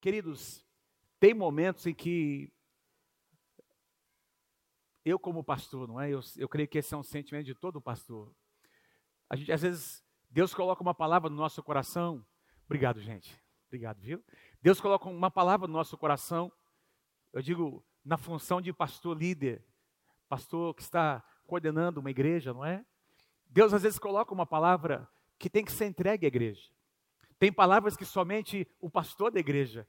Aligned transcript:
Queridos, 0.00 0.64
tem 1.18 1.34
momentos 1.34 1.86
em 1.86 1.94
que 1.94 2.52
eu 5.04 5.18
como 5.18 5.42
pastor, 5.42 5.88
não 5.88 6.00
é? 6.00 6.10
Eu, 6.10 6.20
eu 6.36 6.48
creio 6.48 6.68
que 6.68 6.78
esse 6.78 6.94
é 6.94 6.96
um 6.96 7.02
sentimento 7.02 7.46
de 7.46 7.54
todo 7.54 7.80
pastor. 7.80 8.32
A 9.28 9.34
gente, 9.34 9.50
às 9.50 9.62
vezes, 9.62 10.04
Deus 10.30 10.54
coloca 10.54 10.82
uma 10.82 10.94
palavra 10.94 11.28
no 11.28 11.36
nosso 11.36 11.62
coração. 11.62 12.24
Obrigado, 12.66 13.00
gente. 13.00 13.36
Obrigado, 13.66 14.00
viu? 14.00 14.24
Deus 14.62 14.80
coloca 14.80 15.08
uma 15.08 15.30
palavra 15.30 15.66
no 15.66 15.74
nosso 15.74 15.96
coração. 15.98 16.52
Eu 17.32 17.42
digo, 17.42 17.84
na 18.04 18.16
função 18.16 18.60
de 18.60 18.72
pastor 18.72 19.16
líder, 19.16 19.64
pastor 20.28 20.74
que 20.74 20.82
está 20.82 21.24
coordenando 21.46 22.00
uma 22.00 22.10
igreja, 22.10 22.52
não 22.52 22.64
é? 22.64 22.84
Deus 23.46 23.72
às 23.72 23.82
vezes 23.82 23.98
coloca 23.98 24.32
uma 24.32 24.46
palavra 24.46 25.08
que 25.38 25.50
tem 25.50 25.64
que 25.64 25.72
ser 25.72 25.86
entregue 25.86 26.26
à 26.26 26.28
igreja. 26.28 26.70
Tem 27.38 27.52
palavras 27.52 27.96
que 27.96 28.04
somente 28.04 28.66
o 28.80 28.90
pastor 28.90 29.30
da 29.30 29.38
igreja 29.38 29.86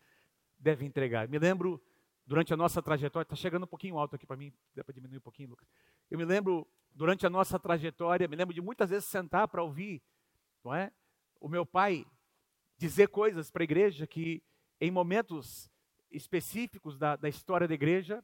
deve 0.57 0.85
entregar. 0.85 1.27
Me 1.27 1.39
lembro, 1.39 1.81
durante 2.25 2.53
a 2.53 2.57
nossa 2.57 2.81
trajetória, 2.81 3.23
está 3.23 3.35
chegando 3.35 3.63
um 3.63 3.67
pouquinho 3.67 3.97
alto 3.97 4.15
aqui 4.15 4.25
para 4.25 4.37
mim, 4.37 4.53
dá 4.75 4.83
para 4.83 4.93
diminuir 4.93 5.17
um 5.17 5.21
pouquinho, 5.21 5.49
Lucas. 5.49 5.67
Eu 6.11 6.17
me 6.17 6.25
lembro, 6.25 6.67
durante 6.93 7.25
a 7.25 7.29
nossa 7.29 7.57
trajetória, 7.57 8.27
me 8.27 8.35
lembro 8.35 8.53
de 8.53 8.61
muitas 8.61 8.89
vezes 8.89 9.05
sentar 9.05 9.47
para 9.47 9.63
ouvir, 9.63 10.01
não 10.63 10.73
é? 10.73 10.91
O 11.39 11.47
meu 11.47 11.65
pai 11.65 12.05
dizer 12.77 13.07
coisas 13.07 13.49
para 13.49 13.63
a 13.63 13.65
igreja 13.65 14.05
que, 14.05 14.43
em 14.79 14.91
momentos 14.91 15.71
específicos 16.11 16.97
da, 16.97 17.15
da 17.15 17.29
história 17.29 17.67
da 17.67 17.73
igreja, 17.73 18.23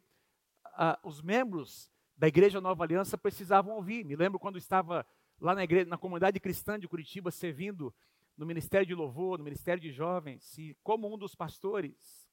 os 1.04 1.22
membros 1.22 1.90
da 2.16 2.28
Igreja 2.28 2.62
Nova 2.62 2.84
Aliança 2.84 3.18
precisavam 3.18 3.76
ouvir. 3.76 4.06
Me 4.06 4.16
lembro 4.16 4.40
quando 4.40 4.58
estava 4.58 5.06
lá 5.40 5.54
na, 5.54 5.64
igreja, 5.64 5.90
na 5.90 5.98
comunidade 5.98 6.40
cristã 6.40 6.80
de 6.80 6.88
Curitiba, 6.88 7.32
servindo 7.32 7.94
no 8.38 8.46
Ministério 8.46 8.86
de 8.86 8.94
Louvor, 8.94 9.38
no 9.38 9.44
Ministério 9.44 9.82
de 9.82 9.92
Jovens, 9.92 10.58
e 10.58 10.76
como 10.84 11.14
um 11.14 11.18
dos 11.18 11.36
pastores, 11.36 12.30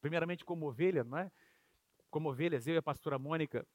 primeiramente 0.00 0.44
como 0.44 0.66
ovelha, 0.66 1.04
não 1.04 1.18
é? 1.18 1.30
Como 2.10 2.28
ovelhas, 2.28 2.66
eu 2.66 2.74
e 2.74 2.78
a 2.78 2.82
pastora 2.82 3.18
Mônica, 3.18 3.66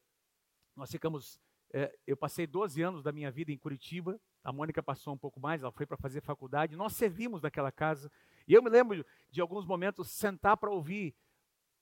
nós 0.76 0.90
ficamos. 0.90 1.40
É, 1.72 1.96
eu 2.06 2.16
passei 2.16 2.46
12 2.46 2.82
anos 2.82 3.02
da 3.02 3.12
minha 3.12 3.30
vida 3.30 3.52
em 3.52 3.58
Curitiba, 3.58 4.20
a 4.42 4.52
Mônica 4.52 4.82
passou 4.82 5.14
um 5.14 5.18
pouco 5.18 5.38
mais, 5.38 5.62
ela 5.62 5.70
foi 5.70 5.86
para 5.86 5.96
fazer 5.96 6.20
faculdade, 6.20 6.74
nós 6.74 6.94
servimos 6.94 7.42
naquela 7.42 7.70
casa, 7.70 8.10
e 8.48 8.54
eu 8.54 8.62
me 8.62 8.68
lembro 8.68 9.06
de 9.30 9.40
alguns 9.40 9.64
momentos 9.64 10.10
sentar 10.10 10.56
para 10.56 10.70
ouvir 10.70 11.14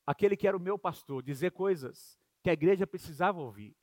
aquele 0.07 0.37
que 0.37 0.47
era 0.47 0.57
o 0.57 0.61
meu 0.61 0.79
pastor 0.79 1.23
dizer 1.23 1.53
coisas 1.53 2.19
que 2.43 2.51
a 2.51 2.53
igreja 2.53 2.87
precisava 2.87 3.41
ouvir. 3.41 3.75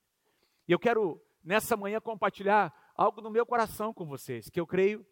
E 0.67 0.71
eu 0.71 0.79
quero, 0.79 1.19
nessa 1.43 1.75
manhã, 1.75 1.99
compartilhar 1.99 2.73
algo 2.95 3.21
no 3.21 3.31
meu 3.31 3.45
coração 3.45 3.93
com 3.93 4.05
vocês, 4.05 4.49
que 4.49 4.59
eu 4.59 4.67
creio 4.67 5.05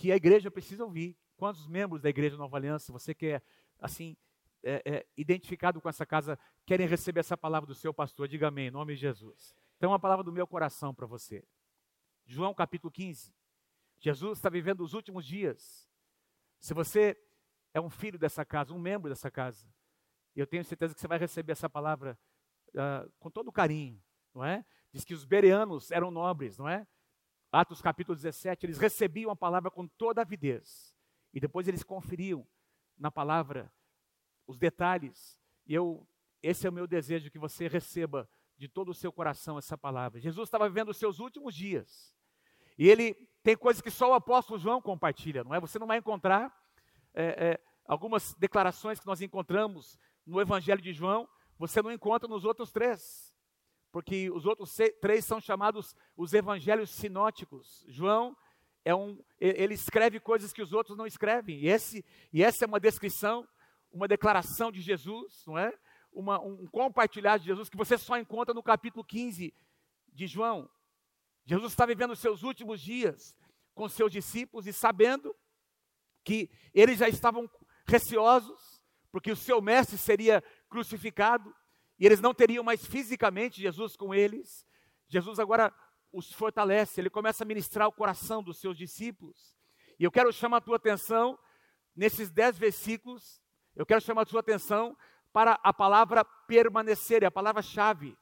que 0.00 0.10
a 0.10 0.16
igreja 0.16 0.50
precisa 0.50 0.82
ouvir. 0.82 1.14
Quantos 1.36 1.66
membros 1.66 2.00
da 2.00 2.08
igreja 2.08 2.34
Nova 2.34 2.56
Aliança, 2.56 2.90
você 2.90 3.14
que 3.14 3.26
é, 3.26 3.42
assim, 3.78 4.16
é, 4.62 4.82
é, 4.86 5.06
identificado 5.14 5.78
com 5.78 5.90
essa 5.90 6.06
casa, 6.06 6.38
querem 6.64 6.86
receber 6.86 7.20
essa 7.20 7.36
palavra 7.36 7.66
do 7.66 7.74
seu 7.74 7.92
pastor? 7.92 8.26
Diga 8.26 8.48
amém, 8.48 8.68
em 8.68 8.70
nome 8.70 8.94
de 8.94 9.00
Jesus. 9.00 9.54
Então, 9.76 9.90
uma 9.90 9.98
palavra 9.98 10.24
do 10.24 10.32
meu 10.32 10.46
coração 10.46 10.94
para 10.94 11.06
você. 11.06 11.44
João 12.24 12.54
capítulo 12.54 12.90
15. 12.90 13.34
Jesus 13.98 14.38
está 14.38 14.48
vivendo 14.48 14.80
os 14.80 14.94
últimos 14.94 15.26
dias. 15.26 15.86
Se 16.58 16.72
você 16.72 17.14
é 17.74 17.80
um 17.80 17.90
filho 17.90 18.18
dessa 18.18 18.42
casa, 18.42 18.72
um 18.72 18.78
membro 18.78 19.10
dessa 19.10 19.30
casa, 19.30 19.70
eu 20.34 20.46
tenho 20.46 20.64
certeza 20.64 20.94
que 20.94 21.00
você 21.00 21.08
vai 21.08 21.18
receber 21.18 21.52
essa 21.52 21.68
palavra 21.68 22.18
uh, 22.70 23.12
com 23.18 23.30
todo 23.30 23.52
carinho, 23.52 24.02
não 24.34 24.42
é? 24.42 24.64
Diz 24.90 25.04
que 25.04 25.12
os 25.12 25.26
bereanos 25.26 25.90
eram 25.90 26.10
nobres, 26.10 26.56
não 26.56 26.66
é? 26.66 26.86
Atos 27.52 27.82
capítulo 27.82 28.14
17, 28.14 28.66
eles 28.66 28.78
recebiam 28.78 29.30
a 29.30 29.36
palavra 29.36 29.70
com 29.70 29.86
toda 29.86 30.22
avidez. 30.22 30.94
E 31.32 31.40
depois 31.40 31.66
eles 31.66 31.82
conferiam 31.82 32.46
na 32.96 33.10
palavra 33.10 33.72
os 34.46 34.58
detalhes. 34.58 35.38
E 35.66 35.74
eu, 35.74 36.06
esse 36.42 36.66
é 36.66 36.70
o 36.70 36.72
meu 36.72 36.86
desejo, 36.86 37.30
que 37.30 37.38
você 37.38 37.66
receba 37.66 38.28
de 38.56 38.68
todo 38.68 38.90
o 38.90 38.94
seu 38.94 39.12
coração 39.12 39.58
essa 39.58 39.76
palavra. 39.76 40.20
Jesus 40.20 40.46
estava 40.46 40.68
vivendo 40.68 40.90
os 40.90 40.96
seus 40.96 41.18
últimos 41.18 41.54
dias. 41.54 42.14
E 42.78 42.88
ele 42.88 43.14
tem 43.42 43.56
coisas 43.56 43.82
que 43.82 43.90
só 43.90 44.10
o 44.10 44.14
apóstolo 44.14 44.58
João 44.58 44.80
compartilha, 44.80 45.42
não 45.42 45.54
é? 45.54 45.60
Você 45.60 45.78
não 45.78 45.86
vai 45.86 45.98
encontrar 45.98 46.54
é, 47.12 47.24
é, 47.24 47.60
algumas 47.84 48.34
declarações 48.34 49.00
que 49.00 49.06
nós 49.06 49.20
encontramos 49.20 49.98
no 50.26 50.40
Evangelho 50.40 50.80
de 50.80 50.92
João, 50.92 51.28
você 51.58 51.82
não 51.82 51.90
encontra 51.90 52.28
nos 52.28 52.44
outros 52.44 52.70
três 52.70 53.29
porque 53.92 54.30
os 54.30 54.46
outros 54.46 54.76
três 55.00 55.24
são 55.24 55.40
chamados 55.40 55.96
os 56.16 56.32
evangelhos 56.32 56.90
sinóticos. 56.90 57.84
João 57.88 58.36
é 58.84 58.94
um, 58.94 59.22
ele 59.38 59.74
escreve 59.74 60.20
coisas 60.20 60.52
que 60.52 60.62
os 60.62 60.72
outros 60.72 60.96
não 60.96 61.06
escrevem. 61.06 61.58
E, 61.58 61.68
esse, 61.68 62.04
e 62.32 62.42
essa 62.42 62.64
é 62.64 62.68
uma 62.68 62.80
descrição, 62.80 63.46
uma 63.92 64.08
declaração 64.08 64.70
de 64.70 64.80
Jesus, 64.80 65.44
não 65.46 65.58
é? 65.58 65.76
Uma, 66.12 66.40
um 66.40 66.66
compartilhar 66.66 67.38
de 67.38 67.46
Jesus 67.46 67.68
que 67.68 67.76
você 67.76 67.96
só 67.98 68.18
encontra 68.18 68.54
no 68.54 68.62
capítulo 68.62 69.04
15 69.04 69.54
de 70.12 70.26
João. 70.26 70.68
Jesus 71.44 71.72
está 71.72 71.86
vivendo 71.86 72.12
os 72.12 72.18
seus 72.18 72.42
últimos 72.42 72.80
dias 72.80 73.36
com 73.74 73.88
seus 73.88 74.12
discípulos 74.12 74.66
e 74.66 74.72
sabendo 74.72 75.34
que 76.24 76.50
eles 76.74 76.98
já 76.98 77.08
estavam 77.08 77.50
receosos, 77.86 78.80
porque 79.10 79.32
o 79.32 79.36
seu 79.36 79.60
mestre 79.60 79.98
seria 79.98 80.42
crucificado, 80.68 81.54
e 82.00 82.06
eles 82.06 82.20
não 82.22 82.32
teriam 82.32 82.64
mais 82.64 82.84
fisicamente 82.84 83.60
Jesus 83.60 83.94
com 83.94 84.14
eles. 84.14 84.66
Jesus 85.06 85.38
agora 85.38 85.72
os 86.10 86.32
fortalece, 86.32 86.98
ele 86.98 87.10
começa 87.10 87.44
a 87.44 87.46
ministrar 87.46 87.86
o 87.86 87.92
coração 87.92 88.42
dos 88.42 88.58
seus 88.58 88.76
discípulos. 88.76 89.54
E 89.98 90.04
eu 90.04 90.10
quero 90.10 90.32
chamar 90.32 90.56
a 90.56 90.60
tua 90.62 90.76
atenção, 90.76 91.38
nesses 91.94 92.30
dez 92.30 92.56
versículos, 92.58 93.42
eu 93.76 93.84
quero 93.84 94.00
chamar 94.00 94.22
a 94.22 94.26
tua 94.26 94.40
atenção 94.40 94.96
para 95.30 95.60
a 95.62 95.72
palavra 95.74 96.24
permanecer, 96.24 97.22
é 97.22 97.26
a 97.26 97.30
palavra-chave. 97.30 98.16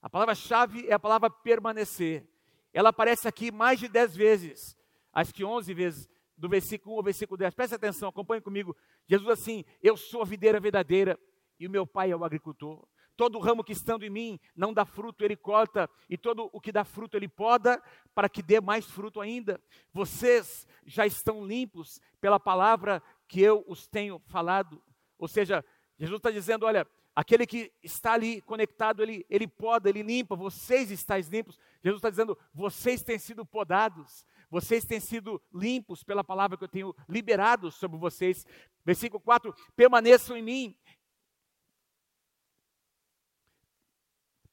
A 0.00 0.08
palavra-chave 0.08 0.88
é 0.88 0.94
a 0.94 0.98
palavra 0.98 1.28
permanecer. 1.28 2.26
Ela 2.72 2.88
aparece 2.88 3.28
aqui 3.28 3.52
mais 3.52 3.78
de 3.78 3.88
dez 3.88 4.16
vezes, 4.16 4.76
acho 5.12 5.34
que 5.34 5.44
onze 5.44 5.74
vezes, 5.74 6.08
do 6.36 6.48
versículo 6.48 6.94
1 6.94 6.98
ao 6.98 7.04
versículo 7.04 7.36
10. 7.36 7.54
Preste 7.54 7.74
atenção, 7.74 8.08
acompanhe 8.08 8.40
comigo. 8.40 8.74
Jesus 9.06 9.28
assim, 9.28 9.64
eu 9.82 9.96
sou 9.96 10.22
a 10.22 10.24
videira 10.24 10.58
verdadeira 10.58 11.18
e 11.58 11.66
o 11.66 11.70
meu 11.70 11.86
pai 11.86 12.10
é 12.10 12.16
o 12.16 12.24
agricultor. 12.24 12.86
Todo 13.16 13.38
ramo 13.38 13.64
que 13.64 13.72
estando 13.72 14.04
em 14.04 14.10
mim 14.10 14.38
não 14.54 14.74
dá 14.74 14.84
fruto, 14.84 15.24
ele 15.24 15.36
corta, 15.36 15.88
e 16.08 16.18
todo 16.18 16.50
o 16.52 16.60
que 16.60 16.70
dá 16.70 16.84
fruto, 16.84 17.16
ele 17.16 17.28
poda, 17.28 17.82
para 18.14 18.28
que 18.28 18.42
dê 18.42 18.60
mais 18.60 18.84
fruto 18.84 19.20
ainda. 19.20 19.60
Vocês 19.92 20.66
já 20.84 21.06
estão 21.06 21.44
limpos 21.44 21.98
pela 22.20 22.38
palavra 22.38 23.02
que 23.26 23.40
eu 23.40 23.64
os 23.66 23.86
tenho 23.86 24.18
falado. 24.26 24.82
Ou 25.18 25.26
seja, 25.26 25.64
Jesus 25.98 26.18
está 26.18 26.30
dizendo: 26.30 26.66
olha, 26.66 26.86
aquele 27.14 27.46
que 27.46 27.72
está 27.82 28.12
ali 28.12 28.42
conectado, 28.42 29.02
ele, 29.02 29.24
ele 29.30 29.48
poda, 29.48 29.88
ele 29.88 30.02
limpa, 30.02 30.36
vocês 30.36 30.90
estáis 30.90 31.28
limpos. 31.28 31.58
Jesus 31.82 31.98
está 31.98 32.10
dizendo: 32.10 32.36
vocês 32.52 33.02
têm 33.02 33.18
sido 33.18 33.46
podados, 33.46 34.26
vocês 34.50 34.84
têm 34.84 35.00
sido 35.00 35.40
limpos 35.54 36.04
pela 36.04 36.22
palavra 36.22 36.58
que 36.58 36.64
eu 36.64 36.68
tenho 36.68 36.94
liberado 37.08 37.70
sobre 37.70 37.96
vocês. 37.96 38.44
Versículo 38.84 39.20
4: 39.20 39.54
permaneçam 39.74 40.36
em 40.36 40.42
mim 40.42 40.76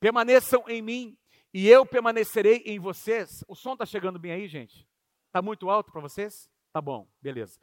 Permaneçam 0.04 0.66
em 0.68 0.82
mim 0.82 1.18
e 1.54 1.70
eu 1.70 1.86
permanecerei 1.86 2.58
em 2.66 2.78
vocês. 2.78 3.42
O 3.48 3.56
som 3.56 3.72
está 3.72 3.86
chegando 3.86 4.20
bem 4.20 4.34
aí, 4.34 4.50
gente? 4.50 4.86
Está 5.28 5.42
muito 5.42 5.70
alto 5.70 5.94
para 5.94 6.02
vocês? 6.02 6.52
Tá 6.74 6.82
bom, 6.82 7.08
beleza. 7.22 7.58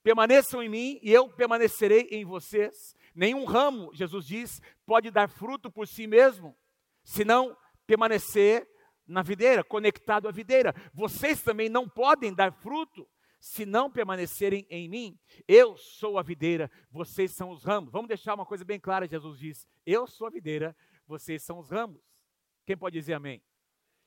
Permaneçam 0.00 0.62
em 0.62 0.68
mim 0.68 1.00
e 1.02 1.12
eu 1.12 1.28
permanecerei 1.28 2.02
em 2.12 2.24
vocês. 2.24 2.94
Nenhum 3.12 3.44
ramo, 3.44 3.92
Jesus 3.92 4.24
diz, 4.24 4.62
pode 4.86 5.10
dar 5.10 5.28
fruto 5.28 5.68
por 5.68 5.88
si 5.88 6.06
mesmo, 6.06 6.56
se 7.02 7.24
não 7.24 7.56
permanecer 7.88 8.68
na 9.04 9.20
videira, 9.20 9.64
conectado 9.64 10.28
à 10.28 10.30
videira. 10.30 10.72
Vocês 10.94 11.42
também 11.42 11.68
não 11.68 11.88
podem 11.88 12.32
dar 12.32 12.52
fruto 12.52 13.04
se 13.40 13.66
não 13.66 13.90
permanecerem 13.90 14.64
em 14.70 14.88
mim. 14.88 15.18
Eu 15.48 15.76
sou 15.76 16.18
a 16.18 16.22
videira, 16.22 16.70
vocês 16.88 17.32
são 17.32 17.50
os 17.50 17.64
ramos. 17.64 17.90
Vamos 17.90 18.06
deixar 18.06 18.34
uma 18.34 18.46
coisa 18.46 18.64
bem 18.64 18.78
clara, 18.78 19.08
Jesus 19.08 19.40
diz: 19.40 19.66
Eu 19.84 20.06
sou 20.06 20.28
a 20.28 20.30
videira, 20.30 20.76
vocês 21.10 21.42
são 21.42 21.58
os 21.58 21.68
ramos. 21.68 22.00
Quem 22.64 22.76
pode 22.76 22.98
dizer 22.98 23.14
amém? 23.14 23.42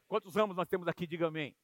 Quantos 0.07 0.35
ramos 0.35 0.55
nós 0.55 0.69
temos 0.69 0.87
aqui? 0.87 1.05
Diga 1.05 1.27
amém. 1.27 1.55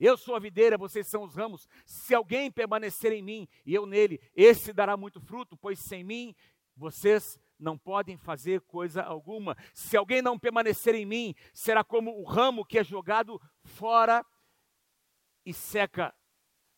Eu 0.00 0.16
sou 0.16 0.34
a 0.34 0.38
videira, 0.40 0.78
vocês 0.78 1.06
são 1.06 1.22
os 1.22 1.34
ramos. 1.34 1.68
Se 1.84 2.14
alguém 2.14 2.50
permanecer 2.50 3.12
em 3.12 3.22
mim 3.22 3.48
e 3.64 3.74
eu 3.74 3.86
nele, 3.86 4.20
esse 4.34 4.72
dará 4.72 4.96
muito 4.96 5.20
fruto, 5.20 5.56
pois 5.56 5.78
sem 5.78 6.02
mim 6.02 6.34
vocês 6.74 7.38
não 7.58 7.76
podem 7.76 8.16
fazer 8.16 8.62
coisa 8.62 9.02
alguma. 9.02 9.56
Se 9.74 9.96
alguém 9.96 10.22
não 10.22 10.38
permanecer 10.38 10.94
em 10.94 11.06
mim, 11.06 11.34
será 11.52 11.84
como 11.84 12.18
o 12.18 12.24
ramo 12.24 12.64
que 12.64 12.78
é 12.78 12.84
jogado 12.84 13.40
fora 13.64 14.24
e 15.44 15.52
seca. 15.52 16.14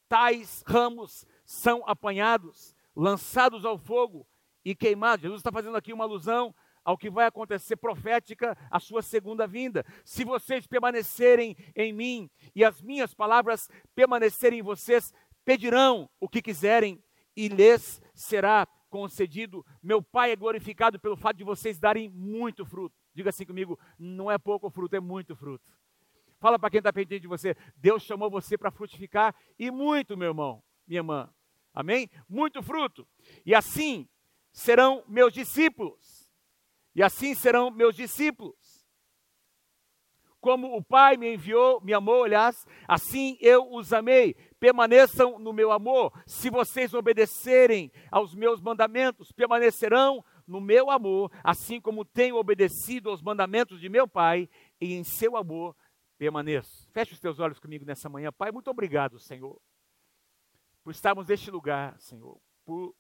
Tais 0.08 0.64
ramos 0.66 1.24
são 1.44 1.84
apanhados, 1.86 2.74
lançados 2.94 3.64
ao 3.64 3.78
fogo 3.78 4.26
e 4.64 4.74
queimados. 4.74 5.22
Jesus 5.22 5.40
está 5.40 5.52
fazendo 5.52 5.76
aqui 5.76 5.92
uma 5.92 6.04
alusão 6.04 6.54
ao 6.88 6.96
que 6.96 7.10
vai 7.10 7.26
acontecer 7.26 7.76
profética 7.76 8.56
a 8.70 8.80
sua 8.80 9.02
segunda 9.02 9.46
vinda. 9.46 9.84
Se 10.06 10.24
vocês 10.24 10.66
permanecerem 10.66 11.54
em 11.76 11.92
mim 11.92 12.30
e 12.54 12.64
as 12.64 12.80
minhas 12.80 13.12
palavras 13.12 13.68
permanecerem 13.94 14.60
em 14.60 14.62
vocês, 14.62 15.12
pedirão 15.44 16.08
o 16.18 16.26
que 16.26 16.40
quiserem 16.40 16.98
e 17.36 17.46
lhes 17.46 18.00
será 18.14 18.66
concedido. 18.88 19.66
Meu 19.82 20.02
Pai 20.02 20.32
é 20.32 20.36
glorificado 20.36 20.98
pelo 20.98 21.14
fato 21.14 21.36
de 21.36 21.44
vocês 21.44 21.78
darem 21.78 22.08
muito 22.08 22.64
fruto. 22.64 22.96
Diga 23.14 23.28
assim 23.28 23.44
comigo: 23.44 23.78
não 23.98 24.30
é 24.30 24.38
pouco 24.38 24.70
fruto, 24.70 24.96
é 24.96 25.00
muito 25.00 25.36
fruto. 25.36 25.62
Fala 26.40 26.58
para 26.58 26.70
quem 26.70 26.78
está 26.78 26.90
perto 26.90 27.20
de 27.20 27.28
você: 27.28 27.54
Deus 27.76 28.02
chamou 28.02 28.30
você 28.30 28.56
para 28.56 28.70
frutificar 28.70 29.34
e 29.58 29.70
muito, 29.70 30.16
meu 30.16 30.28
irmão, 30.28 30.64
minha 30.86 31.00
irmã. 31.00 31.28
Amém? 31.74 32.08
Muito 32.26 32.62
fruto. 32.62 33.06
E 33.44 33.54
assim 33.54 34.08
serão 34.50 35.04
meus 35.06 35.34
discípulos. 35.34 36.17
E 36.98 37.02
assim 37.04 37.32
serão 37.32 37.70
meus 37.70 37.94
discípulos. 37.94 38.84
Como 40.40 40.76
o 40.76 40.82
Pai 40.82 41.16
me 41.16 41.32
enviou, 41.32 41.80
me 41.80 41.94
amou, 41.94 42.24
aliás, 42.24 42.66
assim 42.88 43.38
eu 43.40 43.72
os 43.72 43.92
amei. 43.92 44.34
Permaneçam 44.58 45.38
no 45.38 45.52
meu 45.52 45.70
amor. 45.70 46.12
Se 46.26 46.50
vocês 46.50 46.92
obedecerem 46.94 47.92
aos 48.10 48.34
meus 48.34 48.60
mandamentos, 48.60 49.30
permanecerão 49.30 50.24
no 50.44 50.60
meu 50.60 50.90
amor, 50.90 51.30
assim 51.44 51.80
como 51.80 52.04
tenho 52.04 52.34
obedecido 52.34 53.10
aos 53.10 53.22
mandamentos 53.22 53.78
de 53.78 53.88
meu 53.88 54.08
Pai, 54.08 54.50
e 54.80 54.94
em 54.94 55.04
seu 55.04 55.36
amor 55.36 55.76
permaneço. 56.18 56.90
Feche 56.90 57.14
os 57.14 57.20
teus 57.20 57.38
olhos 57.38 57.60
comigo 57.60 57.84
nessa 57.84 58.08
manhã. 58.08 58.32
Pai, 58.32 58.50
muito 58.50 58.72
obrigado, 58.72 59.20
Senhor, 59.20 59.56
por 60.82 60.90
estarmos 60.90 61.28
neste 61.28 61.48
lugar, 61.48 61.96
Senhor, 62.00 62.40
por 62.64 62.92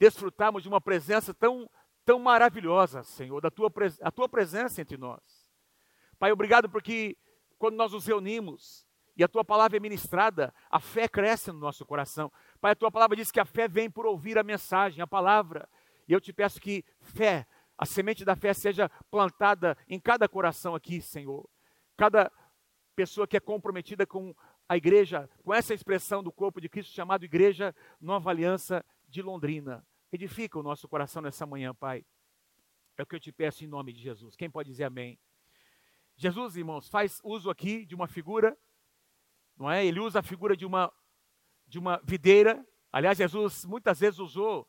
desfrutarmos 0.00 0.62
de 0.62 0.68
uma 0.68 0.80
presença 0.80 1.34
tão, 1.34 1.68
tão 2.10 2.18
maravilhosa, 2.18 3.04
Senhor, 3.04 3.40
da 3.40 3.52
tua, 3.52 3.72
a 4.02 4.10
tua 4.10 4.28
presença 4.28 4.80
entre 4.80 4.96
nós. 4.96 5.20
Pai, 6.18 6.32
obrigado 6.32 6.68
porque 6.68 7.16
quando 7.56 7.76
nós 7.76 7.92
nos 7.92 8.04
reunimos 8.04 8.84
e 9.16 9.22
a 9.22 9.28
tua 9.28 9.44
palavra 9.44 9.76
é 9.76 9.80
ministrada, 9.80 10.52
a 10.68 10.80
fé 10.80 11.06
cresce 11.06 11.52
no 11.52 11.60
nosso 11.60 11.86
coração. 11.86 12.32
Pai, 12.60 12.72
a 12.72 12.74
tua 12.74 12.90
palavra 12.90 13.14
diz 13.14 13.30
que 13.30 13.38
a 13.38 13.44
fé 13.44 13.68
vem 13.68 13.88
por 13.88 14.06
ouvir 14.06 14.36
a 14.38 14.42
mensagem, 14.42 15.00
a 15.00 15.06
palavra. 15.06 15.68
E 16.08 16.12
eu 16.12 16.20
te 16.20 16.32
peço 16.32 16.60
que 16.60 16.84
fé, 17.00 17.46
a 17.78 17.86
semente 17.86 18.24
da 18.24 18.34
fé 18.34 18.52
seja 18.54 18.90
plantada 19.08 19.78
em 19.88 20.00
cada 20.00 20.28
coração 20.28 20.74
aqui, 20.74 21.00
Senhor. 21.00 21.48
Cada 21.96 22.28
pessoa 22.96 23.24
que 23.24 23.36
é 23.36 23.40
comprometida 23.40 24.04
com 24.04 24.34
a 24.68 24.76
igreja, 24.76 25.30
com 25.44 25.54
essa 25.54 25.72
expressão 25.72 26.24
do 26.24 26.32
corpo 26.32 26.60
de 26.60 26.68
Cristo 26.68 26.92
chamado 26.92 27.24
Igreja 27.24 27.72
Nova 28.00 28.30
Aliança 28.30 28.84
de 29.08 29.22
Londrina. 29.22 29.86
Edifica 30.12 30.58
o 30.58 30.62
nosso 30.62 30.88
coração 30.88 31.22
nessa 31.22 31.46
manhã, 31.46 31.72
Pai. 31.72 32.04
É 32.96 33.02
o 33.02 33.06
que 33.06 33.14
eu 33.14 33.20
te 33.20 33.30
peço 33.30 33.64
em 33.64 33.68
nome 33.68 33.92
de 33.92 34.02
Jesus. 34.02 34.34
Quem 34.34 34.50
pode 34.50 34.68
dizer 34.68 34.84
amém? 34.84 35.18
Jesus, 36.16 36.56
irmãos, 36.56 36.88
faz 36.88 37.20
uso 37.22 37.48
aqui 37.48 37.86
de 37.86 37.94
uma 37.94 38.08
figura, 38.08 38.58
não 39.56 39.70
é? 39.70 39.86
Ele 39.86 40.00
usa 40.00 40.18
a 40.18 40.22
figura 40.22 40.56
de 40.56 40.66
uma 40.66 40.92
de 41.66 41.78
uma 41.78 42.00
videira. 42.02 42.66
Aliás, 42.90 43.16
Jesus 43.16 43.64
muitas 43.64 44.00
vezes 44.00 44.18
usou 44.18 44.68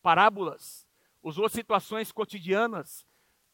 parábolas, 0.00 0.88
usou 1.22 1.48
situações 1.50 2.10
cotidianas. 2.10 3.06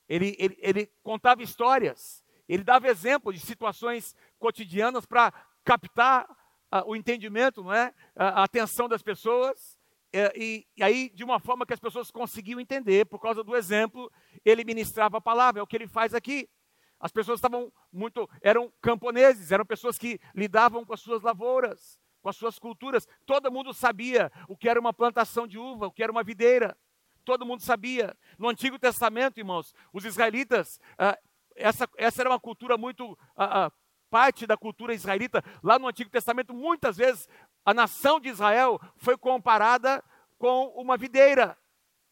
Ele, 0.09 0.37
ele, 0.39 0.57
ele 0.61 0.87
contava 1.03 1.43
histórias. 1.43 2.25
Ele 2.49 2.63
dava 2.63 2.89
exemplo 2.89 3.33
de 3.33 3.41
situações 3.41 4.15
cotidianas 4.39 5.05
para 5.05 5.33
captar 5.65 6.25
uh, 6.73 6.85
o 6.87 6.95
entendimento, 6.95 7.63
não 7.65 7.73
é? 7.73 7.93
a 8.15 8.45
atenção 8.45 8.89
das 8.89 9.03
pessoas. 9.03 9.78
É, 10.13 10.33
e, 10.37 10.67
e, 10.77 10.83
aí, 10.83 11.11
de 11.11 11.23
uma 11.23 11.39
forma 11.39 11.67
que 11.67 11.75
as 11.75 11.81
pessoas 11.81 12.11
conseguiam 12.11 12.61
entender, 12.61 13.07
por 13.07 13.21
causa 13.21 13.45
do 13.45 13.55
exemplo, 13.55 14.11
ele 14.45 14.65
ministrava 14.65 15.19
a 15.19 15.21
palavra. 15.21 15.61
É 15.61 15.63
o 15.63 15.67
que 15.67 15.77
ele 15.77 15.87
faz 15.87 16.15
aqui. 16.15 16.49
As 16.99 17.13
pessoas 17.13 17.39
estavam 17.39 17.73
muito, 17.93 18.29
eram 18.43 18.73
camponeses, 18.81 19.53
eram 19.53 19.65
pessoas 19.65 19.97
que 19.99 20.19
lidavam 20.35 20.85
com 20.85 20.93
as 20.93 21.01
suas 21.01 21.23
lavouras, 21.23 21.99
com 22.21 22.29
as 22.29 22.37
suas 22.37 22.59
culturas. 22.59 23.07
Todo 23.25 23.53
mundo 23.53 23.73
sabia 23.73 24.33
o 24.49 24.57
que 24.57 24.69
era 24.69 24.81
uma 24.81 24.93
plantação 24.93 25.47
de 25.47 25.59
uva, 25.59 25.87
o 25.87 25.93
que 25.93 26.03
era 26.03 26.11
uma 26.11 26.25
videira. 26.25 26.77
Todo 27.25 27.47
mundo 27.47 27.63
sabia. 27.63 28.17
No 28.39 28.49
Antigo 28.49 28.79
Testamento, 28.79 29.39
irmãos, 29.39 29.75
os 29.93 30.05
israelitas, 30.05 30.81
ah, 30.99 31.17
essa, 31.55 31.89
essa 31.97 32.23
era 32.23 32.31
uma 32.31 32.41
cultura 32.41 32.77
muito 32.79 33.17
ah, 33.37 33.67
ah, 33.67 33.73
parte 34.11 34.47
da 34.47 34.57
cultura 34.57 34.95
israelita. 34.95 35.43
Lá 35.63 35.79
no 35.79 35.89
Antigo 35.89 36.11
Testamento, 36.11 36.55
muitas 36.55 36.97
vezes 36.97 37.29
a 37.65 37.75
nação 37.75 38.19
de 38.19 38.29
Israel 38.29 38.81
foi 38.97 39.17
comparada 39.17 40.03
com 40.39 40.69
uma 40.77 40.97
videira. 40.97 41.57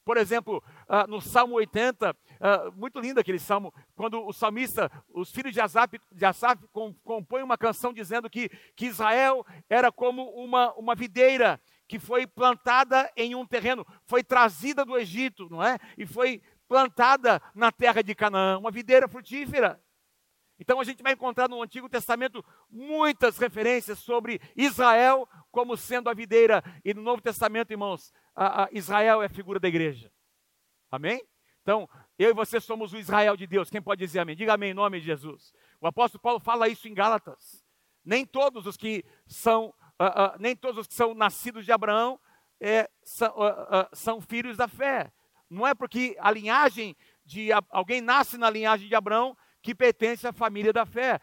Por 0.04 0.16
exemplo, 0.16 0.62
uh, 0.88 1.10
no 1.10 1.20
Salmo 1.20 1.56
80, 1.56 2.10
uh, 2.10 2.14
ah, 2.40 2.70
muito 2.76 3.00
lindo 3.00 3.18
aquele 3.18 3.40
salmo, 3.40 3.74
quando 3.96 4.24
o 4.24 4.32
salmista, 4.32 4.88
os 5.12 5.32
filhos 5.32 5.52
de 5.52 5.60
Asaf, 5.60 5.98
de 6.12 6.24
Asaf 6.24 6.64
com, 6.72 6.94
compõem 7.02 7.42
uma 7.42 7.58
canção 7.58 7.92
dizendo 7.92 8.30
que, 8.30 8.48
que 8.76 8.86
Israel 8.86 9.44
era 9.68 9.90
como 9.90 10.22
uma, 10.30 10.72
uma 10.74 10.94
videira 10.94 11.60
que 11.88 11.98
foi 11.98 12.24
plantada 12.24 13.10
em 13.16 13.34
um 13.34 13.44
terreno, 13.44 13.84
foi 14.04 14.22
trazida 14.22 14.84
do 14.84 14.96
Egito, 14.96 15.48
não 15.50 15.60
é? 15.60 15.76
E 15.98 16.06
foi 16.06 16.40
plantada 16.68 17.42
na 17.52 17.72
terra 17.72 18.00
de 18.00 18.14
Canaã, 18.14 18.58
uma 18.58 18.70
videira 18.70 19.08
frutífera. 19.08 19.80
Então 20.58 20.80
a 20.80 20.84
gente 20.84 21.02
vai 21.02 21.12
encontrar 21.12 21.48
no 21.48 21.62
Antigo 21.62 21.88
Testamento 21.88 22.44
muitas 22.70 23.38
referências 23.38 23.98
sobre 23.98 24.40
Israel 24.56 25.28
como 25.50 25.76
sendo 25.76 26.08
a 26.08 26.14
videira. 26.14 26.62
E 26.84 26.94
no 26.94 27.02
Novo 27.02 27.20
Testamento, 27.20 27.70
irmãos, 27.70 28.12
a, 28.34 28.64
a 28.64 28.68
Israel 28.72 29.22
é 29.22 29.26
a 29.26 29.30
figura 29.30 29.60
da 29.60 29.68
igreja. 29.68 30.10
Amém? 30.90 31.22
Então, 31.62 31.88
eu 32.18 32.30
e 32.30 32.34
você 32.34 32.60
somos 32.60 32.92
o 32.92 32.96
Israel 32.96 33.36
de 33.36 33.46
Deus. 33.46 33.68
Quem 33.68 33.82
pode 33.82 33.98
dizer 33.98 34.20
amém? 34.20 34.36
Diga 34.36 34.54
amém 34.54 34.70
em 34.70 34.74
nome 34.74 35.00
de 35.00 35.06
Jesus. 35.06 35.52
O 35.80 35.86
apóstolo 35.86 36.22
Paulo 36.22 36.40
fala 36.40 36.68
isso 36.68 36.88
em 36.88 36.94
Gálatas. 36.94 37.64
Nem 38.04 38.24
todos 38.24 38.66
os 38.66 38.76
que 38.76 39.04
são, 39.26 39.74
uh, 40.00 40.04
uh, 40.04 40.38
nem 40.38 40.54
todos 40.54 40.78
os 40.78 40.86
que 40.86 40.94
são 40.94 41.12
nascidos 41.12 41.64
de 41.64 41.72
Abraão 41.72 42.20
é, 42.60 42.88
são, 43.02 43.28
uh, 43.30 43.88
são 43.92 44.20
filhos 44.20 44.56
da 44.56 44.68
fé. 44.68 45.12
Não 45.50 45.66
é 45.66 45.74
porque 45.74 46.16
a 46.20 46.30
linhagem 46.30 46.96
de 47.24 47.50
alguém 47.70 48.00
nasce 48.00 48.38
na 48.38 48.48
linhagem 48.48 48.88
de 48.88 48.94
Abraão 48.94 49.36
que 49.66 49.74
pertence 49.74 50.24
à 50.24 50.32
família 50.32 50.72
da 50.72 50.86
fé. 50.86 51.20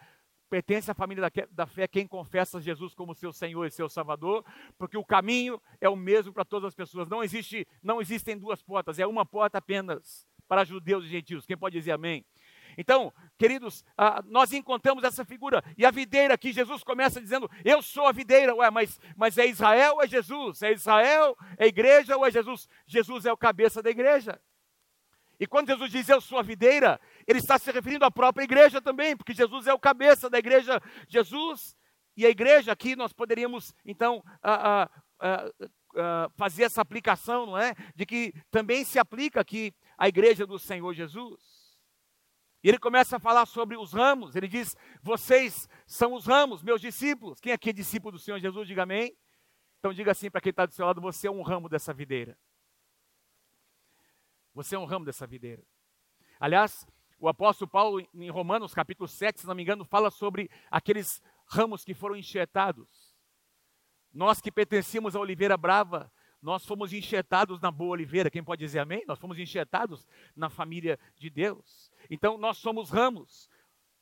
Pertence 0.49 0.91
à 0.91 0.93
família 0.93 1.31
da, 1.49 1.65
fé 1.65 1.87
quem 1.87 2.05
confessa 2.05 2.59
Jesus 2.59 2.93
como 2.93 3.15
seu 3.15 3.31
Senhor 3.31 3.65
e 3.65 3.71
seu 3.71 3.87
Salvador, 3.87 4.43
porque 4.77 4.97
o 4.97 5.03
caminho 5.03 5.61
é 5.79 5.87
o 5.87 5.95
mesmo 5.95 6.33
para 6.33 6.43
todas 6.43 6.67
as 6.67 6.75
pessoas. 6.75 7.07
Não 7.07 7.23
existe, 7.23 7.65
não 7.81 8.01
existem 8.01 8.37
duas 8.37 8.61
portas, 8.61 8.99
é 8.99 9.07
uma 9.07 9.25
porta 9.25 9.59
apenas 9.59 10.27
para 10.45 10.65
judeus 10.65 11.05
e 11.05 11.07
gentios. 11.07 11.45
Quem 11.45 11.55
pode 11.55 11.77
dizer 11.77 11.93
amém? 11.93 12.25
Então, 12.77 13.13
queridos, 13.37 13.85
ah, 13.97 14.21
nós 14.25 14.51
encontramos 14.51 15.05
essa 15.05 15.23
figura. 15.23 15.63
E 15.77 15.85
a 15.85 15.91
videira 15.91 16.33
aqui, 16.33 16.51
Jesus 16.51 16.83
começa 16.83 17.21
dizendo: 17.21 17.49
Eu 17.63 17.81
sou 17.81 18.07
a 18.07 18.11
videira. 18.11 18.53
Ué, 18.53 18.69
mas, 18.69 18.99
mas 19.15 19.37
é 19.37 19.47
Israel 19.47 19.93
ou 19.93 20.03
é 20.03 20.07
Jesus? 20.07 20.61
É 20.61 20.73
Israel, 20.73 21.37
é 21.57 21.65
igreja 21.65 22.17
ou 22.17 22.25
é 22.25 22.29
Jesus? 22.29 22.67
Jesus 22.85 23.25
é 23.25 23.31
o 23.31 23.37
cabeça 23.37 23.81
da 23.81 23.89
igreja. 23.89 24.37
E 25.39 25.47
quando 25.47 25.67
Jesus 25.67 25.91
diz 25.91 26.07
eu 26.07 26.21
sou 26.21 26.37
a 26.37 26.41
videira, 26.41 26.99
ele 27.27 27.39
está 27.39 27.57
se 27.57 27.71
referindo 27.71 28.05
à 28.05 28.11
própria 28.11 28.43
igreja 28.43 28.81
também, 28.81 29.15
porque 29.15 29.33
Jesus 29.33 29.67
é 29.67 29.73
o 29.73 29.79
cabeça 29.79 30.29
da 30.29 30.37
igreja. 30.37 30.81
Jesus 31.07 31.75
e 32.15 32.25
a 32.25 32.29
igreja, 32.29 32.71
aqui 32.71 32.95
nós 32.95 33.11
poderíamos 33.11 33.73
então 33.83 34.17
uh, 34.17 34.85
uh, 35.25 35.65
uh, 35.65 36.29
fazer 36.35 36.63
essa 36.63 36.81
aplicação, 36.81 37.45
não 37.47 37.57
é? 37.57 37.73
De 37.95 38.05
que 38.05 38.33
também 38.51 38.83
se 38.85 38.99
aplica 38.99 39.41
aqui 39.41 39.73
a 39.97 40.07
igreja 40.07 40.45
do 40.45 40.59
Senhor 40.59 40.93
Jesus. 40.93 41.63
E 42.63 42.69
ele 42.69 42.79
começa 42.79 43.17
a 43.17 43.19
falar 43.19 43.45
sobre 43.45 43.75
os 43.75 43.93
ramos. 43.93 44.35
Ele 44.35 44.47
diz: 44.47 44.75
Vocês 45.01 45.67
são 45.85 46.13
os 46.13 46.25
ramos, 46.25 46.63
meus 46.63 46.79
discípulos. 46.79 47.39
Quem 47.39 47.51
aqui 47.51 47.71
é 47.71 47.73
discípulo 47.73 48.13
do 48.13 48.19
Senhor 48.19 48.39
Jesus, 48.39 48.67
diga 48.67 48.83
amém. 48.83 49.15
Então 49.79 49.91
diga 49.93 50.11
assim 50.11 50.31
para 50.31 50.39
quem 50.39 50.51
está 50.51 50.65
do 50.65 50.73
seu 50.73 50.85
lado: 50.85 51.01
Você 51.01 51.27
é 51.27 51.31
um 51.31 51.41
ramo 51.41 51.67
dessa 51.67 51.93
videira. 51.93 52.37
Você 54.53 54.75
é 54.75 54.79
um 54.79 54.85
ramo 54.85 55.03
dessa 55.03 55.25
videira. 55.25 55.63
Aliás, 56.39 56.85
o 57.23 57.29
apóstolo 57.29 57.71
Paulo, 57.71 58.05
em 58.13 58.29
Romanos 58.29 58.73
capítulo 58.73 59.07
7, 59.07 59.39
se 59.39 59.47
não 59.47 59.55
me 59.55 59.63
engano, 59.63 59.85
fala 59.85 60.11
sobre 60.11 60.49
aqueles 60.69 61.21
ramos 61.47 61.85
que 61.85 61.93
foram 61.93 62.17
enxertados. 62.17 63.15
Nós 64.13 64.41
que 64.41 64.51
pertencíamos 64.51 65.15
à 65.15 65.21
oliveira 65.21 65.55
brava, 65.55 66.11
nós 66.41 66.65
fomos 66.65 66.91
enxertados 66.91 67.61
na 67.61 67.71
boa 67.71 67.91
oliveira. 67.91 68.29
Quem 68.29 68.43
pode 68.43 68.59
dizer 68.59 68.79
amém? 68.79 69.05
Nós 69.07 69.19
fomos 69.19 69.39
enxertados 69.39 70.05
na 70.35 70.49
família 70.49 70.99
de 71.15 71.29
Deus. 71.29 71.89
Então, 72.09 72.37
nós 72.37 72.57
somos 72.57 72.89
ramos, 72.89 73.49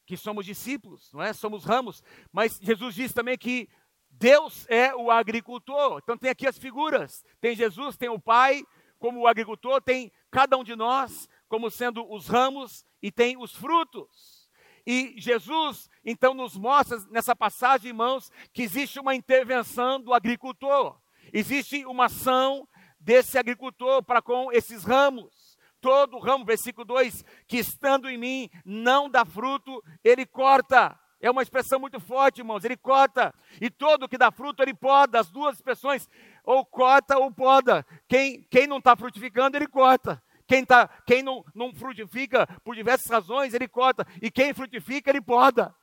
que 0.03 0.17
somos 0.17 0.43
discípulos, 0.43 1.13
não 1.13 1.21
é? 1.21 1.31
Somos 1.31 1.63
ramos. 1.63 2.01
Mas 2.31 2.57
Jesus 2.59 2.95
diz 2.95 3.13
também 3.13 3.37
que 3.37 3.69
Deus 4.09 4.65
é 4.67 4.95
o 4.95 5.11
agricultor. 5.11 5.99
Então, 6.01 6.17
tem 6.17 6.31
aqui 6.31 6.47
as 6.47 6.57
figuras: 6.57 7.23
tem 7.39 7.55
Jesus, 7.55 7.95
tem 7.95 8.09
o 8.09 8.19
Pai, 8.19 8.63
como 8.97 9.19
o 9.19 9.27
agricultor, 9.27 9.79
tem 9.79 10.11
cada 10.31 10.57
um 10.57 10.63
de 10.63 10.75
nós 10.75 11.29
como 11.51 11.69
sendo 11.69 12.09
os 12.09 12.29
ramos 12.29 12.85
e 13.03 13.11
tem 13.11 13.35
os 13.37 13.53
frutos. 13.53 14.49
E 14.87 15.15
Jesus, 15.17 15.89
então, 16.05 16.33
nos 16.33 16.55
mostra 16.55 16.97
nessa 17.09 17.35
passagem, 17.35 17.89
irmãos, 17.89 18.31
que 18.53 18.61
existe 18.61 19.01
uma 19.01 19.13
intervenção 19.13 19.99
do 19.99 20.13
agricultor, 20.13 20.97
existe 21.33 21.85
uma 21.85 22.05
ação 22.05 22.65
desse 22.97 23.37
agricultor 23.37 24.01
para 24.01 24.21
com 24.21 24.49
esses 24.53 24.85
ramos. 24.85 25.57
Todo 25.81 26.19
ramo, 26.19 26.45
versículo 26.45 26.85
2, 26.85 27.25
que 27.49 27.57
estando 27.57 28.09
em 28.09 28.17
mim 28.17 28.49
não 28.63 29.09
dá 29.09 29.25
fruto, 29.25 29.83
ele 30.05 30.25
corta. 30.25 30.97
É 31.19 31.29
uma 31.29 31.41
expressão 31.41 31.81
muito 31.81 31.99
forte, 31.99 32.39
irmãos. 32.39 32.63
Ele 32.63 32.77
corta. 32.77 33.35
E 33.59 33.69
todo 33.69 34.07
que 34.07 34.17
dá 34.17 34.31
fruto, 34.31 34.63
ele 34.63 34.73
poda. 34.73 35.19
As 35.19 35.29
duas 35.29 35.55
expressões 35.55 36.09
ou 36.45 36.65
corta 36.65 37.17
ou 37.17 37.29
poda. 37.29 37.85
Quem, 38.07 38.41
quem 38.43 38.67
não 38.67 38.77
está 38.77 38.95
frutificando, 38.95 39.57
ele 39.57 39.67
corta. 39.67 40.23
Quem, 40.51 40.65
tá, 40.65 40.89
quem 41.07 41.23
não, 41.23 41.45
não 41.55 41.73
frutifica 41.73 42.45
por 42.61 42.75
diversas 42.75 43.09
razões, 43.09 43.53
ele 43.53 43.69
corta. 43.69 44.05
E 44.21 44.29
quem 44.29 44.53
frutifica, 44.53 45.09
ele 45.09 45.21
poda. 45.21 45.73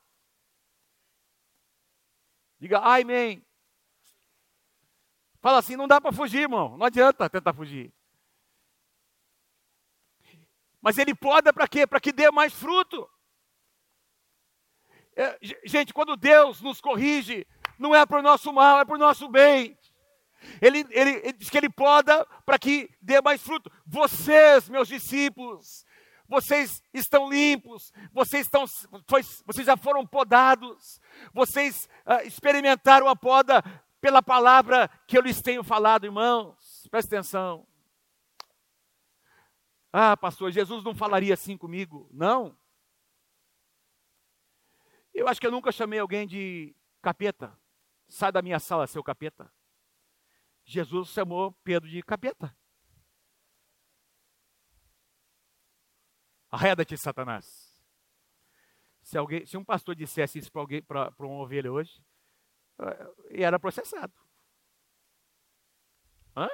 Diga, 2.61 2.79
amém. 2.81 3.43
Fala 5.41 5.61
assim, 5.61 5.75
não 5.75 5.89
dá 5.89 5.99
para 6.03 6.13
fugir, 6.13 6.43
irmão. 6.43 6.77
Não 6.77 6.85
adianta 6.85 7.31
tentar 7.31 7.55
fugir. 7.55 7.91
Mas 10.83 10.99
ele 10.99 11.15
poda 11.15 11.51
para 11.51 11.67
quê? 11.67 11.87
Para 11.87 11.99
que 11.99 12.13
dê 12.13 12.31
mais 12.31 12.53
fruto. 12.53 13.09
É, 15.17 15.39
gente, 15.65 15.95
quando 15.95 16.15
Deus 16.15 16.61
nos 16.61 16.79
corrige, 16.79 17.47
não 17.79 17.95
é 17.95 18.05
para 18.05 18.19
o 18.19 18.23
nosso 18.23 18.53
mal, 18.53 18.81
é 18.81 18.85
para 18.85 18.97
o 18.97 18.99
nosso 18.99 19.31
bem. 19.31 19.79
Ele, 20.61 20.87
ele, 20.91 21.11
ele 21.11 21.33
diz 21.33 21.51
que 21.51 21.59
ele 21.59 21.71
poda 21.71 22.25
para 22.45 22.59
que 22.59 22.91
dê 23.01 23.21
mais 23.21 23.43
fruto. 23.43 23.71
Vocês, 23.87 24.69
meus 24.69 24.89
discípulos, 24.89 25.85
vocês 26.29 26.83
estão 26.93 27.31
limpos, 27.31 27.93
vocês, 28.13 28.47
estão, 28.47 28.65
vocês 29.47 29.67
já 29.67 29.77
foram 29.77 30.07
podados, 30.07 31.01
vocês 31.33 31.89
uh, 32.07 32.27
experimentaram 32.27 33.09
a 33.09 33.17
poda 33.17 33.63
pela 34.01 34.23
palavra 34.23 34.89
que 35.07 35.17
eu 35.17 35.23
lhes 35.23 35.41
tenho 35.41 35.65
falado, 35.65 36.05
irmãos. 36.05 36.87
Presta 36.91 37.17
atenção. 37.17 37.67
Ah, 39.93 40.17
pastor, 40.17 40.53
Jesus 40.53 40.85
não 40.85 40.95
falaria 40.95 41.35
assim 41.35 41.57
comigo. 41.57 42.09
Não. 42.13 42.57
Eu 45.15 45.27
acho 45.27 45.41
que 45.41 45.47
eu 45.47 45.51
nunca 45.51 45.73
chamei 45.73 45.99
alguém 45.99 46.27
de 46.27 46.77
capeta. 47.01 47.59
Sai 48.07 48.31
da 48.31 48.43
minha 48.43 48.61
sala, 48.61 48.87
seu 48.87 49.03
capeta. 49.03 49.51
Jesus 50.69 51.09
chamou 51.09 51.53
Pedro 51.65 51.89
de 51.89 52.03
capeta. 52.03 52.55
Arreda-te, 56.51 56.95
Satanás. 56.95 57.75
Se, 59.01 59.17
alguém, 59.17 59.47
se 59.47 59.57
um 59.57 59.65
pastor 59.65 59.95
dissesse 59.95 60.39
isso 60.39 60.53
para 60.53 61.15
uma 61.21 61.43
ovelha 61.43 61.73
hoje, 61.73 62.05
eh, 62.81 63.43
era 63.45 63.59
processado. 63.59 64.13
Hã? 66.37 66.49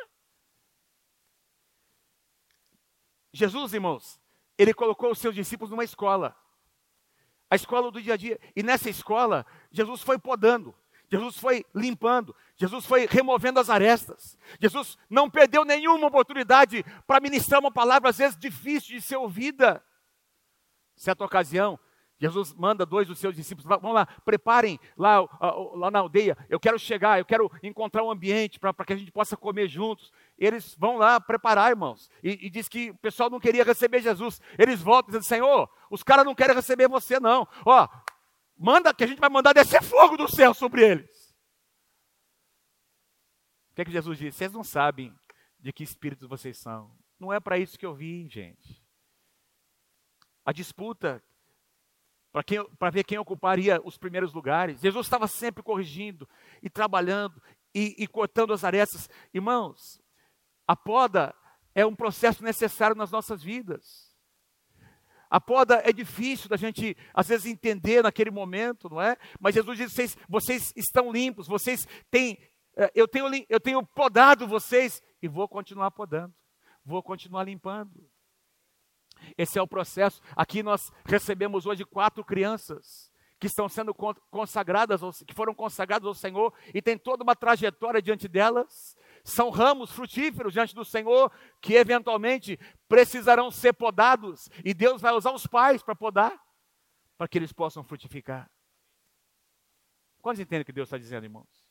Jesus, 3.33 3.75
irmãos, 3.75 4.21
ele 4.57 4.73
colocou 4.73 5.11
os 5.11 5.19
seus 5.19 5.35
discípulos 5.35 5.73
numa 5.73 5.83
escola. 5.83 6.41
A 7.51 7.57
escola 7.57 7.91
do 7.91 8.01
dia 8.01 8.15
a 8.15 8.17
dia. 8.17 8.41
E 8.55 8.63
nessa 8.63 8.89
escola, 8.89 9.45
Jesus 9.73 10.03
foi 10.03 10.21
podando. 10.21 10.73
Jesus 11.15 11.39
foi 11.39 11.65
limpando, 11.73 12.35
Jesus 12.57 12.85
foi 12.85 13.07
removendo 13.07 13.61
as 13.61 13.71
arestas. 13.71 14.37
Jesus 14.61 14.99
não 15.09 15.31
perdeu 15.31 15.65
nenhuma 15.65 16.09
oportunidade 16.09 16.85
para 17.07 17.21
ministrar 17.21 17.61
uma 17.61 17.71
palavra, 17.71 18.11
às 18.11 18.19
vezes 18.19 18.37
difícil 18.37 18.97
de 18.97 19.01
ser 19.01 19.17
ouvida. 19.17 19.81
Certa 20.97 21.25
ocasião, 21.25 21.79
Jesus 22.19 22.53
manda 22.53 22.85
dois 22.85 23.07
dos 23.07 23.19
seus 23.19 23.37
discípulos, 23.37 23.69
vamos 23.69 23.95
lá, 23.95 24.07
preparem 24.25 24.81
lá, 24.97 25.21
lá 25.75 25.91
na 25.91 26.01
aldeia, 26.01 26.37
eu 26.49 26.59
quero 26.59 26.79
chegar, 26.79 27.19
eu 27.19 27.25
quero 27.25 27.51
encontrar 27.63 28.03
um 28.03 28.11
ambiente 28.11 28.59
para 28.59 28.73
que 28.85 28.93
a 28.93 28.97
gente 28.97 29.13
possa 29.13 29.37
comer 29.37 29.69
juntos. 29.69 30.13
Eles 30.37 30.75
vão 30.77 30.97
lá 30.97 31.21
preparar, 31.21 31.71
irmãos, 31.71 32.11
e, 32.23 32.47
e 32.47 32.51
diz 32.51 32.69
que 32.69 32.91
o 32.91 32.97
pessoal 32.97 33.31
não 33.31 33.39
queria 33.39 33.63
receber 33.63 34.01
Jesus. 34.01 34.41
Eles 34.59 34.81
voltam 34.81 35.13
dizendo, 35.13 35.25
Senhor, 35.25 35.71
os 35.91 36.03
caras 36.03 36.25
não 36.25 36.35
querem 36.35 36.57
receber 36.57 36.89
você 36.89 37.21
não. 37.21 37.47
Ó, 37.65 37.87
Manda 38.57 38.95
que 38.95 39.05
a 39.05 39.07
gente 39.07 39.21
vai 39.21 39.29
mandar 39.29 39.53
descer 39.53 39.83
fogo 39.83 40.17
do 40.17 40.29
céu 40.29 40.55
sobre 40.55 40.87
eles. 40.87 41.35
O 43.71 43.75
que 43.75 43.83
é 43.83 43.85
que 43.85 43.91
Jesus 43.91 44.19
disse? 44.19 44.39
Vocês 44.39 44.53
não 44.53 44.63
sabem 44.63 45.13
de 45.59 45.73
que 45.73 45.83
espíritos 45.83 46.29
vocês 46.29 46.59
são. 46.59 46.97
Não 47.19 47.33
é 47.33 47.41
para 47.41 47.59
isso 47.59 47.79
que 47.79 47.87
eu 47.87 47.95
vim, 47.95 48.29
gente. 48.29 48.83
A 50.45 50.53
disputa 50.53 51.23
para 52.79 52.91
ver 52.91 53.05
quem 53.05 53.17
ocuparia 53.17 53.81
os 53.85 53.97
primeiros 53.97 54.33
lugares. 54.33 54.81
Jesus 54.81 55.07
estava 55.07 55.29
sempre 55.29 55.63
corrigindo 55.63 56.29
e 56.61 56.69
trabalhando 56.69 57.41
e, 57.73 57.95
e 57.97 58.09
cortando 58.09 58.53
as 58.53 58.65
arestas. 58.65 59.09
Irmãos, 59.33 60.01
a 60.67 60.75
poda 60.75 61.33
é 61.75 61.87
um 61.87 61.95
processo 61.95 62.43
necessário 62.43 62.97
nas 62.97 63.13
nossas 63.13 63.41
vidas. 63.41 64.04
A 65.35 65.41
poda 65.41 65.83
é 65.85 65.93
difícil 65.93 66.49
da 66.49 66.57
gente, 66.57 66.97
às 67.13 67.27
vezes, 67.27 67.47
entender 67.47 68.05
naquele 68.05 68.31
momento, 68.31 68.89
não 68.89 69.03
é? 69.03 69.17
Mas 69.41 69.53
Jesus 69.53 69.77
diz: 69.77 69.93
vocês, 69.93 70.17
vocês 70.29 70.73
estão 70.77 71.11
limpos, 71.11 71.49
vocês 71.49 71.89
têm, 72.09 72.39
eh, 72.77 72.93
eu 72.95 73.09
tenho, 73.09 73.27
eu 73.49 73.59
tenho 73.59 73.85
podado 73.85 74.47
vocês 74.47 75.03
e 75.21 75.27
vou 75.27 75.49
continuar 75.49 75.91
podando, 75.91 76.33
vou 76.85 77.03
continuar 77.03 77.43
limpando. 77.43 78.09
Esse 79.37 79.59
é 79.59 79.63
o 79.63 79.67
processo. 79.67 80.23
Aqui 80.37 80.63
nós 80.63 80.93
recebemos 81.05 81.67
hoje 81.67 81.85
quatro 81.85 82.25
crianças 82.25 83.11
que 83.41 83.49
estão 83.49 83.69
sendo 83.69 83.93
consagradas, 84.31 85.01
que 85.27 85.35
foram 85.35 85.53
consagradas 85.53 86.07
ao 86.07 86.15
Senhor 86.15 86.55
e 86.73 86.81
tem 86.81 86.97
toda 86.97 87.25
uma 87.25 87.35
trajetória 87.35 88.01
diante 88.01 88.29
delas 88.29 88.97
são 89.25 89.49
ramos 89.49 89.91
frutíferos 89.91 90.53
diante 90.53 90.75
do 90.75 90.85
Senhor 90.85 91.33
que 91.61 91.75
eventualmente 91.75 92.59
precisarão 92.87 93.51
ser 93.51 93.73
podados 93.73 94.51
e 94.63 94.75
Deus 94.75 95.01
vai 95.01 95.15
usar 95.15 95.33
os 95.33 95.47
pais 95.47 95.83
para 95.83 95.97
podar, 95.97 96.39
para 97.17 97.27
que 97.27 97.39
eles 97.39 97.53
possam 97.53 97.83
frutificar. 97.83 98.51
Quantos 100.21 100.41
entendem 100.41 100.63
o 100.63 100.65
que 100.65 100.73
Deus 100.73 100.89
está 100.89 100.99
dizendo, 100.99 101.25
irmãos? 101.25 101.67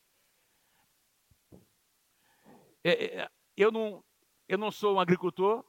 É, 2.82 3.20
é, 3.20 3.30
eu 3.56 3.70
não, 3.70 4.04
eu 4.48 4.58
não 4.58 4.70
sou 4.70 4.96
um 4.96 5.00
agricultor, 5.00 5.64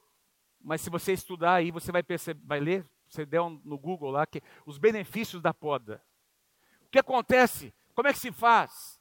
mas 0.60 0.80
se 0.80 0.90
você 0.90 1.12
estudar 1.12 1.54
aí, 1.54 1.70
você 1.70 1.92
vai 1.92 2.02
perceber, 2.02 2.40
vai 2.44 2.60
ler, 2.60 2.88
você 3.08 3.24
der 3.24 3.40
um, 3.40 3.60
no 3.64 3.78
Google 3.78 4.10
lá, 4.10 4.26
que 4.26 4.42
os 4.64 4.76
benefícios 4.76 5.40
da 5.40 5.54
poda. 5.54 6.02
O 6.82 6.90
que 6.90 6.98
acontece? 6.98 7.72
Como 7.94 8.08
é 8.08 8.12
que 8.12 8.18
se 8.18 8.32
faz? 8.32 8.95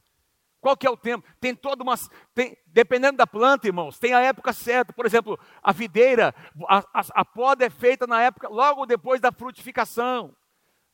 Qual 0.66 0.76
que 0.76 0.88
é 0.88 0.90
o 0.90 0.98
tempo? 0.98 1.24
Tem 1.40 1.54
toda 1.54 1.84
uma. 1.84 1.94
Tem, 2.34 2.58
dependendo 2.66 3.18
da 3.18 3.28
planta, 3.28 3.68
irmãos, 3.68 4.00
tem 4.00 4.16
a 4.16 4.22
época 4.22 4.52
certa. 4.52 4.92
Por 4.92 5.06
exemplo, 5.06 5.40
a 5.62 5.72
videira, 5.72 6.34
a, 6.68 6.80
a, 6.92 7.06
a 7.22 7.24
poda 7.24 7.64
é 7.64 7.70
feita 7.70 8.08
na 8.08 8.24
época, 8.24 8.50
logo 8.50 8.84
depois 8.88 9.22
da 9.22 9.32
frutificação. 9.32 10.36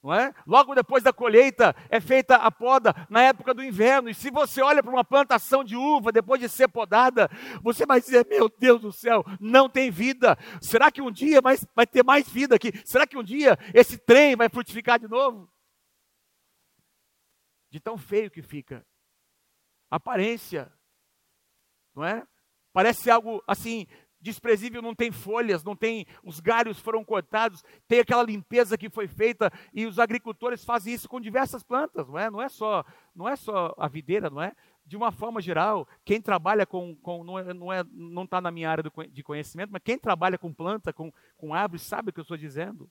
Não 0.04 0.14
é? 0.14 0.34
Logo 0.46 0.76
depois 0.76 1.04
da 1.04 1.14
colheita 1.14 1.74
é 1.90 2.02
feita 2.02 2.36
a 2.36 2.52
poda 2.52 2.94
na 3.10 3.22
época 3.22 3.54
do 3.54 3.64
inverno. 3.64 4.10
E 4.10 4.14
se 4.14 4.30
você 4.30 4.62
olha 4.62 4.84
para 4.84 4.92
uma 4.92 5.06
plantação 5.06 5.64
de 5.64 5.78
uva 5.78 6.12
depois 6.12 6.42
de 6.42 6.50
ser 6.50 6.68
podada, 6.68 7.30
você 7.64 7.86
vai 7.86 8.02
dizer: 8.02 8.28
Meu 8.28 8.50
Deus 8.50 8.82
do 8.82 8.92
céu, 8.92 9.24
não 9.40 9.70
tem 9.70 9.90
vida. 9.90 10.38
Será 10.60 10.92
que 10.92 11.02
um 11.02 11.10
dia 11.10 11.40
vai, 11.40 11.56
vai 11.74 11.88
ter 11.88 12.04
mais 12.04 12.28
vida 12.28 12.58
aqui? 12.58 12.74
Será 12.84 13.08
que 13.08 13.18
um 13.18 13.24
dia 13.24 13.58
esse 13.74 13.98
trem 13.98 14.36
vai 14.36 14.50
frutificar 14.50 15.00
de 15.00 15.08
novo? 15.08 15.50
De 17.70 17.80
tão 17.80 17.98
feio 17.98 18.30
que 18.30 18.42
fica 18.42 18.86
aparência, 19.92 20.72
não 21.94 22.04
é? 22.04 22.26
Parece 22.74 23.12
algo 23.12 23.44
assim 23.46 23.86
desprezível, 24.22 24.82
não 24.82 24.94
tem 24.94 25.12
folhas, 25.12 25.64
não 25.64 25.76
tem, 25.76 26.06
os 26.24 26.40
galhos 26.40 26.80
foram 26.80 27.04
cortados, 27.04 27.64
tem 27.88 28.00
aquela 28.00 28.24
limpeza 28.24 28.78
que 28.78 28.90
foi 28.90 29.08
feita 29.08 29.52
e 29.74 29.86
os 29.86 29.98
agricultores 29.98 30.64
fazem 30.64 30.94
isso 30.94 31.10
com 31.10 31.20
diversas 31.20 31.64
plantas, 31.64 32.08
não 32.08 32.20
é? 32.20 32.30
Não 32.30 32.42
é 32.42 32.48
só, 32.48 32.86
não 33.16 33.28
é 33.28 33.36
só 33.36 33.74
a 33.78 33.88
videira, 33.88 34.30
não 34.30 34.42
é? 34.42 34.54
De 34.86 34.96
uma 34.96 35.12
forma 35.12 35.42
geral, 35.42 35.88
quem 36.06 36.22
trabalha 36.22 36.66
com, 36.66 36.96
com 36.98 37.24
não 37.24 37.40
é, 37.40 37.54
não 37.54 37.74
é, 37.74 37.84
não 37.92 38.24
está 38.24 38.40
na 38.40 38.52
minha 38.52 38.70
área 38.70 38.84
do, 38.84 38.92
de 39.10 39.24
conhecimento, 39.24 39.72
mas 39.72 39.82
quem 39.84 39.98
trabalha 39.98 40.38
com 40.38 40.54
planta, 40.54 40.94
com, 40.94 41.12
com 41.36 41.54
árvores, 41.54 41.84
sabe 41.84 42.10
o 42.10 42.14
que 42.14 42.20
eu 42.20 42.24
estou 42.24 42.38
dizendo. 42.38 42.90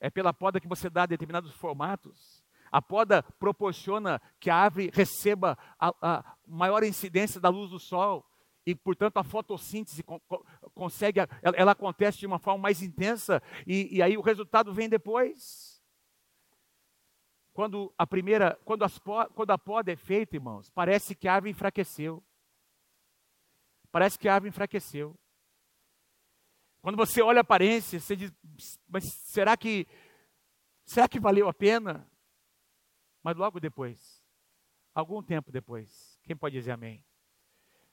É 0.00 0.10
pela 0.10 0.34
poda 0.34 0.60
que 0.60 0.68
você 0.68 0.90
dá 0.90 1.06
determinados 1.06 1.52
formatos. 1.54 2.43
A 2.74 2.82
poda 2.82 3.22
proporciona 3.22 4.20
que 4.40 4.50
a 4.50 4.56
árvore 4.56 4.90
receba 4.92 5.56
a, 5.78 5.94
a 6.02 6.36
maior 6.44 6.82
incidência 6.82 7.40
da 7.40 7.48
luz 7.48 7.70
do 7.70 7.78
sol 7.78 8.28
e, 8.66 8.74
portanto, 8.74 9.16
a 9.16 9.22
fotossíntese 9.22 10.02
consegue, 10.74 11.20
ela, 11.20 11.56
ela 11.56 11.70
acontece 11.70 12.18
de 12.18 12.26
uma 12.26 12.40
forma 12.40 12.60
mais 12.60 12.82
intensa 12.82 13.40
e, 13.64 13.98
e, 13.98 14.02
aí 14.02 14.18
o 14.18 14.20
resultado 14.20 14.74
vem 14.74 14.88
depois. 14.88 15.80
Quando 17.52 17.94
a 17.96 18.04
primeira, 18.04 18.58
quando, 18.64 18.82
as, 18.82 18.98
quando 18.98 19.52
a 19.52 19.58
poda 19.58 19.92
é 19.92 19.96
feita, 19.96 20.34
irmãos, 20.34 20.68
parece 20.70 21.14
que 21.14 21.28
a 21.28 21.34
árvore 21.34 21.52
enfraqueceu. 21.52 22.24
Parece 23.92 24.18
que 24.18 24.28
a 24.28 24.34
árvore 24.34 24.48
enfraqueceu. 24.48 25.16
Quando 26.82 26.96
você 26.96 27.22
olha 27.22 27.38
a 27.38 27.42
aparência, 27.42 28.00
você 28.00 28.16
diz, 28.16 28.32
mas 28.88 29.04
será 29.26 29.56
que 29.56 29.86
será 30.84 31.06
que 31.06 31.20
valeu 31.20 31.48
a 31.48 31.54
pena? 31.54 32.12
Mas 33.24 33.36
logo 33.38 33.58
depois, 33.58 34.22
algum 34.94 35.22
tempo 35.22 35.50
depois, 35.50 36.20
quem 36.22 36.36
pode 36.36 36.56
dizer 36.56 36.72
amém? 36.72 37.02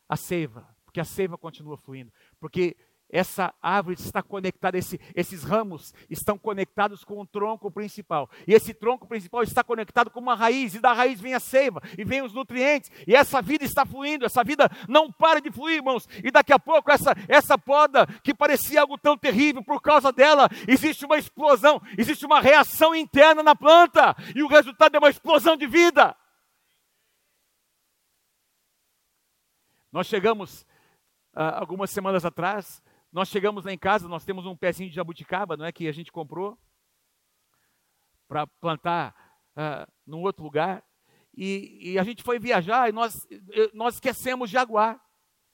A 0.09 0.17
seiva, 0.17 0.75
porque 0.83 1.00
a 1.00 1.05
seiva 1.05 1.38
continua 1.38 1.77
fluindo, 1.77 2.11
porque 2.38 2.75
essa 3.12 3.53
árvore 3.62 3.96
está 4.00 4.24
conectada, 4.24 4.77
esse, 4.77 5.00
esses 5.13 5.44
ramos 5.44 5.94
estão 6.10 6.38
conectados 6.38 7.03
com 7.03 7.20
o 7.20 7.25
tronco 7.25 7.70
principal. 7.70 8.30
E 8.48 8.53
esse 8.53 8.74
tronco 8.74 9.08
principal 9.08 9.44
está 9.44 9.63
conectado 9.63 10.10
com 10.10 10.20
uma 10.20 10.36
raiz, 10.36 10.74
e 10.74 10.80
da 10.80 10.94
raiz 10.94 11.20
vem 11.20 11.34
a 11.34 11.39
seiva, 11.39 11.82
e 11.98 12.03
vem 12.03 12.22
os 12.22 12.34
nutrientes, 12.34 12.89
e 13.06 13.15
essa 13.15 13.41
vida 13.41 13.65
está 13.65 13.86
fluindo, 13.86 14.25
essa 14.25 14.44
vida 14.44 14.70
não 14.88 15.12
para 15.12 15.41
de 15.41 15.51
fluir, 15.51 15.75
irmãos. 15.75 16.08
E 16.24 16.32
daqui 16.32 16.53
a 16.53 16.60
pouco, 16.60 16.89
essa, 16.89 17.13
essa 17.27 17.58
poda, 17.58 18.08
que 18.24 18.34
parecia 18.34 18.82
algo 18.82 18.98
tão 18.98 19.18
terrível, 19.18 19.63
por 19.63 19.82
causa 19.82 20.12
dela, 20.12 20.48
existe 20.68 21.06
uma 21.06 21.18
explosão, 21.18 21.82
existe 21.98 22.25
uma 22.25 22.39
reação 22.39 22.96
interna 22.96 23.44
na 23.44 23.56
planta, 23.56 24.15
e 24.36 24.41
o 24.41 24.48
resultado 24.48 24.96
é 24.96 25.00
uma 25.00 25.10
explosão 25.10 25.58
de 25.58 25.68
vida. 25.68 26.15
Nós 29.91 30.08
chegamos, 30.08 30.62
uh, 31.36 31.60
algumas 31.60 31.89
semanas 31.91 32.24
atrás, 32.24 32.82
nós 33.12 33.27
chegamos 33.27 33.65
lá 33.65 33.74
em 33.74 33.77
casa, 33.77 34.08
nós 34.08 34.24
temos 34.24 34.46
um 34.46 34.56
pezinho 34.56 34.89
de 34.89 34.96
jabuticaba, 34.96 35.58
não 35.58 35.65
é 35.65 35.72
que 35.72 35.88
a 35.88 35.91
gente 35.91 36.12
comprou 36.12 36.58
para 38.27 38.48
plantar 38.48 39.13
uh, 39.51 39.91
num 40.08 40.22
outro 40.22 40.44
lugar. 40.44 40.84
E, 41.36 41.91
e, 41.94 42.00
a 42.00 42.03
gente 42.03 42.24
foi 42.24 42.39
viajar 42.39 42.89
e 42.89 42.91
nós, 42.91 43.27
nós 43.74 43.96
esquecemos 43.96 44.50
de 44.50 44.58
aguar. 44.58 45.01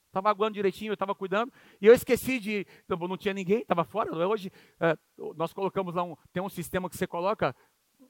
Estava 0.07 0.29
aguando 0.29 0.53
direitinho, 0.53 0.89
eu 0.89 0.93
estava 0.93 1.13
cuidando. 1.13 1.51
E 1.81 1.85
eu 1.85 1.93
esqueci 1.93 2.39
de. 2.39 2.65
Não, 2.87 2.97
não 2.97 3.17
tinha 3.17 3.33
ninguém, 3.33 3.61
estava 3.61 3.83
fora. 3.83 4.15
Hoje 4.27 4.51
uh, 5.17 5.33
nós 5.35 5.53
colocamos 5.53 5.93
lá 5.93 6.03
um. 6.03 6.15
Tem 6.31 6.41
um 6.41 6.49
sistema 6.49 6.89
que 6.89 6.97
você 6.97 7.05
coloca. 7.05 7.55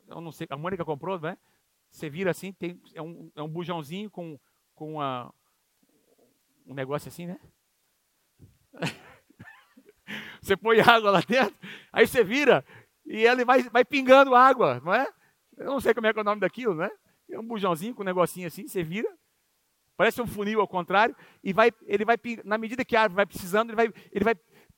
Eu 0.08 0.22
não 0.22 0.32
sei, 0.32 0.48
a 0.50 0.58
Mônica 0.58 0.86
comprou, 0.86 1.20
né? 1.20 1.38
Você 1.90 2.10
vira 2.10 2.32
assim, 2.32 2.52
tem, 2.54 2.82
é, 2.94 3.02
um, 3.02 3.32
é 3.36 3.42
um 3.42 3.48
bujãozinho 3.48 4.10
com, 4.10 4.40
com 4.76 4.96
uma, 4.96 5.34
um 6.66 6.74
negócio 6.74 7.08
assim, 7.08 7.26
né? 7.26 7.40
Você 10.42 10.56
põe 10.56 10.80
água 10.80 11.12
lá 11.12 11.22
dentro, 11.22 11.56
aí 11.92 12.08
você 12.08 12.24
vira 12.24 12.64
e 13.06 13.26
ele 13.26 13.44
vai, 13.46 13.64
vai 13.64 13.86
pingando 13.86 14.36
água, 14.36 14.82
não 14.84 14.94
é? 14.94 15.08
Eu 15.58 15.66
não 15.66 15.80
sei 15.80 15.94
como 15.94 16.08
é 16.08 16.14
que 16.14 16.20
é 16.20 16.22
o 16.22 16.26
nome 16.26 16.42
daquilo, 16.42 16.76
né? 16.76 16.90
É 17.30 17.40
um 17.40 17.46
bujãozinho 17.46 17.94
com 17.94 18.02
um 18.02 18.06
negocinho 18.06 18.48
assim, 18.48 18.68
você 18.68 18.84
vira, 18.84 19.10
parece 19.96 20.22
um 20.22 20.28
funil 20.28 20.62
ao 20.62 20.68
contrário, 20.68 21.16
e 21.44 21.52
vai, 21.52 21.72
ele 21.86 22.06
vai, 22.06 22.18
na 22.46 22.58
medida 22.58 22.86
que 22.86 22.96
a 22.96 23.02
árvore 23.02 23.16
vai 23.16 23.26
precisando, 23.26 23.70
ele 23.70 23.76
vai, 23.76 23.94
ele 24.12 24.24
vai 24.24 24.36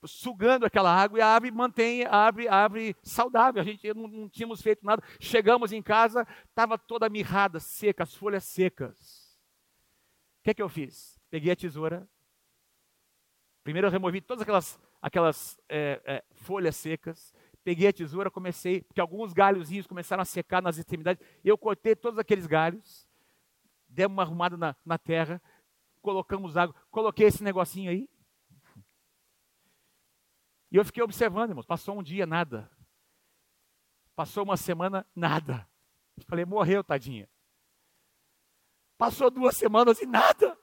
sugando 0.08 0.66
aquela 0.66 0.94
água 0.94 1.20
e 1.20 1.22
a 1.22 1.28
árvore 1.28 1.52
mantém 1.52 2.06
a 2.06 2.16
árvore, 2.16 2.48
a 2.48 2.56
árvore 2.56 2.96
saudável. 3.04 3.62
A 3.62 3.66
gente 3.66 3.94
não, 3.94 4.08
não 4.08 4.30
tínhamos 4.30 4.62
feito 4.62 4.86
nada. 4.86 5.04
Chegamos 5.20 5.72
em 5.72 5.82
casa, 5.82 6.26
estava 6.48 6.78
toda 6.78 7.10
mirrada, 7.10 7.60
seca, 7.60 8.04
as 8.04 8.16
folhas 8.16 8.44
secas. 8.46 9.38
O 10.40 10.44
que 10.44 10.52
é 10.52 10.54
que 10.54 10.62
eu 10.62 10.70
fiz? 10.70 11.20
Peguei 11.30 11.52
a 11.52 11.56
tesoura. 11.56 12.08
Primeiro 13.64 13.88
eu 13.88 13.92
removi 13.92 14.22
todas 14.22 14.42
aquelas 14.42 14.80
aquelas 15.02 15.60
é, 15.68 16.02
é, 16.06 16.24
folhas 16.34 16.76
secas, 16.76 17.34
peguei 17.64 17.88
a 17.88 17.94
tesoura, 17.94 18.32
comecei, 18.32 18.82
porque 18.82 19.02
alguns 19.02 19.34
galhozinhos 19.34 19.88
começaram 19.88 20.22
a 20.22 20.26
secar 20.26 20.62
nas 20.62 20.78
extremidades, 20.78 21.26
eu 21.44 21.58
cortei 21.58 21.96
todos 21.96 22.20
aqueles 22.20 22.48
galhos, 22.48 23.08
demos 23.88 24.16
uma 24.16 24.24
arrumada 24.24 24.58
na, 24.58 24.76
na 24.86 24.98
terra, 24.98 25.42
colocamos 26.02 26.58
água, 26.58 26.76
coloquei 26.90 27.28
esse 27.28 27.44
negocinho 27.44 27.92
aí, 27.92 28.10
e 30.72 30.78
eu 30.78 30.86
fiquei 30.86 31.02
observando, 31.02 31.50
irmãos, 31.50 31.66
passou 31.66 31.98
um 31.98 32.04
dia, 32.04 32.26
nada. 32.26 32.70
Passou 34.16 34.44
uma 34.44 34.56
semana, 34.56 35.06
nada. 35.16 35.68
Falei, 36.28 36.46
morreu, 36.46 36.84
tadinha. 36.84 37.28
Passou 38.98 39.32
duas 39.32 39.58
semanas 39.58 40.02
e 40.02 40.06
nada. 40.06 40.58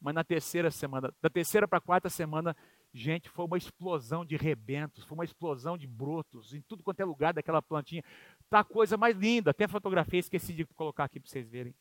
Mas 0.00 0.14
na 0.14 0.24
terceira 0.24 0.70
semana, 0.70 1.14
da 1.22 1.30
terceira 1.30 1.66
para 1.66 1.78
a 1.78 1.80
quarta 1.80 2.10
semana, 2.10 2.56
Gente, 2.92 3.28
foi 3.28 3.44
uma 3.44 3.56
explosão 3.56 4.24
de 4.24 4.36
rebentos, 4.36 5.04
foi 5.04 5.14
uma 5.16 5.24
explosão 5.24 5.78
de 5.78 5.86
brotos 5.86 6.52
em 6.52 6.60
tudo 6.62 6.82
quanto 6.82 7.00
é 7.00 7.04
lugar 7.04 7.32
daquela 7.32 7.62
plantinha. 7.62 8.02
Tá 8.48 8.60
a 8.60 8.64
coisa 8.64 8.96
mais 8.96 9.16
linda. 9.16 9.52
Até 9.52 9.68
fotografia 9.68 10.18
esqueci 10.18 10.52
de 10.52 10.64
colocar 10.66 11.04
aqui 11.04 11.20
para 11.20 11.30
vocês 11.30 11.48
verem. 11.48 11.74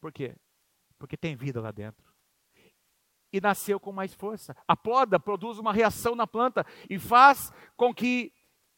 Por 0.00 0.12
quê? 0.12 0.34
Porque 0.98 1.16
tem 1.16 1.36
vida 1.36 1.60
lá 1.60 1.70
dentro. 1.70 2.12
E 3.32 3.40
nasceu 3.40 3.78
com 3.78 3.92
mais 3.92 4.12
força. 4.12 4.56
A 4.66 4.76
poda 4.76 5.20
produz 5.20 5.58
uma 5.58 5.72
reação 5.72 6.16
na 6.16 6.26
planta 6.26 6.66
e 6.90 6.98
faz 6.98 7.52
com 7.76 7.94
que 7.94 8.32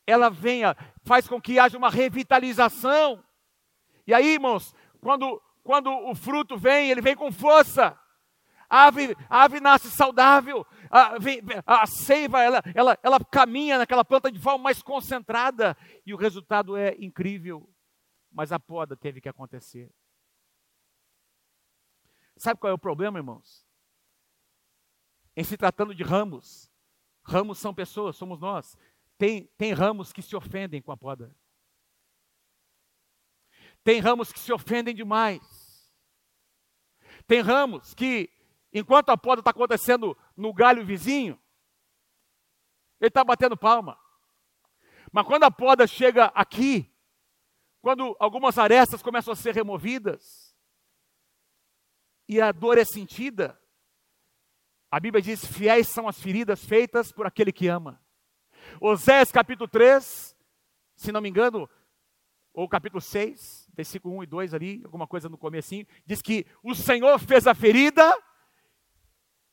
ela 0.07 0.29
venha, 0.29 0.77
faz 1.05 1.27
com 1.27 1.41
que 1.41 1.59
haja 1.59 1.77
uma 1.77 1.91
revitalização. 1.91 3.25
E 4.07 4.13
aí, 4.13 4.35
irmãos, 4.35 4.75
quando, 5.01 5.43
quando 5.65 5.91
o 5.91 6.15
fruto 6.15 6.57
vem, 6.57 6.91
ele 6.91 7.01
vem 7.01 7.17
com 7.17 7.33
força. 7.33 7.99
A 8.69 8.87
ave, 8.87 9.17
a 9.29 9.45
ave 9.45 9.61
nasce 9.61 9.91
saudável, 9.91 10.67
a, 10.91 11.17
a 11.83 11.87
seiva 11.87 12.43
ela, 12.43 12.63
ela, 12.75 12.99
ela 13.03 13.25
caminha 13.25 13.79
naquela 13.79 14.05
planta 14.05 14.31
de 14.31 14.39
forma 14.39 14.65
mais 14.65 14.83
concentrada 14.83 15.77
e 16.05 16.13
o 16.13 16.17
resultado 16.17 16.77
é 16.77 16.97
incrível. 16.99 17.69
Mas 18.31 18.53
a 18.53 18.59
poda 18.59 18.97
teve 18.97 19.21
que 19.21 19.29
acontecer. 19.29 19.91
Sabe 22.37 22.61
qual 22.61 22.71
é 22.71 22.75
o 22.75 22.79
problema, 22.79 23.19
irmãos? 23.19 23.65
Em 25.35 25.45
se 25.45 25.57
tratando 25.57 25.95
de 25.95 26.03
ramos, 26.03 26.71
ramos 27.23 27.59
são 27.59 27.75
pessoas, 27.75 28.17
somos 28.17 28.41
nós. 28.41 28.77
Tem, 29.17 29.47
tem 29.57 29.73
ramos 29.73 30.13
que 30.13 30.21
se 30.21 30.37
ofendem 30.37 30.83
com 30.83 30.93
a 30.93 30.97
poda. 30.97 31.35
Tem 33.83 34.01
ramos 34.01 34.33
que 34.33 34.39
se 34.39 34.53
ofendem 34.53 34.95
demais. 34.95 35.91
Tem 37.27 37.41
ramos 37.41 37.95
que 37.95 38.31
enquanto 38.79 39.11
a 39.11 39.17
poda 39.17 39.41
está 39.41 39.51
acontecendo 39.51 40.17
no 40.37 40.53
galho 40.53 40.85
vizinho, 40.85 41.41
ele 43.01 43.09
está 43.09 43.25
batendo 43.25 43.57
palma. 43.57 43.99
Mas 45.13 45.27
quando 45.27 45.45
a 45.45 45.51
poda 45.51 45.87
chega 45.87 46.27
aqui, 46.27 46.93
quando 47.81 48.17
algumas 48.19 48.59
arestas 48.59 49.03
começam 49.03 49.33
a 49.33 49.37
ser 49.37 49.55
removidas, 49.55 50.55
e 52.29 52.41
a 52.41 52.51
dor 52.51 52.77
é 52.77 52.85
sentida, 52.85 53.59
a 54.91 54.99
Bíblia 54.99 55.23
diz: 55.23 55.45
fiéis 55.45 55.89
são 55.89 56.09
as 56.09 56.21
feridas 56.21 56.65
feitas 56.65 57.13
por 57.13 57.27
aquele 57.27 57.53
que 57.53 57.69
ama. 57.69 58.01
Osés 58.81 59.31
capítulo 59.31 59.69
3, 59.69 60.37
se 60.97 61.13
não 61.13 61.21
me 61.21 61.29
engano, 61.29 61.69
ou 62.53 62.69
capítulo 62.69 63.01
6, 63.01 63.71
versículo 63.75 64.17
1 64.17 64.23
e 64.25 64.27
2 64.27 64.55
ali, 64.55 64.81
alguma 64.85 65.07
coisa 65.07 65.29
no 65.29 65.39
comecinho, 65.39 65.87
diz 66.05 66.21
que 66.21 66.47
o 66.63 66.75
Senhor 66.75 67.19
fez 67.19 67.47
a 67.47 67.55
ferida 67.55 68.03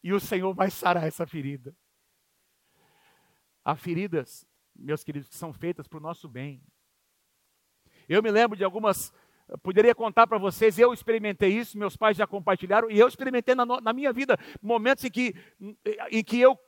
e 0.04 0.12
o 0.12 0.20
Senhor 0.20 0.54
vai 0.54 0.70
sarar 0.70 1.08
essa 1.08 1.26
ferida. 1.26 1.76
Há 3.64 3.76
feridas, 3.76 4.46
meus 4.76 5.04
queridos, 5.04 5.30
que 5.30 5.36
são 5.36 5.54
feitas 5.54 5.88
para 5.88 5.98
o 5.98 6.02
nosso 6.02 6.28
bem. 6.28 6.62
Eu 8.10 8.22
me 8.22 8.30
lembro 8.30 8.58
de 8.58 8.66
algumas, 8.66 9.14
poderia 9.62 9.96
contar 9.96 10.28
para 10.28 10.38
vocês, 10.38 10.78
eu 10.78 10.94
experimentei 10.94 11.58
isso, 11.58 11.78
meus 11.78 11.96
pais 11.96 12.18
já 12.18 12.28
compartilharam, 12.28 12.92
e 12.92 13.00
eu 13.00 13.08
experimentei 13.08 13.56
na, 13.56 13.66
na 13.66 13.94
minha 13.94 14.12
vida 14.12 14.38
momentos 14.62 15.06
em 15.06 15.10
que, 15.10 15.34
em 16.12 16.22
que 16.22 16.40
eu, 16.40 16.60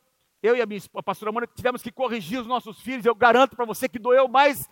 eu 0.42 0.56
e 0.56 0.62
a 0.62 0.66
minha 0.66 0.80
a 0.96 1.04
pastora 1.04 1.34
Mônica 1.34 1.54
tivemos 1.54 1.82
que 1.82 1.92
corrigir 1.92 2.40
os 2.40 2.48
nossos 2.48 2.80
filhos. 2.80 3.06
Eu 3.06 3.16
garanto 3.16 3.56
para 3.56 3.66
você 3.66 3.90
que 3.90 4.00
doeu 4.00 4.30
mais 4.30 4.70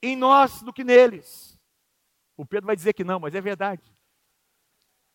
em 0.00 0.14
nós 0.14 0.62
do 0.62 0.72
que 0.72 0.84
neles. 0.84 1.58
O 2.36 2.46
Pedro 2.46 2.66
vai 2.66 2.76
dizer 2.76 2.92
que 2.92 3.02
não, 3.02 3.18
mas 3.18 3.34
é 3.34 3.40
verdade. 3.40 3.82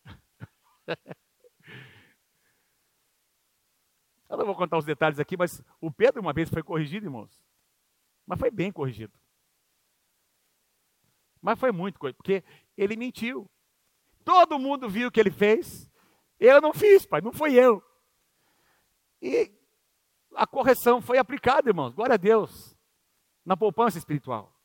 Eu 4.30 4.36
não 4.36 4.46
vou 4.46 4.54
contar 4.54 4.78
os 4.78 4.84
detalhes 4.84 5.18
aqui, 5.18 5.36
mas 5.36 5.60
o 5.80 5.90
Pedro 5.90 6.20
uma 6.20 6.32
vez 6.32 6.48
foi 6.48 6.62
corrigido, 6.62 7.06
irmãos. 7.06 7.42
Mas 8.24 8.38
foi 8.38 8.48
bem 8.48 8.70
corrigido. 8.70 9.12
Mas 11.42 11.58
foi 11.58 11.72
muito 11.72 11.98
corrigido, 11.98 12.18
porque 12.18 12.44
ele 12.76 12.96
mentiu. 12.96 13.50
Todo 14.24 14.56
mundo 14.56 14.88
viu 14.88 15.08
o 15.08 15.10
que 15.10 15.18
ele 15.18 15.32
fez. 15.32 15.90
Eu 16.38 16.60
não 16.60 16.72
fiz, 16.72 17.04
pai, 17.04 17.20
não 17.20 17.32
foi 17.32 17.54
eu. 17.54 17.82
E 19.20 19.52
a 20.36 20.46
correção 20.46 21.02
foi 21.02 21.18
aplicada, 21.18 21.68
irmãos. 21.68 21.92
Glória 21.92 22.14
a 22.14 22.16
Deus. 22.18 22.78
Na 23.44 23.56
poupança 23.56 23.98
espiritual. 23.98 24.56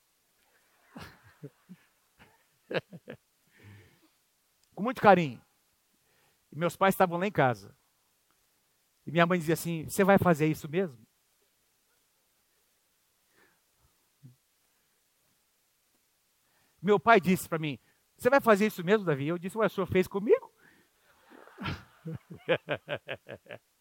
Com 4.76 4.84
muito 4.84 5.02
carinho. 5.02 5.42
Meus 6.52 6.76
pais 6.76 6.94
estavam 6.94 7.18
lá 7.18 7.26
em 7.26 7.32
casa. 7.32 7.76
E 9.06 9.12
minha 9.12 9.26
mãe 9.26 9.40
dizia 9.40 9.54
assim: 9.54 9.88
Você 9.88 10.04
vai 10.04 10.18
fazer 10.18 10.48
isso 10.48 10.70
mesmo? 10.70 10.98
Meu 16.82 17.00
pai 17.00 17.22
disse 17.22 17.48
para 17.48 17.60
mim: 17.60 17.80
Você 18.18 18.30
vai 18.30 18.42
fazer 18.42 18.68
isso 18.68 18.84
mesmo, 18.84 19.06
Davi? 19.06 19.28
Eu 19.28 19.38
disse: 19.38 19.58
Ué, 19.58 19.66
o 19.66 19.70
senhor 19.70 19.88
fez 19.88 20.08
comigo? 20.08 20.54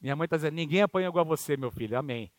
Minha 0.00 0.16
mãe 0.16 0.26
está 0.26 0.36
dizendo: 0.36 0.54
Ninguém 0.54 0.82
apanha 0.82 1.08
igual 1.08 1.24
a 1.24 1.28
você, 1.28 1.56
meu 1.56 1.70
filho. 1.70 1.98
Amém. 1.98 2.32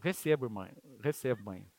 Recebo, 0.00 0.50
mãe. 0.50 0.72
Recebo, 1.00 1.44
mãe. 1.44 1.70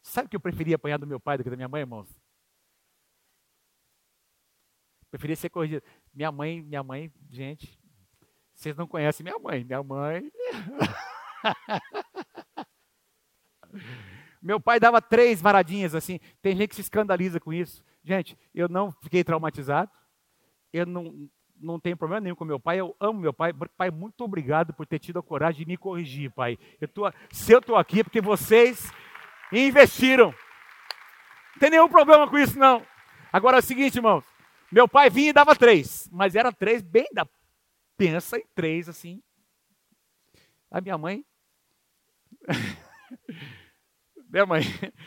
Sabe 0.00 0.28
que 0.28 0.36
eu 0.36 0.40
preferia 0.40 0.76
apanhar 0.76 0.98
do 0.98 1.06
meu 1.06 1.20
pai 1.20 1.36
do 1.36 1.44
que 1.44 1.50
da 1.50 1.56
minha 1.56 1.68
mãe, 1.68 1.80
irmãos? 1.80 2.08
Preferia 5.10 5.36
ser 5.36 5.50
corrigido. 5.50 5.82
Minha 6.14 6.30
mãe, 6.30 6.62
minha 6.62 6.82
mãe, 6.82 7.12
gente, 7.30 7.78
vocês 8.54 8.76
não 8.76 8.86
conhecem 8.86 9.24
minha 9.24 9.38
mãe. 9.38 9.64
Minha 9.64 9.82
mãe. 9.82 10.30
Meu 14.42 14.60
pai 14.60 14.80
dava 14.80 15.00
três 15.00 15.40
varadinhas 15.40 15.94
assim. 15.94 16.18
Tem 16.42 16.56
gente 16.56 16.70
que 16.70 16.74
se 16.74 16.80
escandaliza 16.80 17.38
com 17.38 17.52
isso. 17.52 17.84
Gente, 18.02 18.36
eu 18.54 18.68
não 18.68 18.90
fiquei 18.90 19.22
traumatizado. 19.22 19.90
Eu 20.72 20.86
não, 20.86 21.28
não 21.60 21.78
tenho 21.78 21.96
problema 21.96 22.20
nenhum 22.20 22.34
com 22.34 22.44
meu 22.44 22.58
pai. 22.58 22.80
Eu 22.80 22.96
amo 23.00 23.20
meu 23.20 23.32
pai. 23.32 23.52
Pai, 23.76 23.90
muito 23.90 24.24
obrigado 24.24 24.72
por 24.72 24.86
ter 24.86 24.98
tido 24.98 25.18
a 25.18 25.22
coragem 25.22 25.60
de 25.60 25.66
me 25.66 25.76
corrigir, 25.76 26.30
pai. 26.30 26.58
Eu 26.80 26.88
tô, 26.88 27.10
se 27.30 27.52
eu 27.52 27.58
estou 27.58 27.76
aqui 27.76 28.00
é 28.00 28.04
porque 28.04 28.20
vocês 28.20 28.90
investiram. 29.52 30.34
Não 31.52 31.60
tem 31.60 31.70
nenhum 31.70 31.88
problema 31.88 32.28
com 32.28 32.38
isso, 32.38 32.58
não. 32.58 32.84
Agora 33.32 33.58
é 33.58 33.60
o 33.60 33.62
seguinte, 33.62 33.96
irmãos. 33.96 34.24
Meu 34.70 34.86
pai 34.86 35.08
vinha 35.08 35.30
e 35.30 35.32
dava 35.32 35.56
três, 35.56 36.08
mas 36.12 36.34
era 36.34 36.52
três 36.52 36.82
bem 36.82 37.08
da. 37.12 37.26
Pensa 37.96 38.36
em 38.38 38.46
três 38.54 38.88
assim. 38.88 39.22
A 40.70 40.80
minha 40.80 40.98
mãe. 40.98 41.24
minha 44.28 44.46
mãe. 44.46 44.62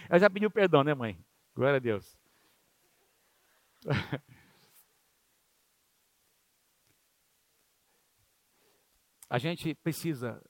Ela 0.09 0.19
já 0.19 0.29
pediu 0.29 0.49
perdão, 0.49 0.83
né, 0.83 0.93
mãe? 0.93 1.17
Glória 1.55 1.77
a 1.77 1.79
Deus. 1.79 2.17
A 9.29 9.37
gente 9.37 9.73
precisa 9.75 10.43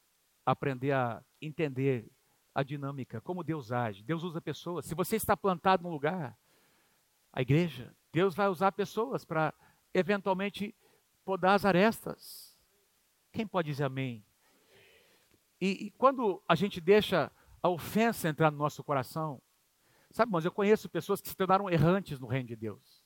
aprender 0.45 0.91
a 0.91 1.23
entender 1.39 2.09
a 2.53 2.63
dinâmica, 2.63 3.21
como 3.21 3.43
Deus 3.43 3.71
age. 3.71 4.03
Deus 4.03 4.23
usa 4.23 4.41
pessoas. 4.41 4.85
Se 4.85 4.95
você 4.95 5.15
está 5.15 5.37
plantado 5.37 5.83
num 5.83 5.91
lugar, 5.91 6.37
a 7.31 7.41
igreja, 7.41 7.93
Deus 8.11 8.35
vai 8.35 8.47
usar 8.47 8.71
pessoas 8.71 9.23
para 9.23 9.53
eventualmente 9.93 10.75
podar 11.23 11.55
as 11.55 11.65
arestas. 11.65 12.57
Quem 13.31 13.47
pode 13.47 13.69
dizer 13.69 13.85
amém? 13.85 14.25
E, 15.59 15.85
e, 15.85 15.91
quando 15.91 16.41
a 16.47 16.55
gente 16.55 16.81
deixa 16.81 17.31
a 17.61 17.69
ofensa 17.69 18.27
entrar 18.27 18.51
no 18.51 18.57
nosso 18.57 18.83
coração, 18.83 19.41
sabe, 20.09 20.29
irmãos, 20.29 20.43
eu 20.43 20.51
conheço 20.51 20.89
pessoas 20.89 21.21
que 21.21 21.29
se 21.29 21.37
tornaram 21.37 21.69
errantes 21.69 22.19
no 22.19 22.27
reino 22.27 22.47
de 22.47 22.55
Deus. 22.55 23.05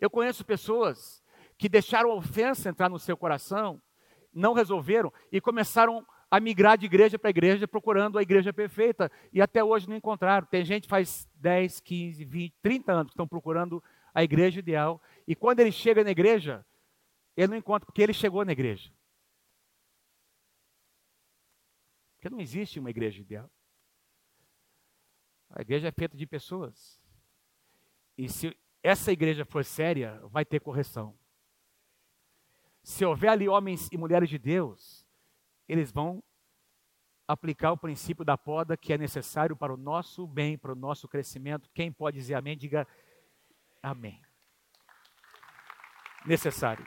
Eu 0.00 0.10
conheço 0.10 0.44
pessoas 0.44 1.22
que 1.56 1.68
deixaram 1.68 2.10
a 2.10 2.14
ofensa 2.14 2.68
entrar 2.68 2.90
no 2.90 2.98
seu 2.98 3.16
coração, 3.16 3.80
não 4.32 4.52
resolveram 4.52 5.12
e 5.30 5.40
começaram 5.40 6.04
a 6.28 6.40
migrar 6.40 6.76
de 6.76 6.86
igreja 6.86 7.16
para 7.16 7.30
igreja 7.30 7.68
procurando 7.68 8.18
a 8.18 8.22
igreja 8.22 8.52
perfeita 8.52 9.10
e 9.32 9.40
até 9.40 9.62
hoje 9.62 9.88
não 9.88 9.96
encontraram. 9.96 10.46
Tem 10.48 10.64
gente 10.64 10.88
faz 10.88 11.28
10, 11.36 11.78
15, 11.78 12.24
20, 12.24 12.54
30 12.60 12.92
anos 12.92 13.06
que 13.06 13.12
estão 13.12 13.28
procurando 13.28 13.82
a 14.14 14.22
igreja 14.22 14.60
ideal 14.60 15.02
e 15.26 15.34
quando 15.34 15.60
ele 15.60 15.72
chega 15.72 16.04
na 16.04 16.10
igreja, 16.10 16.64
ele 17.36 17.48
não 17.48 17.56
encontra 17.56 17.84
porque 17.84 18.00
ele 18.00 18.14
chegou 18.14 18.44
na 18.44 18.52
igreja. 18.52 18.92
Porque 22.14 22.30
não 22.30 22.40
existe 22.40 22.78
uma 22.78 22.90
igreja 22.90 23.20
ideal. 23.20 23.50
A 25.50 25.60
igreja 25.60 25.88
é 25.88 25.92
feita 25.92 26.16
de 26.16 26.26
pessoas. 26.26 27.00
E 28.16 28.28
se 28.28 28.56
essa 28.82 29.12
igreja 29.12 29.44
for 29.44 29.64
séria, 29.64 30.20
vai 30.28 30.44
ter 30.44 30.60
correção. 30.60 31.18
Se 32.82 33.04
houver 33.04 33.30
ali 33.30 33.48
homens 33.48 33.88
e 33.90 33.96
mulheres 33.96 34.28
de 34.28 34.38
Deus, 34.38 35.06
eles 35.68 35.90
vão 35.90 36.22
aplicar 37.26 37.72
o 37.72 37.78
princípio 37.78 38.24
da 38.24 38.36
poda 38.36 38.76
que 38.76 38.92
é 38.92 38.98
necessário 38.98 39.56
para 39.56 39.72
o 39.72 39.76
nosso 39.76 40.26
bem, 40.26 40.58
para 40.58 40.72
o 40.72 40.76
nosso 40.76 41.08
crescimento. 41.08 41.70
Quem 41.72 41.90
pode 41.90 42.18
dizer 42.18 42.34
amém, 42.34 42.56
diga 42.56 42.86
amém. 43.84 44.20
Necessário. 46.24 46.86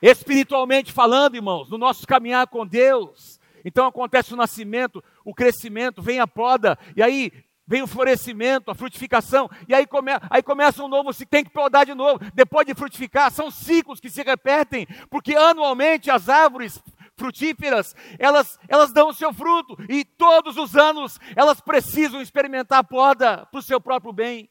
Espiritualmente 0.00 0.92
falando, 0.92 1.36
irmãos, 1.36 1.68
no 1.70 1.78
nosso 1.78 2.06
caminhar 2.06 2.46
com 2.46 2.66
Deus, 2.66 3.40
então 3.64 3.86
acontece 3.86 4.32
o 4.32 4.36
nascimento, 4.36 5.02
o 5.24 5.34
crescimento, 5.34 6.02
vem 6.02 6.18
a 6.18 6.26
poda, 6.26 6.78
e 6.96 7.02
aí 7.02 7.32
vem 7.66 7.82
o 7.82 7.86
florescimento, 7.86 8.70
a 8.70 8.74
frutificação, 8.74 9.48
e 9.68 9.74
aí, 9.74 9.86
come, 9.86 10.10
aí 10.28 10.42
começa 10.42 10.82
um 10.82 10.88
novo 10.88 11.12
ciclo, 11.12 11.30
tem 11.30 11.44
que 11.44 11.50
podar 11.50 11.86
de 11.86 11.94
novo, 11.94 12.18
depois 12.34 12.66
de 12.66 12.74
frutificar, 12.74 13.30
são 13.30 13.50
ciclos 13.50 14.00
que 14.00 14.10
se 14.10 14.22
repetem, 14.22 14.86
porque 15.08 15.34
anualmente 15.34 16.10
as 16.10 16.28
árvores 16.28 16.82
frutíferas, 17.22 17.94
elas, 18.18 18.58
elas 18.66 18.92
dão 18.92 19.10
o 19.10 19.14
seu 19.14 19.32
fruto, 19.32 19.76
e 19.88 20.04
todos 20.04 20.56
os 20.56 20.74
anos 20.74 21.20
elas 21.36 21.60
precisam 21.60 22.20
experimentar 22.20 22.80
a 22.80 22.84
poda 22.84 23.46
para 23.46 23.60
o 23.60 23.62
seu 23.62 23.80
próprio 23.80 24.12
bem. 24.12 24.50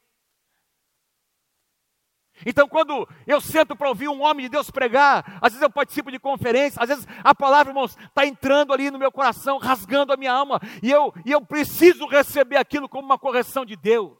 Então, 2.46 2.66
quando 2.66 3.06
eu 3.26 3.40
sento 3.42 3.76
para 3.76 3.90
ouvir 3.90 4.08
um 4.08 4.22
homem 4.22 4.46
de 4.46 4.48
Deus 4.48 4.70
pregar, 4.70 5.38
às 5.40 5.52
vezes 5.52 5.60
eu 5.60 5.70
participo 5.70 6.10
de 6.10 6.18
conferência, 6.18 6.82
às 6.82 6.88
vezes 6.88 7.06
a 7.22 7.34
palavra, 7.34 7.70
irmãos, 7.70 7.94
está 7.96 8.26
entrando 8.26 8.72
ali 8.72 8.90
no 8.90 8.98
meu 8.98 9.12
coração, 9.12 9.58
rasgando 9.58 10.14
a 10.14 10.16
minha 10.16 10.32
alma, 10.32 10.58
e 10.82 10.90
eu, 10.90 11.12
e 11.26 11.30
eu 11.30 11.42
preciso 11.44 12.06
receber 12.06 12.56
aquilo 12.56 12.88
como 12.88 13.04
uma 13.04 13.18
correção 13.18 13.66
de 13.66 13.76
Deus. 13.76 14.16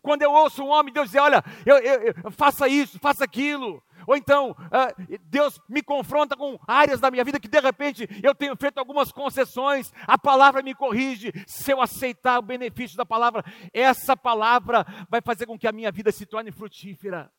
Quando 0.00 0.22
eu 0.22 0.32
ouço 0.32 0.62
um 0.62 0.68
homem, 0.68 0.92
Deus 0.92 1.08
dizer: 1.08 1.20
Olha, 1.20 1.44
eu, 1.66 1.76
eu, 1.78 2.14
eu 2.24 2.30
faça 2.30 2.66
isso, 2.66 2.98
faça 2.98 3.24
aquilo. 3.24 3.82
Ou 4.08 4.16
então, 4.16 4.52
uh, 4.52 5.18
Deus 5.24 5.60
me 5.68 5.82
confronta 5.82 6.34
com 6.34 6.58
áreas 6.66 6.98
da 6.98 7.10
minha 7.10 7.22
vida 7.22 7.38
que 7.38 7.46
de 7.46 7.60
repente 7.60 8.08
eu 8.22 8.34
tenho 8.34 8.56
feito 8.56 8.78
algumas 8.78 9.12
concessões, 9.12 9.92
a 10.06 10.16
palavra 10.16 10.62
me 10.62 10.74
corrige. 10.74 11.30
Se 11.46 11.74
eu 11.74 11.82
aceitar 11.82 12.38
o 12.38 12.42
benefício 12.42 12.96
da 12.96 13.04
palavra, 13.04 13.44
essa 13.70 14.16
palavra 14.16 14.86
vai 15.10 15.20
fazer 15.20 15.44
com 15.44 15.58
que 15.58 15.66
a 15.66 15.72
minha 15.72 15.92
vida 15.92 16.10
se 16.10 16.24
torne 16.24 16.50
frutífera. 16.50 17.30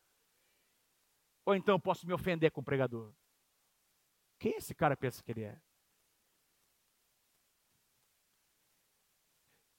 Ou 1.43 1.55
então 1.55 1.73
eu 1.73 1.79
posso 1.79 2.05
me 2.05 2.13
ofender 2.13 2.51
com 2.51 2.61
o 2.61 2.63
pregador. 2.63 3.15
Quem 4.37 4.55
esse 4.55 4.75
cara 4.75 4.95
pensa 4.95 5.23
que 5.23 5.31
ele 5.31 5.45
é? 5.45 5.59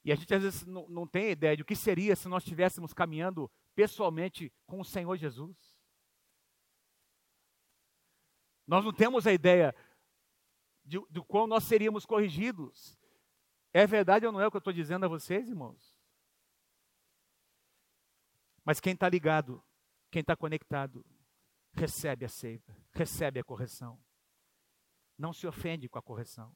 E 0.04 0.10
a 0.10 0.16
gente 0.16 0.34
às 0.34 0.42
vezes 0.42 0.66
não, 0.66 0.88
não 0.88 1.06
tem 1.06 1.30
ideia 1.30 1.54
de 1.54 1.62
o 1.62 1.64
que 1.64 1.76
seria 1.76 2.16
se 2.16 2.26
nós 2.26 2.42
estivéssemos 2.42 2.92
caminhando 2.92 3.48
pessoalmente 3.76 4.52
com 4.66 4.80
o 4.80 4.84
Senhor 4.84 5.16
Jesus. 5.16 5.69
Nós 8.70 8.84
não 8.84 8.92
temos 8.92 9.26
a 9.26 9.32
ideia 9.32 9.74
de, 10.84 11.04
de 11.10 11.20
quão 11.22 11.48
nós 11.48 11.64
seríamos 11.64 12.06
corrigidos. 12.06 12.96
É 13.72 13.84
verdade 13.84 14.24
ou 14.24 14.30
não 14.30 14.40
é 14.40 14.46
o 14.46 14.50
que 14.50 14.58
eu 14.58 14.60
estou 14.60 14.72
dizendo 14.72 15.04
a 15.04 15.08
vocês, 15.08 15.48
irmãos? 15.48 15.98
Mas 18.64 18.78
quem 18.78 18.92
está 18.92 19.08
ligado, 19.08 19.60
quem 20.08 20.20
está 20.20 20.36
conectado, 20.36 21.04
recebe 21.72 22.24
a 22.24 22.28
seiva, 22.28 22.76
recebe 22.92 23.40
a 23.40 23.44
correção. 23.44 24.00
Não 25.18 25.32
se 25.32 25.48
ofende 25.48 25.88
com 25.88 25.98
a 25.98 26.02
correção. 26.02 26.54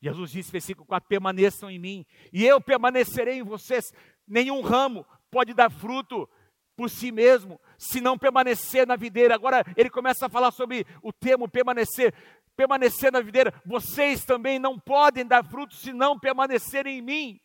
Jesus 0.00 0.30
disse, 0.30 0.52
versículo 0.52 0.86
4: 0.86 1.08
permaneçam 1.08 1.68
em 1.68 1.78
mim, 1.78 2.06
e 2.32 2.46
eu 2.46 2.60
permanecerei 2.60 3.38
em 3.38 3.42
vocês. 3.42 3.92
Nenhum 4.28 4.60
ramo 4.60 5.04
pode 5.28 5.54
dar 5.54 5.72
fruto 5.72 6.30
por 6.76 6.88
si 6.90 7.12
mesmo, 7.12 7.60
se 7.78 8.00
não 8.00 8.18
permanecer 8.18 8.86
na 8.86 8.96
videira. 8.96 9.34
Agora 9.34 9.64
ele 9.76 9.90
começa 9.90 10.26
a 10.26 10.30
falar 10.30 10.50
sobre 10.50 10.86
o 11.02 11.12
termo 11.12 11.48
permanecer. 11.48 12.14
Permanecer 12.56 13.12
na 13.12 13.20
videira. 13.20 13.52
Vocês 13.64 14.24
também 14.24 14.58
não 14.58 14.78
podem 14.78 15.26
dar 15.26 15.44
fruto 15.44 15.74
se 15.74 15.92
não 15.92 16.18
permanecerem 16.18 16.98
em 16.98 17.02
mim. 17.02 17.40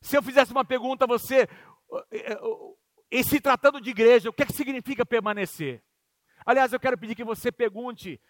Se 0.00 0.16
eu 0.16 0.22
fizesse 0.22 0.52
uma 0.52 0.64
pergunta 0.64 1.04
a 1.04 1.08
você, 1.08 1.48
em 3.10 3.22
se 3.22 3.40
tratando 3.40 3.80
de 3.80 3.90
igreja, 3.90 4.30
o 4.30 4.32
que, 4.32 4.42
é 4.42 4.46
que 4.46 4.52
significa 4.52 5.04
permanecer? 5.04 5.82
Aliás, 6.44 6.72
eu 6.72 6.78
quero 6.78 6.98
pedir 6.98 7.14
que 7.14 7.24
você 7.24 7.50
pergunte 7.50 8.20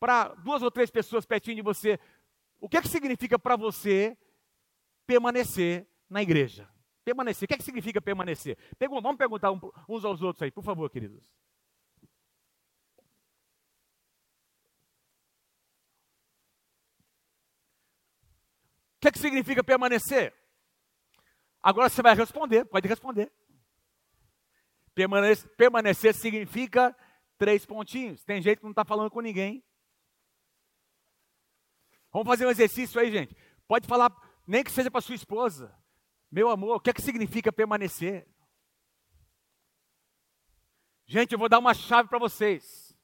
para 0.00 0.28
duas 0.36 0.62
ou 0.62 0.70
três 0.70 0.90
pessoas 0.90 1.26
pertinho 1.26 1.56
de 1.56 1.62
você, 1.62 1.98
o 2.60 2.68
que 2.68 2.76
é 2.76 2.82
que 2.82 2.88
significa 2.88 3.38
para 3.38 3.56
você 3.56 4.16
permanecer 5.06 5.86
na 6.08 6.22
igreja? 6.22 6.68
Permanecer. 7.08 7.46
O 7.46 7.48
que, 7.48 7.54
é 7.54 7.56
que 7.56 7.64
significa 7.64 8.02
permanecer? 8.02 8.58
Vamos 8.78 9.16
perguntar 9.16 9.50
uns 9.50 10.04
aos 10.04 10.20
outros 10.20 10.42
aí, 10.42 10.50
por 10.50 10.62
favor, 10.62 10.90
queridos. 10.90 11.16
O 18.92 19.00
que, 19.00 19.08
é 19.08 19.10
que 19.10 19.18
significa 19.18 19.64
permanecer? 19.64 20.34
Agora 21.62 21.88
você 21.88 22.02
vai 22.02 22.14
responder, 22.14 22.66
pode 22.66 22.86
responder. 22.86 23.32
Permanecer, 24.94 25.48
permanecer 25.56 26.14
significa 26.14 26.94
três 27.38 27.64
pontinhos. 27.64 28.22
Tem 28.22 28.42
gente 28.42 28.58
que 28.58 28.64
não 28.64 28.72
está 28.72 28.84
falando 28.84 29.10
com 29.10 29.22
ninguém. 29.22 29.64
Vamos 32.12 32.28
fazer 32.28 32.44
um 32.44 32.50
exercício 32.50 33.00
aí, 33.00 33.10
gente. 33.10 33.34
Pode 33.66 33.86
falar, 33.86 34.14
nem 34.46 34.62
que 34.62 34.70
seja 34.70 34.90
para 34.90 35.00
sua 35.00 35.14
esposa. 35.14 35.74
Meu 36.30 36.50
amor, 36.50 36.76
o 36.76 36.80
que 36.80 36.90
é 36.90 36.92
que 36.92 37.02
significa 37.02 37.52
permanecer? 37.52 38.26
Gente, 41.06 41.32
eu 41.32 41.38
vou 41.38 41.48
dar 41.48 41.58
uma 41.58 41.72
chave 41.72 42.08
para 42.08 42.18
vocês. 42.18 42.94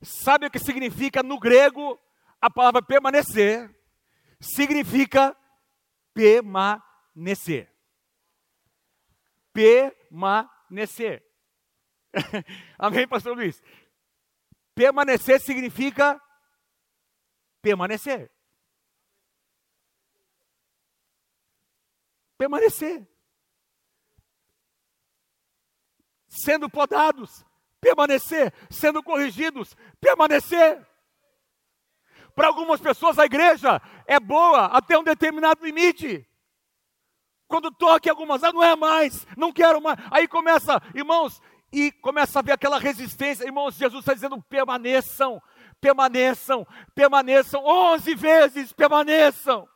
Sabe 0.00 0.46
o 0.46 0.50
que 0.50 0.58
significa 0.58 1.22
no 1.22 1.38
grego 1.38 2.00
a 2.40 2.50
palavra 2.50 2.82
permanecer? 2.82 3.70
Significa 4.40 5.36
permanecer. 6.14 7.70
permanecer. 9.52 11.22
Amém, 12.78 13.06
pastor 13.06 13.36
Luiz? 13.36 13.62
Permanecer 14.74 15.40
significa 15.40 16.20
permanecer. 17.62 18.33
Permanecer. 22.36 23.06
Sendo 26.28 26.68
podados, 26.68 27.44
permanecer. 27.80 28.52
Sendo 28.70 29.02
corrigidos, 29.02 29.76
permanecer. 30.00 30.86
Para 32.34 32.48
algumas 32.48 32.80
pessoas 32.80 33.18
a 33.18 33.24
igreja 33.24 33.80
é 34.06 34.18
boa 34.18 34.66
até 34.66 34.98
um 34.98 35.04
determinado 35.04 35.64
limite. 35.64 36.28
Quando 37.46 37.70
toque 37.70 38.10
algumas, 38.10 38.42
ah, 38.42 38.52
não 38.52 38.62
é 38.62 38.74
mais, 38.74 39.26
não 39.36 39.52
quero 39.52 39.80
mais. 39.80 39.98
Aí 40.10 40.26
começa, 40.26 40.82
irmãos, 40.94 41.40
e 41.72 41.92
começa 41.92 42.38
a 42.38 42.42
ver 42.42 42.52
aquela 42.52 42.78
resistência. 42.78 43.44
Irmãos, 43.44 43.76
Jesus 43.76 44.00
está 44.00 44.14
dizendo: 44.14 44.42
permaneçam, 44.42 45.40
permaneçam, 45.80 46.66
permaneçam, 46.94 47.64
onze 47.64 48.14
vezes 48.14 48.72
permaneçam, 48.72 49.68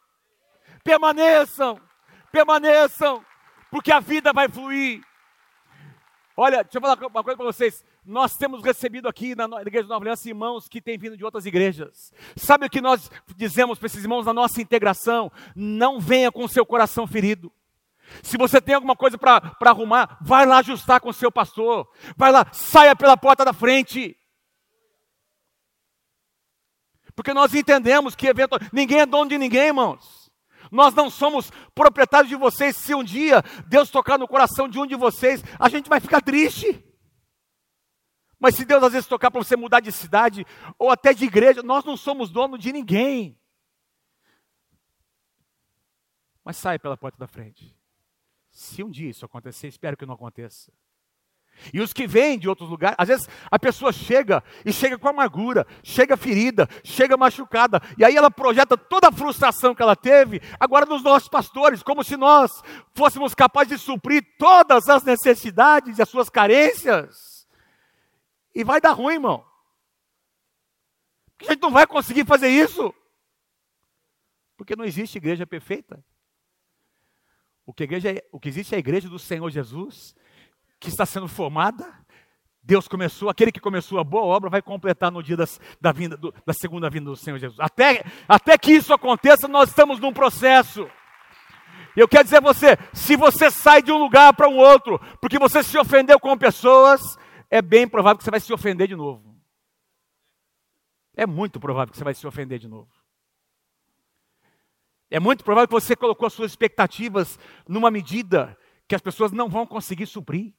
permaneçam, 0.83 1.81
permaneçam, 2.33 3.25
porque 3.71 3.93
a 3.93 4.01
vida 4.01 4.33
vai 4.33 4.49
fluir. 4.49 5.03
Olha, 6.37 6.63
deixa 6.63 6.79
eu 6.79 6.81
falar 6.81 6.97
uma 7.07 7.25
coisa 7.25 7.37
para 7.37 7.47
vocês. 7.47 7.85
Nós 8.05 8.37
temos 8.37 8.63
recebido 8.63 9.09
aqui 9.09 9.35
na 9.35 9.61
Igreja 9.61 9.83
de 9.83 9.89
Nova 9.89 10.05
Aliança 10.05 10.29
irmãos 10.29 10.69
que 10.69 10.81
têm 10.81 10.97
vindo 10.97 11.17
de 11.17 11.25
outras 11.25 11.45
igrejas. 11.47 12.13
Sabe 12.37 12.65
o 12.65 12.71
que 12.71 12.81
nós 12.81 13.11
dizemos 13.37 13.79
para 13.79 13.87
esses 13.87 14.03
irmãos 14.03 14.25
na 14.25 14.33
nossa 14.33 14.63
integração? 14.63 15.33
Não 15.55 15.99
venha 15.99 16.31
com 16.31 16.45
o 16.45 16.49
seu 16.49 16.65
coração 16.65 17.07
ferido. 17.07 17.53
Se 18.23 18.39
você 18.39 18.61
tem 18.61 18.75
alguma 18.75 18.97
coisa 18.97 19.19
para 19.19 19.53
arrumar, 19.61 20.17
vai 20.21 20.47
lá 20.47 20.59
ajustar 20.59 21.01
com 21.01 21.11
o 21.11 21.13
seu 21.13 21.31
pastor. 21.31 21.91
Vai 22.17 22.33
lá, 22.33 22.47
saia 22.53 22.95
pela 22.97 23.17
porta 23.17 23.45
da 23.45 23.53
frente. 23.53 24.17
Porque 27.15 27.35
nós 27.35 27.53
entendemos 27.53 28.15
que 28.15 28.29
ninguém 28.73 29.01
é 29.01 29.07
dono 29.07 29.29
de 29.29 29.37
ninguém, 29.37 29.67
irmãos. 29.67 30.18
Nós 30.71 30.95
não 30.95 31.11
somos 31.11 31.51
proprietários 31.75 32.29
de 32.29 32.37
vocês. 32.37 32.77
Se 32.77 32.95
um 32.95 33.05
dia 33.05 33.43
Deus 33.67 33.91
tocar 33.91 34.19
no 34.19 34.29
coração 34.29 34.69
de 34.69 34.79
um 34.79 34.87
de 34.87 34.95
vocês, 34.95 35.43
a 35.59 35.69
gente 35.69 35.89
vai 35.89 36.01
ficar 36.01 36.21
triste. 36.21 36.85
Mas 38.39 38.55
se 38.55 38.65
Deus 38.65 38.83
às 38.83 38.93
vezes 38.93 39.09
tocar 39.09 39.31
para 39.31 39.43
você 39.43 39.57
mudar 39.57 39.81
de 39.81 39.91
cidade 39.91 40.47
ou 40.79 40.91
até 40.91 41.13
de 41.13 41.25
igreja, 41.25 41.63
nós 41.63 41.85
não 41.85 41.97
somos 41.97 42.31
dono 42.31 42.57
de 42.57 42.73
ninguém. 42.73 43.39
Mas 46.45 46.57
sai 46.57 46.79
pela 46.79 46.97
porta 46.97 47.19
da 47.19 47.27
frente. 47.27 47.77
Se 48.51 48.83
um 48.83 48.91
dia 48.91 49.11
isso 49.11 49.25
acontecer, 49.25 49.69
espero 49.69 49.97
que 49.97 50.07
não 50.07 50.15
aconteça. 50.15 50.73
E 51.73 51.81
os 51.81 51.93
que 51.93 52.07
vêm 52.07 52.39
de 52.39 52.49
outros 52.49 52.69
lugares, 52.69 52.97
às 52.99 53.09
vezes 53.09 53.29
a 53.51 53.59
pessoa 53.59 53.93
chega 53.93 54.43
e 54.65 54.73
chega 54.73 54.99
com 54.99 55.09
amargura, 55.09 55.67
chega 55.83 56.17
ferida, 56.17 56.69
chega 56.83 57.17
machucada, 57.17 57.81
e 57.97 58.05
aí 58.05 58.17
ela 58.17 58.31
projeta 58.31 58.77
toda 58.77 59.09
a 59.09 59.13
frustração 59.13 59.75
que 59.75 59.83
ela 59.83 59.97
teve 59.97 60.41
agora 60.59 60.87
nos 60.87 61.03
nossos 61.03 61.29
pastores, 61.29 61.83
como 61.83 62.05
se 62.05 62.17
nós 62.17 62.63
fôssemos 62.95 63.35
capazes 63.35 63.69
de 63.69 63.79
suprir 63.79 64.25
todas 64.39 64.89
as 64.89 65.03
necessidades 65.03 65.99
e 65.99 66.03
as 66.03 66.09
suas 66.09 66.29
carências. 66.29 67.47
E 68.55 68.65
vai 68.65 68.81
dar 68.81 68.93
ruim, 68.93 69.15
irmão. 69.15 69.45
Porque 71.37 71.47
a 71.47 71.53
gente 71.53 71.63
não 71.63 71.71
vai 71.71 71.87
conseguir 71.87 72.25
fazer 72.27 72.49
isso. 72.49 72.93
Porque 74.57 74.75
não 74.75 74.85
existe 74.85 75.19
igreja 75.19 75.47
perfeita. 75.47 76.05
O 77.65 77.73
que, 77.73 77.85
igreja, 77.85 78.11
é, 78.11 78.27
o 78.33 78.41
que 78.41 78.49
existe 78.49 78.75
é 78.75 78.77
a 78.77 78.81
igreja 78.81 79.09
do 79.09 79.19
Senhor 79.19 79.49
Jesus, 79.51 80.17
que 80.79 80.89
está 80.89 81.05
sendo 81.05 81.29
formada. 81.29 81.87
Deus 82.63 82.87
começou, 82.87 83.31
aquele 83.31 83.51
que 83.51 83.61
começou 83.61 83.99
a 83.99 84.05
boa 84.05 84.25
obra 84.25 84.51
vai 84.51 84.61
completar 84.61 85.11
no 85.11 85.23
dia 85.23 85.37
das, 85.37 85.59
da, 85.81 85.91
vinda, 85.91 86.17
do, 86.17 86.35
da 86.45 86.53
segunda 86.53 86.91
vinda 86.91 87.07
do 87.07 87.17
Senhor 87.17 87.39
Jesus. 87.39 87.59
Até, 87.59 88.05
até 88.29 88.59
que 88.59 88.73
isso 88.73 88.93
aconteça, 88.93 89.49
nós 89.49 89.71
estamos 89.71 89.99
num 89.99 90.13
processo. 90.13 90.89
Eu 91.97 92.07
quero 92.07 92.25
dizer 92.25 92.37
a 92.37 92.41
você, 92.41 92.77
se 92.93 93.17
você 93.17 93.51
sai 93.51 93.83
de 93.83 93.91
um 93.91 93.97
lugar 93.97 94.35
para 94.35 94.49
um 94.49 94.59
outro, 94.59 95.01
porque 95.21 95.39
você 95.39 95.63
se 95.63 95.79
ofendeu 95.79 96.21
com 96.21 96.37
pessoas, 96.37 97.01
é 97.51 97.63
bem 97.63 97.89
provável 97.89 98.19
que 98.19 98.25
você 98.25 98.31
vai 98.31 98.41
se 98.41 98.53
ofender 98.53 98.87
de 98.87 98.95
novo. 98.95 99.35
É 101.17 101.27
muito 101.27 101.59
provável 101.59 101.91
que 101.91 101.97
você 101.97 102.05
vai 102.05 102.15
se 102.15 102.27
ofender 102.27 102.59
de 102.59 102.69
novo. 102.69 102.93
É 105.11 105.19
muito 105.19 105.43
provável 105.43 105.67
que 105.67 105.75
você 105.75 105.97
colocou 105.97 106.29
suas 106.29 106.53
expectativas 106.53 107.39
numa 107.67 107.91
medida 107.91 108.57
que 108.87 108.95
as 108.95 109.01
pessoas 109.01 109.33
não 109.33 109.49
vão 109.49 109.67
conseguir 109.67 110.07
suprir. 110.07 110.53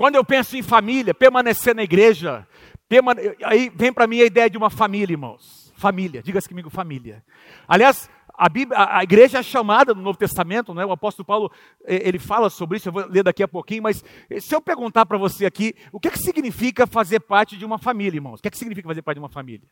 Quando 0.00 0.14
eu 0.14 0.24
penso 0.24 0.56
em 0.56 0.62
família, 0.62 1.12
permanecer 1.12 1.74
na 1.74 1.82
igreja, 1.82 2.48
permane... 2.88 3.20
aí 3.44 3.68
vem 3.68 3.92
para 3.92 4.06
mim 4.06 4.22
a 4.22 4.24
ideia 4.24 4.48
de 4.48 4.56
uma 4.56 4.70
família, 4.70 5.12
irmãos. 5.12 5.70
Família, 5.76 6.22
diga-se 6.22 6.48
comigo, 6.48 6.70
família. 6.70 7.22
Aliás, 7.68 8.08
a, 8.32 8.48
Bíblia, 8.48 8.78
a, 8.78 9.04
igreja 9.04 9.40
é 9.40 9.42
chamada 9.42 9.92
no 9.92 10.00
Novo 10.00 10.16
Testamento, 10.16 10.72
né? 10.72 10.86
o 10.86 10.90
apóstolo 10.90 11.26
Paulo 11.26 11.52
ele 11.84 12.18
fala 12.18 12.48
sobre 12.48 12.78
isso, 12.78 12.88
eu 12.88 12.92
vou 12.94 13.04
ler 13.08 13.22
daqui 13.22 13.42
a 13.42 13.48
pouquinho, 13.48 13.82
mas 13.82 14.02
se 14.40 14.54
eu 14.54 14.62
perguntar 14.62 15.04
para 15.04 15.18
você 15.18 15.44
aqui, 15.44 15.74
o 15.92 16.00
que, 16.00 16.08
é 16.08 16.10
que 16.10 16.18
significa 16.18 16.86
fazer 16.86 17.20
parte 17.20 17.54
de 17.54 17.66
uma 17.66 17.76
família, 17.76 18.16
irmãos? 18.16 18.40
O 18.40 18.42
que, 18.42 18.48
é 18.48 18.50
que 18.50 18.56
significa 18.56 18.88
fazer 18.88 19.02
parte 19.02 19.18
de 19.18 19.22
uma 19.22 19.28
família? 19.28 19.68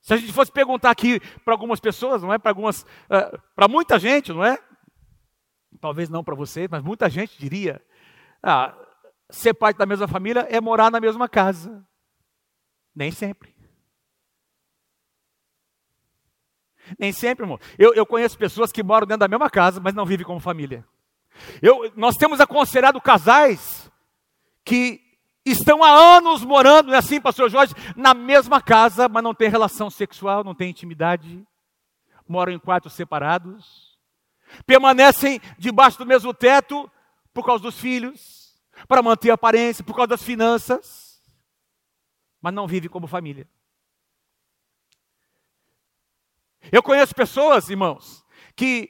Se 0.00 0.14
a 0.14 0.16
gente 0.16 0.32
fosse 0.32 0.50
perguntar 0.50 0.90
aqui 0.90 1.20
para 1.44 1.52
algumas 1.52 1.80
pessoas, 1.80 2.22
não 2.22 2.32
é? 2.32 2.38
Para 2.38 2.52
algumas, 2.52 2.80
uh, 2.80 3.38
para 3.54 3.68
muita 3.68 3.98
gente, 3.98 4.32
não 4.32 4.42
é? 4.42 4.58
Talvez 5.82 6.08
não 6.08 6.24
para 6.24 6.34
você, 6.34 6.66
mas 6.70 6.82
muita 6.82 7.10
gente 7.10 7.38
diria: 7.38 7.84
ah, 8.44 8.74
ser 9.30 9.54
parte 9.54 9.78
da 9.78 9.86
mesma 9.86 10.06
família 10.06 10.46
é 10.50 10.60
morar 10.60 10.90
na 10.90 11.00
mesma 11.00 11.26
casa. 11.26 11.82
Nem 12.94 13.10
sempre. 13.10 13.54
Nem 16.98 17.10
sempre, 17.10 17.44
irmão. 17.44 17.58
Eu, 17.78 17.94
eu 17.94 18.04
conheço 18.04 18.36
pessoas 18.36 18.70
que 18.70 18.82
moram 18.82 19.06
dentro 19.06 19.20
da 19.20 19.28
mesma 19.28 19.48
casa, 19.48 19.80
mas 19.80 19.94
não 19.94 20.04
vivem 20.04 20.26
como 20.26 20.38
família. 20.38 20.86
Eu, 21.62 21.90
nós 21.96 22.16
temos 22.16 22.38
aconselhado 22.38 23.00
casais 23.00 23.90
que 24.62 25.00
estão 25.44 25.82
há 25.82 26.16
anos 26.16 26.44
morando, 26.44 26.92
é 26.92 26.98
assim, 26.98 27.20
pastor 27.20 27.50
Jorge, 27.50 27.74
na 27.96 28.12
mesma 28.12 28.60
casa, 28.60 29.08
mas 29.08 29.22
não 29.22 29.34
tem 29.34 29.48
relação 29.48 29.88
sexual, 29.88 30.44
não 30.44 30.54
tem 30.54 30.70
intimidade, 30.70 31.42
moram 32.28 32.52
em 32.52 32.58
quartos 32.58 32.92
separados, 32.92 33.98
permanecem 34.66 35.40
debaixo 35.58 35.98
do 35.98 36.06
mesmo 36.06 36.32
teto 36.32 36.90
por 37.34 37.44
causa 37.44 37.62
dos 37.64 37.78
filhos, 37.78 38.56
para 38.86 39.02
manter 39.02 39.30
a 39.30 39.34
aparência, 39.34 39.84
por 39.84 39.94
causa 39.94 40.08
das 40.08 40.22
finanças, 40.22 41.20
mas 42.40 42.54
não 42.54 42.66
vivem 42.66 42.88
como 42.88 43.08
família. 43.08 43.48
Eu 46.70 46.82
conheço 46.82 47.14
pessoas, 47.14 47.68
irmãos, 47.68 48.24
que 48.56 48.88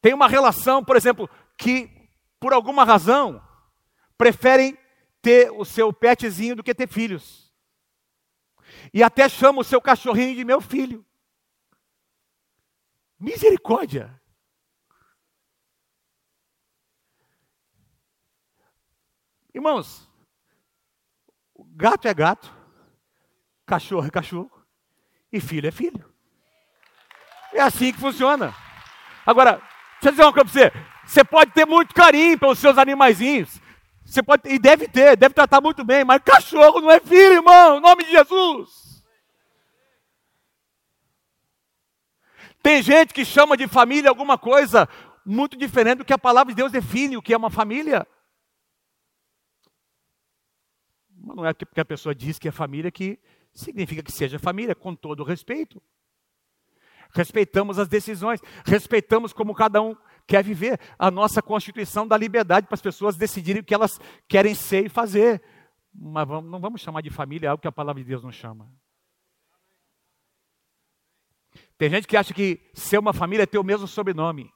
têm 0.00 0.14
uma 0.14 0.28
relação, 0.28 0.84
por 0.84 0.94
exemplo, 0.94 1.28
que 1.56 2.10
por 2.38 2.52
alguma 2.52 2.84
razão 2.84 3.42
preferem 4.16 4.78
ter 5.20 5.50
o 5.50 5.64
seu 5.64 5.92
petzinho 5.92 6.54
do 6.54 6.62
que 6.62 6.74
ter 6.74 6.86
filhos. 6.86 7.52
E 8.92 9.02
até 9.02 9.28
chamam 9.28 9.62
o 9.62 9.64
seu 9.64 9.80
cachorrinho 9.80 10.36
de 10.36 10.44
meu 10.44 10.60
filho. 10.60 11.04
Misericórdia. 13.18 14.20
Irmãos, 19.56 20.06
gato 21.76 22.06
é 22.06 22.12
gato, 22.12 22.54
cachorro 23.64 24.06
é 24.06 24.10
cachorro, 24.10 24.52
e 25.32 25.40
filho 25.40 25.66
é 25.66 25.70
filho. 25.70 26.04
É 27.54 27.62
assim 27.62 27.90
que 27.90 27.98
funciona. 27.98 28.54
Agora, 29.24 29.52
deixa 29.94 30.08
eu 30.08 30.10
dizer 30.10 30.22
uma 30.24 30.32
coisa 30.34 30.44
para 30.44 30.52
você. 30.52 30.72
Você 31.06 31.24
pode 31.24 31.52
ter 31.52 31.64
muito 31.64 31.94
carinho 31.94 32.38
pelos 32.38 32.58
seus 32.58 32.76
animaizinhos. 32.76 33.58
Você 34.04 34.22
pode, 34.22 34.46
e 34.46 34.58
deve 34.58 34.88
ter, 34.88 35.16
deve 35.16 35.34
tratar 35.34 35.62
muito 35.62 35.82
bem, 35.82 36.04
mas 36.04 36.20
cachorro 36.22 36.82
não 36.82 36.90
é 36.90 37.00
filho, 37.00 37.36
irmão, 37.36 37.78
em 37.78 37.80
nome 37.80 38.04
de 38.04 38.10
Jesus. 38.10 39.02
Tem 42.62 42.82
gente 42.82 43.14
que 43.14 43.24
chama 43.24 43.56
de 43.56 43.66
família 43.66 44.10
alguma 44.10 44.36
coisa 44.36 44.86
muito 45.24 45.56
diferente 45.56 46.00
do 46.00 46.04
que 46.04 46.12
a 46.12 46.18
palavra 46.18 46.52
de 46.52 46.56
Deus 46.56 46.70
define 46.70 47.16
o 47.16 47.22
que 47.22 47.32
é 47.32 47.36
uma 47.38 47.48
família. 47.48 48.06
Não 51.34 51.44
é 51.44 51.52
porque 51.52 51.80
a 51.80 51.84
pessoa 51.84 52.14
diz 52.14 52.38
que 52.38 52.46
é 52.46 52.52
família 52.52 52.90
que 52.90 53.18
significa 53.52 54.02
que 54.02 54.12
seja 54.12 54.38
família, 54.38 54.74
com 54.74 54.94
todo 54.94 55.24
respeito. 55.24 55.82
Respeitamos 57.10 57.78
as 57.78 57.88
decisões, 57.88 58.40
respeitamos 58.64 59.32
como 59.32 59.54
cada 59.54 59.82
um 59.82 59.96
quer 60.26 60.44
viver. 60.44 60.78
A 60.98 61.10
nossa 61.10 61.42
Constituição 61.42 62.06
dá 62.06 62.16
liberdade 62.16 62.66
para 62.66 62.74
as 62.74 62.82
pessoas 62.82 63.16
decidirem 63.16 63.62
o 63.62 63.64
que 63.64 63.74
elas 63.74 63.98
querem 64.28 64.54
ser 64.54 64.86
e 64.86 64.88
fazer. 64.88 65.42
Mas 65.92 66.28
vamos, 66.28 66.50
não 66.50 66.60
vamos 66.60 66.80
chamar 66.80 67.00
de 67.00 67.10
família 67.10 67.50
algo 67.50 67.60
que 67.60 67.68
a 67.68 67.72
palavra 67.72 68.02
de 68.02 68.08
Deus 68.08 68.22
não 68.22 68.32
chama. 68.32 68.70
Tem 71.78 71.90
gente 71.90 72.06
que 72.06 72.16
acha 72.16 72.32
que 72.32 72.60
ser 72.72 72.98
uma 72.98 73.12
família 73.12 73.42
é 73.44 73.46
ter 73.46 73.58
o 73.58 73.64
mesmo 73.64 73.88
sobrenome. 73.88 74.52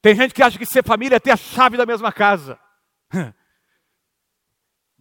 Tem 0.00 0.14
gente 0.14 0.32
que 0.32 0.42
acha 0.42 0.58
que 0.58 0.66
ser 0.66 0.84
família 0.84 1.16
é 1.16 1.20
ter 1.20 1.30
a 1.30 1.36
chave 1.36 1.76
da 1.76 1.84
mesma 1.84 2.12
casa. 2.12 2.58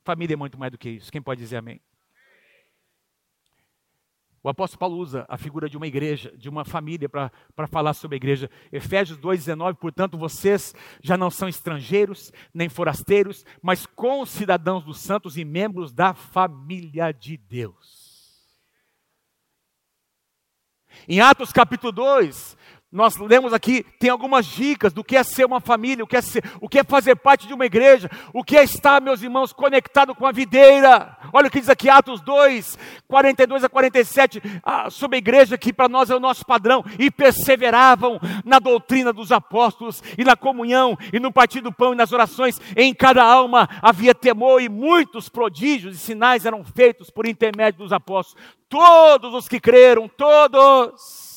família 0.03 0.33
é 0.33 0.37
muito 0.37 0.57
mais 0.57 0.71
do 0.71 0.77
que 0.77 0.89
isso. 0.89 1.11
Quem 1.11 1.21
pode 1.21 1.41
dizer 1.41 1.57
amém? 1.57 1.81
O 4.43 4.49
apóstolo 4.49 4.79
Paulo 4.79 4.97
usa 4.97 5.23
a 5.29 5.37
figura 5.37 5.69
de 5.69 5.77
uma 5.77 5.85
igreja, 5.85 6.35
de 6.35 6.49
uma 6.49 6.65
família, 6.65 7.07
para 7.07 7.67
falar 7.67 7.93
sobre 7.93 8.15
a 8.15 8.17
igreja. 8.17 8.49
Efésios 8.71 9.19
2,19, 9.19 9.75
portanto, 9.75 10.17
vocês 10.17 10.73
já 10.99 11.15
não 11.15 11.29
são 11.29 11.47
estrangeiros, 11.47 12.31
nem 12.51 12.67
forasteiros, 12.67 13.45
mas 13.61 13.85
concidadãos 13.85 14.83
dos 14.83 14.99
santos 14.99 15.37
e 15.37 15.45
membros 15.45 15.93
da 15.93 16.15
família 16.15 17.11
de 17.11 17.37
Deus. 17.37 18.11
Em 21.07 21.21
Atos 21.21 21.51
capítulo 21.51 21.91
2, 21.91 22.57
nós 22.91 23.15
lemos 23.15 23.53
aqui, 23.53 23.85
tem 23.97 24.09
algumas 24.09 24.45
dicas 24.45 24.91
do 24.91 25.01
que 25.01 25.15
é 25.15 25.23
ser 25.23 25.45
uma 25.45 25.61
família, 25.61 26.03
o 26.03 26.07
que 26.07 26.17
é, 26.17 26.21
ser, 26.21 26.43
o 26.59 26.67
que 26.67 26.79
é 26.79 26.83
fazer 26.83 27.15
parte 27.15 27.47
de 27.47 27.53
uma 27.53 27.65
igreja, 27.65 28.11
o 28.33 28.43
que 28.43 28.57
é 28.57 28.63
estar, 28.65 28.99
meus 28.99 29.21
irmãos, 29.21 29.53
conectado 29.53 30.13
com 30.13 30.25
a 30.25 30.31
videira. 30.33 31.17
Olha 31.31 31.47
o 31.47 31.49
que 31.49 31.61
diz 31.61 31.69
aqui, 31.69 31.89
Atos 31.89 32.19
2, 32.19 32.77
42 33.07 33.63
a 33.63 33.69
47, 33.69 34.41
ah, 34.61 34.89
sobre 34.89 35.15
a 35.15 35.19
igreja, 35.19 35.57
que 35.57 35.71
para 35.71 35.87
nós 35.87 36.09
é 36.09 36.15
o 36.15 36.19
nosso 36.19 36.45
padrão, 36.45 36.83
e 36.99 37.09
perseveravam 37.09 38.19
na 38.43 38.59
doutrina 38.59 39.13
dos 39.13 39.31
apóstolos, 39.31 40.03
e 40.17 40.25
na 40.25 40.35
comunhão, 40.35 40.97
e 41.13 41.19
no 41.19 41.31
partir 41.31 41.61
do 41.61 41.71
pão, 41.71 41.93
e 41.93 41.95
nas 41.95 42.11
orações. 42.11 42.59
Em 42.75 42.93
cada 42.93 43.23
alma 43.23 43.69
havia 43.81 44.13
temor, 44.13 44.61
e 44.61 44.67
muitos 44.67 45.29
prodígios 45.29 45.95
e 45.95 45.99
sinais 45.99 46.45
eram 46.45 46.61
feitos 46.65 47.09
por 47.09 47.25
intermédio 47.25 47.79
dos 47.79 47.93
apóstolos. 47.93 48.43
Todos 48.67 49.33
os 49.33 49.47
que 49.47 49.61
creram, 49.61 50.09
todos 50.09 51.30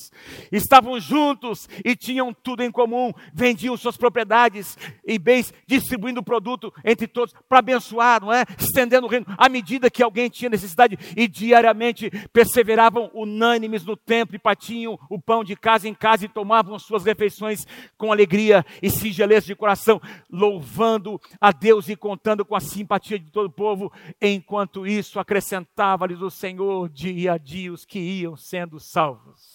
estavam 0.50 0.98
juntos 0.98 1.68
e 1.84 1.94
tinham 1.96 2.32
tudo 2.32 2.62
em 2.62 2.70
comum, 2.70 3.12
vendiam 3.32 3.76
suas 3.76 3.96
propriedades 3.96 4.76
e 5.06 5.18
bens, 5.18 5.52
distribuindo 5.66 6.20
o 6.20 6.24
produto 6.24 6.72
entre 6.84 7.06
todos 7.06 7.34
para 7.48 7.58
abençoar, 7.58 8.20
não 8.20 8.32
é? 8.32 8.44
Estendendo 8.58 9.06
o 9.06 9.10
reino 9.10 9.26
à 9.38 9.48
medida 9.48 9.90
que 9.90 10.02
alguém 10.02 10.28
tinha 10.28 10.50
necessidade 10.50 10.98
e 11.16 11.26
diariamente 11.28 12.10
perseveravam 12.32 13.10
unânimes 13.14 13.84
no 13.84 13.96
templo 13.96 14.36
e 14.36 14.38
partiam 14.38 14.98
o 15.08 15.20
pão 15.20 15.44
de 15.44 15.56
casa 15.56 15.88
em 15.88 15.94
casa 15.94 16.24
e 16.24 16.28
tomavam 16.28 16.78
suas 16.78 17.04
refeições 17.04 17.66
com 17.96 18.12
alegria 18.12 18.64
e 18.82 18.90
singeleza 18.90 19.46
de 19.46 19.54
coração, 19.54 20.00
louvando 20.30 21.20
a 21.40 21.52
Deus 21.52 21.88
e 21.88 21.96
contando 21.96 22.44
com 22.44 22.54
a 22.54 22.60
simpatia 22.60 23.18
de 23.18 23.30
todo 23.30 23.46
o 23.46 23.52
povo. 23.52 23.92
Enquanto 24.20 24.86
isso, 24.86 25.18
acrescentava-lhes 25.18 26.20
o 26.20 26.30
Senhor 26.30 26.88
dia 26.88 27.34
a 27.34 27.38
dia 27.38 27.72
os 27.72 27.84
que 27.84 27.98
iam 27.98 28.36
sendo 28.36 28.78
salvos. 28.80 29.53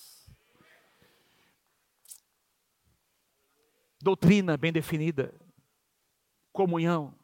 Doutrina 4.01 4.57
bem 4.57 4.71
definida, 4.71 5.33
comunhão, 6.51 7.17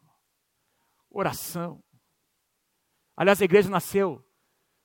oração. 1.10 1.82
Aliás, 3.16 3.40
a 3.40 3.44
igreja 3.44 3.70
nasceu 3.70 4.24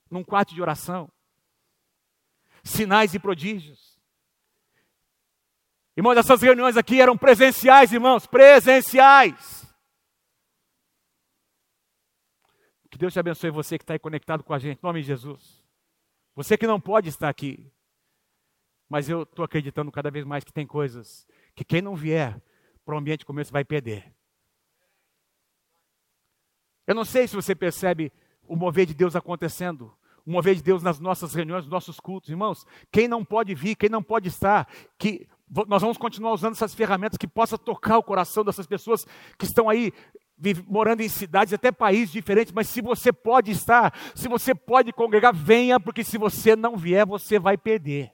num 0.10 0.24
quarto 0.24 0.54
de 0.54 0.62
oração, 0.62 1.12
sinais 2.64 3.14
e 3.14 3.20
prodígios. 3.20 4.00
Irmãos, 5.96 6.18
essas 6.18 6.42
reuniões 6.42 6.78
aqui 6.78 7.02
eram 7.02 7.18
presenciais, 7.18 7.92
irmãos, 7.92 8.26
presenciais. 8.26 9.62
Que 12.90 12.98
Deus 12.98 13.14
te 13.14 13.20
abençoe 13.20 13.52
você 13.52 13.78
que 13.78 13.84
está 13.84 13.94
aí 13.94 14.00
conectado 14.00 14.44
com 14.44 14.54
a 14.54 14.60
gente, 14.60 14.80
em 14.80 14.84
nome 14.84 15.02
de 15.02 15.08
Jesus. 15.08 15.66
Você 16.36 16.58
que 16.58 16.68
não 16.68 16.80
pode 16.80 17.10
estar 17.10 17.30
aqui, 17.30 17.72
mas 18.90 19.10
eu 19.10 19.24
estou 19.24 19.44
acreditando 19.44 19.92
cada 19.92 20.10
vez 20.10 20.26
mais 20.26 20.44
que 20.44 20.52
tem 20.52 20.66
coisas 20.66 21.28
que 21.62 21.66
quem 21.66 21.82
não 21.82 21.96
vier 21.96 22.42
para 22.84 22.96
o 22.96 22.98
ambiente 22.98 23.24
como 23.24 23.40
esse 23.40 23.52
vai 23.52 23.64
perder. 23.64 24.12
Eu 26.88 26.96
não 26.96 27.06
sei 27.06 27.28
se 27.28 27.36
você 27.36 27.54
percebe 27.54 28.12
o 28.48 28.56
mover 28.56 28.88
de 28.88 28.96
Deus 28.96 29.16
acontecendo, 29.16 29.96
o 30.26 30.32
mover 30.32 30.56
de 30.56 30.64
Deus 30.64 30.82
nas 30.82 31.00
nossas 31.00 31.36
reuniões, 31.36 31.64
nos 31.64 31.72
nossos 31.72 32.00
cultos, 32.00 32.32
irmãos. 32.32 32.66
Quem 32.92 33.08
não 33.08 33.24
pode 33.24 33.54
vir, 33.54 33.76
quem 33.76 33.90
não 33.90 34.02
pode 34.02 34.28
estar, 34.28 34.68
que 34.98 35.28
nós 35.68 35.84
vamos 35.84 35.98
continuar 35.98 36.34
usando 36.34 36.54
essas 36.54 36.74
ferramentas 36.74 37.18
que 37.18 37.28
possa 37.28 37.58
tocar 37.58 38.00
o 38.00 38.04
coração 38.04 38.44
dessas 38.44 38.66
pessoas 38.66 39.06
que 39.38 39.46
estão 39.46 39.70
aí 39.70 39.94
morando 40.68 41.02
em 41.02 41.10
cidades, 41.10 41.54
até 41.54 41.72
países 41.72 42.12
diferentes, 42.12 42.52
mas 42.52 42.68
se 42.68 42.82
você 42.82 43.14
pode 43.14 43.52
estar, 43.52 43.94
se 44.16 44.28
você 44.28 44.56
pode 44.56 44.92
congregar, 44.92 45.32
venha, 45.32 45.80
porque 45.80 46.04
se 46.04 46.18
você 46.18 46.56
não 46.56 46.76
vier, 46.76 47.06
você 47.06 47.38
vai 47.38 47.56
perder. 47.56 48.12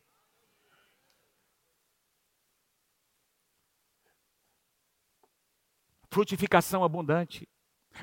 Frutificação 6.18 6.84
abundante. 6.84 7.48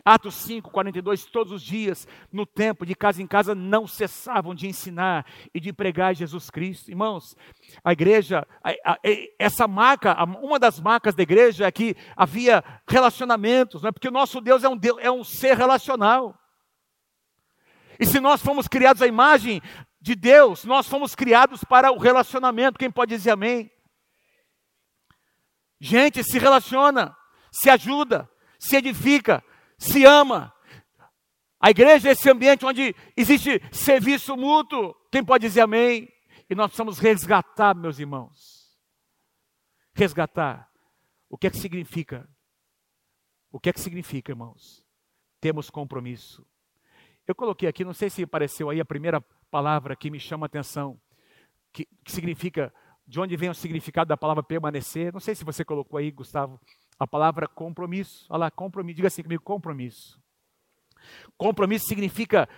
Atos 0.05 0.37
5, 0.37 0.71
42, 0.71 1.25
todos 1.27 1.53
os 1.53 1.61
dias, 1.61 2.07
no 2.33 2.47
tempo, 2.47 2.87
de 2.87 2.95
casa 2.95 3.21
em 3.21 3.27
casa, 3.27 3.57
não 3.57 3.89
cessavam 3.89 4.55
de 4.55 4.69
ensinar 4.69 5.27
e 5.53 5.59
de 5.59 5.73
pregar 5.73 6.15
Jesus 6.15 6.49
Cristo. 6.49 6.91
Irmãos, 6.93 7.35
a 7.83 7.93
igreja, 7.93 8.47
a, 8.63 8.93
a, 8.93 8.99
essa 9.37 9.67
marca, 9.67 10.17
uma 10.41 10.61
das 10.61 10.79
marcas 10.79 11.17
da 11.17 11.25
igreja 11.25 11.67
é 11.67 11.73
que 11.73 11.97
havia 12.17 12.63
relacionamentos, 12.89 13.83
não 13.83 13.89
é? 13.89 13.93
porque 13.93 14.09
o 14.09 14.13
nosso 14.13 14.41
Deus 14.41 14.63
é 14.63 14.69
um, 14.69 14.77
Deus, 14.77 14.99
é 15.01 15.11
um 15.11 15.25
ser 15.25 15.57
relacional. 15.57 16.39
E 17.99 18.07
se 18.07 18.21
nós 18.21 18.41
fomos 18.41 18.69
criados 18.69 19.03
à 19.03 19.09
imagem 19.09 19.61
de 20.01 20.15
Deus, 20.15 20.65
nós 20.65 20.87
fomos 20.87 21.17
criados 21.17 21.65
para 21.65 21.91
o 21.91 21.99
relacionamento. 21.99 22.79
Quem 22.79 22.93
pode 22.93 23.17
dizer 23.17 23.33
amém? 23.33 23.73
Gente, 25.81 26.23
se 26.23 26.39
relaciona 26.39 27.17
se 27.55 27.71
ajuda, 27.71 28.29
se 28.59 28.77
edifica, 28.77 29.43
se 29.79 30.05
ama. 30.05 30.53
A 31.61 31.71
igreja 31.71 32.09
é 32.09 32.13
esse 32.13 32.29
ambiente 32.29 32.67
onde 32.67 32.95
existe 33.17 33.61
serviço 33.73 34.37
mútuo. 34.37 34.95
Quem 35.11 35.25
pode 35.25 35.47
dizer 35.47 35.61
amém? 35.61 36.13
E 36.51 36.55
nós 36.55 36.67
precisamos 36.67 36.99
resgatar, 36.99 37.75
meus 37.75 37.99
irmãos. 37.99 38.77
Resgatar. 39.95 40.69
O 41.31 41.39
que 41.39 41.47
é 41.47 41.51
que 41.51 41.57
significa? 41.57 42.29
O 43.51 43.61
que 43.61 43.71
é 43.71 43.73
que 43.73 43.81
significa, 43.81 44.33
irmãos? 44.33 44.85
Temos 45.41 45.71
compromisso. 45.71 46.47
Eu 47.27 47.35
coloquei 47.35 47.69
aqui, 47.69 47.85
não 47.85 47.95
sei 47.95 48.11
se 48.11 48.23
apareceu 48.23 48.69
aí 48.69 48.81
a 48.81 48.85
primeira 48.85 49.21
palavra 49.51 49.97
que 49.97 50.11
me 50.11 50.19
chama 50.21 50.45
a 50.45 50.49
atenção, 50.49 51.01
que, 51.73 51.87
que 52.05 52.13
significa, 52.13 52.75
de 53.07 53.21
onde 53.21 53.37
vem 53.37 53.51
o 53.51 53.55
significado 53.55 54.09
da 54.09 54.17
palavra 54.17 54.43
permanecer. 54.43 55.13
Não 55.13 55.21
sei 55.21 55.35
se 55.35 55.45
você 55.45 55.65
colocou 55.65 55.99
aí, 55.99 56.11
Gustavo. 56.11 56.61
A 56.99 57.07
palavra 57.07 57.47
compromisso. 57.47 58.27
Olha 58.31 58.41
lá, 58.41 58.51
compromisso. 58.51 58.97
Diga 58.97 59.09
assim 59.09 59.23
comigo, 59.23 59.43
compromisso. 59.43 60.21
Compromisso 61.37 61.87
significa 61.87 62.49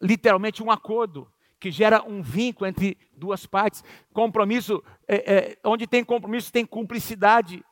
literalmente 0.00 0.62
um 0.62 0.70
acordo 0.70 1.30
que 1.60 1.70
gera 1.70 2.02
um 2.02 2.22
vínculo 2.22 2.66
entre 2.66 2.98
duas 3.16 3.46
partes. 3.46 3.82
Compromisso, 4.12 4.82
é, 5.08 5.34
é, 5.34 5.58
onde 5.64 5.86
tem 5.86 6.04
compromisso, 6.04 6.52
tem 6.52 6.66
cumplicidade, 6.66 7.64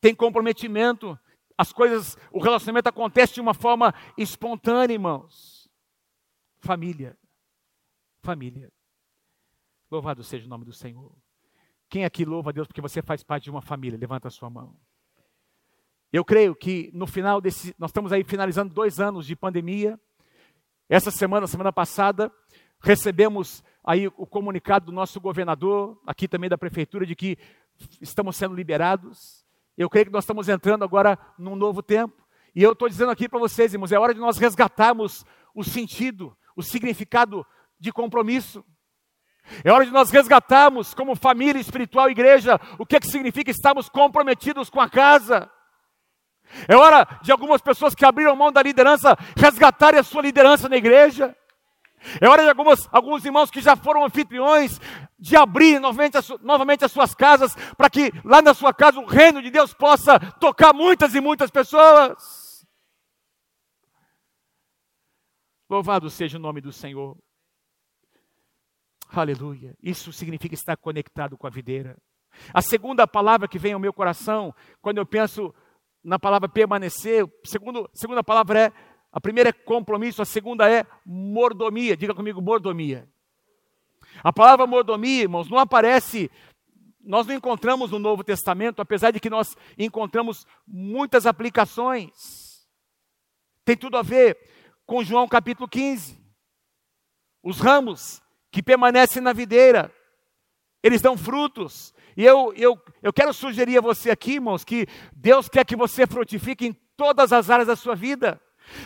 tem 0.00 0.14
comprometimento. 0.14 1.18
As 1.56 1.72
coisas, 1.72 2.16
o 2.30 2.40
relacionamento 2.40 2.88
acontece 2.88 3.34
de 3.34 3.40
uma 3.40 3.54
forma 3.54 3.94
espontânea, 4.16 4.94
irmãos. 4.94 5.68
Família. 6.60 7.18
Família. 8.22 8.70
Louvado 9.90 10.22
seja 10.22 10.46
o 10.46 10.48
nome 10.48 10.64
do 10.64 10.72
Senhor. 10.72 11.12
Quem 11.90 12.04
aqui 12.04 12.24
louva 12.24 12.50
a 12.50 12.52
Deus 12.52 12.68
porque 12.68 12.80
você 12.80 13.02
faz 13.02 13.24
parte 13.24 13.44
de 13.44 13.50
uma 13.50 13.60
família? 13.60 13.98
Levanta 13.98 14.28
a 14.28 14.30
sua 14.30 14.48
mão. 14.48 14.76
Eu 16.12 16.24
creio 16.24 16.54
que 16.54 16.88
no 16.94 17.04
final 17.04 17.40
desse, 17.40 17.74
nós 17.76 17.90
estamos 17.90 18.12
aí 18.12 18.22
finalizando 18.22 18.72
dois 18.72 19.00
anos 19.00 19.26
de 19.26 19.34
pandemia. 19.34 19.98
Essa 20.88 21.10
semana, 21.10 21.48
semana 21.48 21.72
passada, 21.72 22.32
recebemos 22.80 23.64
aí 23.82 24.06
o 24.06 24.24
comunicado 24.24 24.86
do 24.86 24.92
nosso 24.92 25.20
governador, 25.20 26.00
aqui 26.06 26.28
também 26.28 26.48
da 26.48 26.56
prefeitura, 26.56 27.04
de 27.04 27.16
que 27.16 27.36
estamos 28.00 28.36
sendo 28.36 28.54
liberados. 28.54 29.44
Eu 29.76 29.90
creio 29.90 30.06
que 30.06 30.12
nós 30.12 30.22
estamos 30.22 30.48
entrando 30.48 30.84
agora 30.84 31.18
num 31.36 31.56
novo 31.56 31.82
tempo. 31.82 32.24
E 32.54 32.62
eu 32.62 32.70
estou 32.70 32.88
dizendo 32.88 33.10
aqui 33.10 33.28
para 33.28 33.40
vocês, 33.40 33.72
irmãos, 33.72 33.90
é 33.90 33.98
hora 33.98 34.14
de 34.14 34.20
nós 34.20 34.38
resgatarmos 34.38 35.24
o 35.52 35.64
sentido, 35.64 36.36
o 36.54 36.62
significado 36.62 37.44
de 37.80 37.92
compromisso. 37.92 38.64
É 39.64 39.72
hora 39.72 39.84
de 39.84 39.90
nós 39.90 40.10
resgatarmos, 40.10 40.94
como 40.94 41.16
família 41.16 41.60
espiritual, 41.60 42.10
igreja, 42.10 42.60
o 42.78 42.86
que, 42.86 42.96
é 42.96 43.00
que 43.00 43.08
significa 43.08 43.50
estarmos 43.50 43.88
comprometidos 43.88 44.70
com 44.70 44.80
a 44.80 44.88
casa. 44.88 45.50
É 46.68 46.76
hora 46.76 47.06
de 47.22 47.30
algumas 47.30 47.60
pessoas 47.60 47.94
que 47.94 48.04
abriram 48.04 48.34
mão 48.34 48.50
da 48.52 48.62
liderança 48.62 49.16
resgatarem 49.36 50.00
a 50.00 50.04
sua 50.04 50.22
liderança 50.22 50.68
na 50.68 50.76
igreja. 50.76 51.36
É 52.20 52.28
hora 52.28 52.42
de 52.42 52.48
algumas, 52.48 52.88
alguns 52.90 53.24
irmãos 53.24 53.50
que 53.50 53.60
já 53.60 53.76
foram 53.76 54.04
anfitriões 54.04 54.80
de 55.18 55.36
abrir 55.36 55.78
novamente, 55.78 56.16
as, 56.16 56.28
novamente 56.40 56.84
as 56.84 56.92
suas 56.92 57.14
casas 57.14 57.54
para 57.76 57.90
que 57.90 58.10
lá 58.24 58.40
na 58.40 58.54
sua 58.54 58.72
casa 58.72 58.98
o 58.98 59.04
reino 59.04 59.42
de 59.42 59.50
Deus 59.50 59.74
possa 59.74 60.18
tocar 60.18 60.72
muitas 60.72 61.14
e 61.14 61.20
muitas 61.20 61.50
pessoas. 61.50 62.40
Louvado 65.68 66.08
seja 66.10 66.38
o 66.38 66.40
nome 66.40 66.60
do 66.60 66.72
Senhor. 66.72 67.16
Aleluia. 69.12 69.76
Isso 69.82 70.12
significa 70.12 70.54
estar 70.54 70.76
conectado 70.76 71.36
com 71.36 71.46
a 71.46 71.50
videira. 71.50 71.96
A 72.54 72.62
segunda 72.62 73.06
palavra 73.06 73.48
que 73.48 73.58
vem 73.58 73.72
ao 73.72 73.80
meu 73.80 73.92
coração, 73.92 74.54
quando 74.80 74.98
eu 74.98 75.06
penso 75.06 75.52
na 76.02 76.18
palavra 76.18 76.48
permanecer, 76.48 77.26
segundo, 77.44 77.90
segunda 77.92 78.22
palavra 78.22 78.60
é, 78.66 78.72
a 79.12 79.20
primeira 79.20 79.50
é 79.50 79.52
compromisso, 79.52 80.22
a 80.22 80.24
segunda 80.24 80.70
é 80.70 80.86
mordomia. 81.04 81.96
Diga 81.96 82.14
comigo, 82.14 82.40
mordomia. 82.40 83.08
A 84.22 84.32
palavra 84.32 84.66
mordomia, 84.66 85.22
irmãos, 85.22 85.50
não 85.50 85.58
aparece, 85.58 86.30
nós 87.00 87.26
não 87.26 87.34
encontramos 87.34 87.90
no 87.90 87.98
Novo 87.98 88.22
Testamento, 88.22 88.80
apesar 88.80 89.10
de 89.10 89.18
que 89.18 89.28
nós 89.28 89.56
encontramos 89.76 90.46
muitas 90.66 91.26
aplicações. 91.26 92.64
Tem 93.64 93.76
tudo 93.76 93.96
a 93.96 94.02
ver 94.02 94.38
com 94.86 95.02
João 95.02 95.26
capítulo 95.26 95.68
15. 95.68 96.20
Os 97.42 97.58
ramos 97.58 98.22
que 98.50 98.62
permanecem 98.62 99.22
na 99.22 99.32
videira, 99.32 99.92
eles 100.82 101.00
dão 101.00 101.16
frutos. 101.16 101.94
E 102.16 102.24
eu, 102.24 102.52
eu, 102.56 102.78
eu 103.02 103.12
quero 103.12 103.32
sugerir 103.32 103.78
a 103.78 103.82
você 103.82 104.10
aqui, 104.10 104.34
irmãos, 104.34 104.64
que 104.64 104.86
Deus 105.12 105.48
quer 105.48 105.64
que 105.64 105.76
você 105.76 106.06
frutifique 106.06 106.66
em 106.66 106.72
todas 106.96 107.32
as 107.32 107.48
áreas 107.48 107.68
da 107.68 107.76
sua 107.76 107.94
vida. 107.94 108.40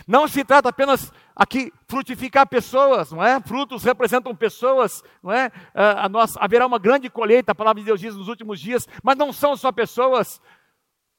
Não 0.07 0.27
se 0.27 0.43
trata 0.43 0.69
apenas 0.69 1.11
aqui 1.35 1.71
frutificar 1.87 2.47
pessoas, 2.47 3.11
não 3.11 3.23
é? 3.23 3.39
Frutos 3.41 3.83
representam 3.83 4.35
pessoas, 4.35 5.03
não 5.21 5.31
é? 5.31 5.51
Ah, 5.73 6.05
a 6.05 6.09
nossa, 6.09 6.39
haverá 6.39 6.65
uma 6.65 6.79
grande 6.79 7.09
colheita, 7.09 7.51
a 7.51 7.55
palavra 7.55 7.81
de 7.81 7.85
Deus 7.85 7.99
diz 7.99 8.15
nos 8.15 8.27
últimos 8.27 8.59
dias, 8.59 8.87
mas 9.03 9.17
não 9.17 9.31
são 9.31 9.55
só 9.55 9.71
pessoas. 9.71 10.41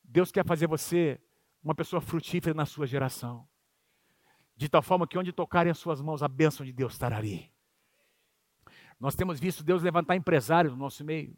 Deus 0.03 0.33
quer 0.33 0.45
fazer 0.45 0.67
você 0.67 1.21
uma 1.63 1.75
pessoa 1.75 2.01
frutífera 2.01 2.55
na 2.55 2.67
sua 2.67 2.87
geração. 2.87 3.47
De 4.57 4.69
tal 4.69 4.83
forma 4.83 5.07
que 5.07 5.19
onde 5.19 5.33
tocarem 5.33 5.71
as 5.71 5.79
suas 5.79 6.01
mãos, 6.01 6.23
a 6.23 6.29
bênção 6.29 6.65
de 6.65 6.73
Deus 6.73 6.95
estará 6.95 7.19
ali. 7.19 7.53
Nós 8.99 9.15
temos 9.15 9.39
visto 9.39 9.63
Deus 9.63 9.83
levantar 9.83 10.17
empresários 10.17 10.73
no 10.73 10.79
nosso 10.79 11.05
meio. 11.05 11.37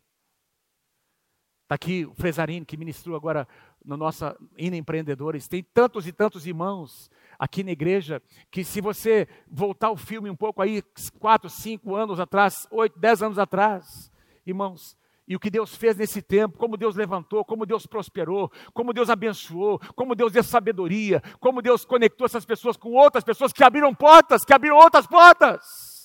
Está 1.64 1.74
aqui 1.74 2.06
o 2.06 2.14
Fresarini, 2.14 2.64
que 2.64 2.78
ministrou 2.78 3.14
agora 3.14 3.46
no 3.84 3.96
nossa 3.96 4.34
Ina 4.56 4.76
Empreendedores. 4.76 5.46
Tem 5.46 5.62
tantos 5.62 6.06
e 6.06 6.12
tantos 6.12 6.46
irmãos 6.46 7.10
aqui 7.38 7.62
na 7.62 7.70
igreja 7.72 8.22
que, 8.50 8.64
se 8.64 8.80
você 8.80 9.28
voltar 9.46 9.90
o 9.90 9.96
filme 9.96 10.30
um 10.30 10.36
pouco 10.36 10.62
aí, 10.62 10.82
quatro, 11.18 11.50
cinco 11.50 11.94
anos 11.94 12.18
atrás, 12.18 12.66
oito, 12.70 12.98
dez 12.98 13.22
anos 13.22 13.38
atrás, 13.38 14.10
irmãos, 14.46 14.96
e 15.26 15.36
o 15.36 15.38
que 15.38 15.50
Deus 15.50 15.76
fez 15.76 15.94
nesse 15.94 16.22
tempo, 16.22 16.56
como 16.56 16.78
Deus 16.78 16.96
levantou, 16.96 17.44
como 17.44 17.66
Deus 17.66 17.86
prosperou, 17.86 18.50
como 18.72 18.94
Deus 18.94 19.10
abençoou, 19.10 19.78
como 19.94 20.14
Deus 20.14 20.32
deu 20.32 20.42
sabedoria, 20.42 21.22
como 21.38 21.60
Deus 21.60 21.84
conectou 21.84 22.24
essas 22.24 22.46
pessoas 22.46 22.78
com 22.78 22.92
outras 22.92 23.22
pessoas 23.22 23.52
que 23.52 23.62
abriram 23.62 23.94
portas, 23.94 24.42
que 24.42 24.54
abriram 24.54 24.78
outras 24.78 25.06
portas. 25.06 25.97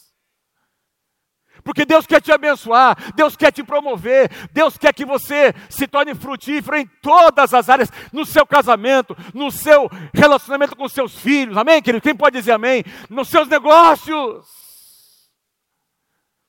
Porque 1.64 1.86
Deus 1.86 2.06
quer 2.06 2.22
te 2.22 2.32
abençoar, 2.32 3.14
Deus 3.16 3.36
quer 3.36 3.52
te 3.52 3.64
promover, 3.64 4.30
Deus 4.52 4.78
quer 4.78 4.94
que 4.94 5.06
você 5.06 5.54
se 5.70 5.88
torne 5.88 6.14
frutífero 6.14 6.78
em 6.78 6.86
todas 7.02 7.54
as 7.54 7.70
áreas, 7.70 7.90
no 8.12 8.26
seu 8.26 8.46
casamento, 8.46 9.16
no 9.34 9.50
seu 9.50 9.90
relacionamento 10.14 10.76
com 10.76 10.88
seus 10.90 11.18
filhos, 11.18 11.58
amém, 11.58 11.82
querido? 11.82 12.04
Quem 12.04 12.16
pode 12.16 12.38
dizer 12.38 12.52
amém? 12.52 12.84
Nos 13.10 13.30
seus 13.30 13.48
negócios. 13.48 14.46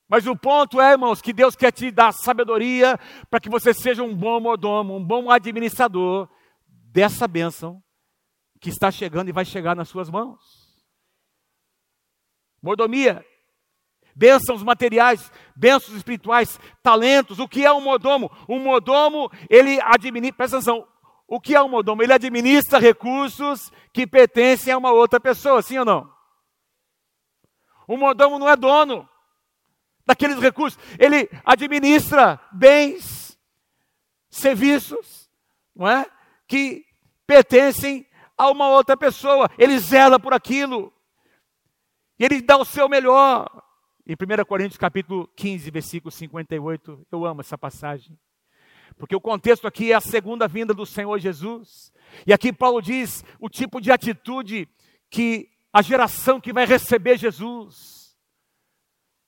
Mas 0.08 0.26
o 0.26 0.36
ponto 0.36 0.80
é, 0.80 0.92
irmãos, 0.92 1.22
que 1.22 1.32
Deus 1.32 1.56
quer 1.56 1.72
te 1.72 1.90
dar 1.90 2.12
sabedoria 2.12 2.98
para 3.30 3.40
que 3.40 3.48
você 3.48 3.72
seja 3.72 4.02
um 4.02 4.14
bom 4.14 4.38
mordomo, 4.40 4.96
um 4.96 5.04
bom 5.04 5.30
administrador 5.30 6.28
dessa 6.66 7.26
bênção 7.26 7.82
que 8.60 8.68
está 8.68 8.90
chegando 8.90 9.28
e 9.28 9.32
vai 9.32 9.44
chegar 9.44 9.74
nas 9.74 9.88
suas 9.88 10.10
mãos. 10.10 10.40
Mordomia 12.62 13.24
bênçãos 14.14 14.62
materiais, 14.62 15.30
bênçãos 15.54 15.96
espirituais, 15.96 16.58
talentos. 16.82 17.38
O 17.38 17.48
que 17.48 17.64
é 17.64 17.72
um 17.72 17.80
modomo? 17.80 18.30
Um 18.48 18.58
modomo, 18.58 19.30
ele 19.48 19.80
administra, 19.82 20.36
presta 20.36 20.56
atenção, 20.56 20.86
o 21.26 21.40
que 21.40 21.54
é 21.54 21.62
um 21.62 21.68
modomo? 21.68 22.02
Ele 22.02 22.12
administra 22.12 22.78
recursos 22.78 23.72
que 23.92 24.06
pertencem 24.06 24.72
a 24.72 24.78
uma 24.78 24.92
outra 24.92 25.18
pessoa, 25.18 25.62
sim 25.62 25.78
ou 25.78 25.84
não? 25.84 26.12
O 27.88 27.96
modomo 27.96 28.38
não 28.38 28.48
é 28.48 28.56
dono 28.56 29.08
daqueles 30.06 30.38
recursos, 30.38 30.78
ele 30.98 31.28
administra 31.44 32.40
bens, 32.52 33.38
serviços, 34.30 35.30
não 35.74 35.88
é? 35.88 36.06
Que 36.46 36.84
pertencem 37.26 38.06
a 38.36 38.50
uma 38.50 38.68
outra 38.68 38.96
pessoa, 38.96 39.50
ele 39.58 39.78
zela 39.78 40.18
por 40.18 40.34
aquilo, 40.34 40.92
e 42.18 42.24
ele 42.24 42.40
dá 42.42 42.56
o 42.56 42.64
seu 42.64 42.88
melhor. 42.88 43.63
Em 44.06 44.12
1 44.12 44.44
Coríntios 44.44 44.76
capítulo 44.76 45.26
15, 45.34 45.70
versículo 45.70 46.10
58, 46.10 47.06
eu 47.10 47.24
amo 47.24 47.40
essa 47.40 47.56
passagem. 47.56 48.18
Porque 48.98 49.16
o 49.16 49.20
contexto 49.20 49.66
aqui 49.66 49.92
é 49.92 49.94
a 49.94 50.00
segunda 50.00 50.46
vinda 50.46 50.74
do 50.74 50.84
Senhor 50.84 51.18
Jesus. 51.18 51.90
E 52.26 52.32
aqui 52.32 52.52
Paulo 52.52 52.82
diz 52.82 53.24
o 53.40 53.48
tipo 53.48 53.80
de 53.80 53.90
atitude 53.90 54.68
que 55.10 55.48
a 55.72 55.80
geração 55.80 56.38
que 56.38 56.52
vai 56.52 56.66
receber 56.66 57.16
Jesus 57.16 58.14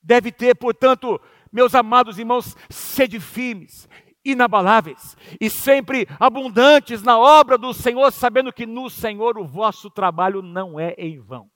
deve 0.03 0.31
ter, 0.31 0.55
portanto, 0.55 1.19
meus 1.51 1.75
amados 1.75 2.19
irmãos, 2.19 2.55
sede 2.69 3.19
firmes, 3.19 3.89
inabaláveis 4.23 5.17
e 5.41 5.49
sempre 5.49 6.07
abundantes 6.21 7.03
na 7.03 7.19
obra 7.19 7.57
do 7.57 7.73
Senhor, 7.73 8.13
sabendo 8.13 8.53
que 8.53 8.67
no 8.67 8.91
Senhor 8.91 9.39
o 9.39 9.47
vosso 9.47 9.89
trabalho 9.89 10.43
não 10.43 10.79
é 10.79 10.95
em 10.99 11.19
vão. 11.19 11.51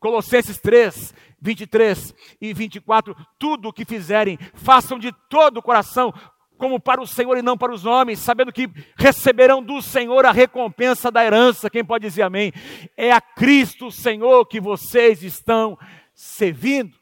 Colossenses 0.00 0.58
3, 0.58 1.12
23 1.40 2.14
e 2.40 2.52
24, 2.52 3.16
tudo 3.38 3.68
o 3.68 3.72
que 3.72 3.84
fizerem, 3.84 4.38
façam 4.54 4.98
de 4.98 5.12
todo 5.28 5.58
o 5.58 5.62
coração, 5.62 6.12
como 6.56 6.80
para 6.80 7.00
o 7.00 7.06
Senhor 7.06 7.36
e 7.36 7.42
não 7.42 7.56
para 7.56 7.72
os 7.72 7.84
homens, 7.84 8.18
sabendo 8.18 8.52
que 8.52 8.68
receberão 8.96 9.62
do 9.62 9.80
Senhor 9.80 10.24
a 10.26 10.32
recompensa 10.32 11.10
da 11.10 11.24
herança. 11.24 11.70
Quem 11.70 11.84
pode 11.84 12.06
dizer 12.06 12.22
amém? 12.22 12.52
É 12.96 13.12
a 13.12 13.20
Cristo 13.20 13.90
Senhor 13.90 14.44
que 14.46 14.60
vocês 14.60 15.22
estão 15.22 15.78
servindo. 16.14 16.96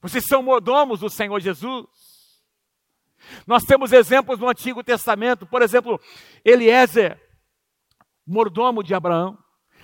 Vocês 0.00 0.24
são 0.26 0.42
mordomos 0.42 1.00
do 1.00 1.10
Senhor 1.10 1.40
Jesus. 1.40 1.86
Nós 3.46 3.64
temos 3.64 3.92
exemplos 3.92 4.38
no 4.38 4.48
Antigo 4.48 4.82
Testamento, 4.82 5.44
por 5.44 5.60
exemplo, 5.60 6.00
Eliezer, 6.44 7.20
mordomo 8.24 8.82
de 8.82 8.94
Abraão 8.94 9.36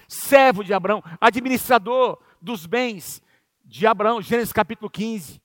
servo 0.08 0.62
de 0.62 0.72
Abraão, 0.74 1.02
administrador 1.20 2.18
dos 2.40 2.66
bens 2.66 3.22
de 3.64 3.86
Abraão, 3.86 4.20
Gênesis 4.20 4.52
capítulo 4.52 4.90
15. 4.90 5.42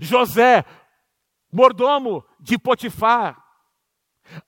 José, 0.00 0.64
mordomo 1.52 2.24
de 2.40 2.58
Potifar. 2.58 3.42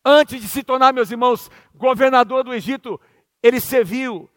Antes 0.04 0.40
de 0.40 0.48
se 0.48 0.62
tornar, 0.62 0.92
meus 0.92 1.10
irmãos, 1.10 1.50
governador 1.74 2.42
do 2.42 2.54
Egito, 2.54 3.00
ele 3.42 3.60
serviu 3.60 4.30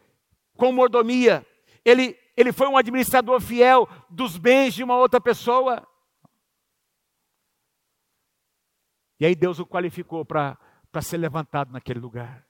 com 0.56 0.72
mordomia. 0.72 1.46
Ele, 1.84 2.18
ele 2.36 2.52
foi 2.52 2.68
um 2.68 2.76
administrador 2.76 3.40
fiel 3.40 3.88
dos 4.08 4.36
bens 4.36 4.74
de 4.74 4.84
uma 4.84 4.96
outra 4.96 5.20
pessoa. 5.20 5.86
E 9.18 9.26
aí 9.26 9.34
Deus 9.34 9.58
o 9.58 9.66
qualificou 9.66 10.24
para 10.24 10.56
ser 11.02 11.16
levantado 11.16 11.72
naquele 11.72 11.98
lugar. 11.98 12.46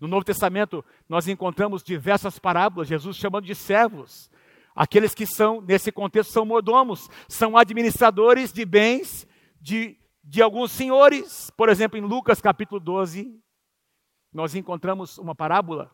No 0.00 0.08
Novo 0.08 0.24
Testamento, 0.24 0.84
nós 1.08 1.26
encontramos 1.26 1.82
diversas 1.82 2.38
parábolas, 2.38 2.88
Jesus 2.88 3.16
chamando 3.16 3.46
de 3.46 3.54
servos. 3.54 4.30
Aqueles 4.74 5.14
que 5.14 5.26
são, 5.26 5.60
nesse 5.62 5.90
contexto, 5.90 6.32
são 6.32 6.44
mordomos, 6.44 7.08
são 7.28 7.56
administradores 7.56 8.52
de 8.52 8.64
bens 8.64 9.26
de, 9.58 9.98
de 10.22 10.42
alguns 10.42 10.70
senhores. 10.70 11.50
Por 11.56 11.70
exemplo, 11.70 11.98
em 11.98 12.02
Lucas 12.02 12.42
capítulo 12.42 12.78
12, 12.78 13.40
nós 14.32 14.54
encontramos 14.54 15.16
uma 15.16 15.34
parábola. 15.34 15.90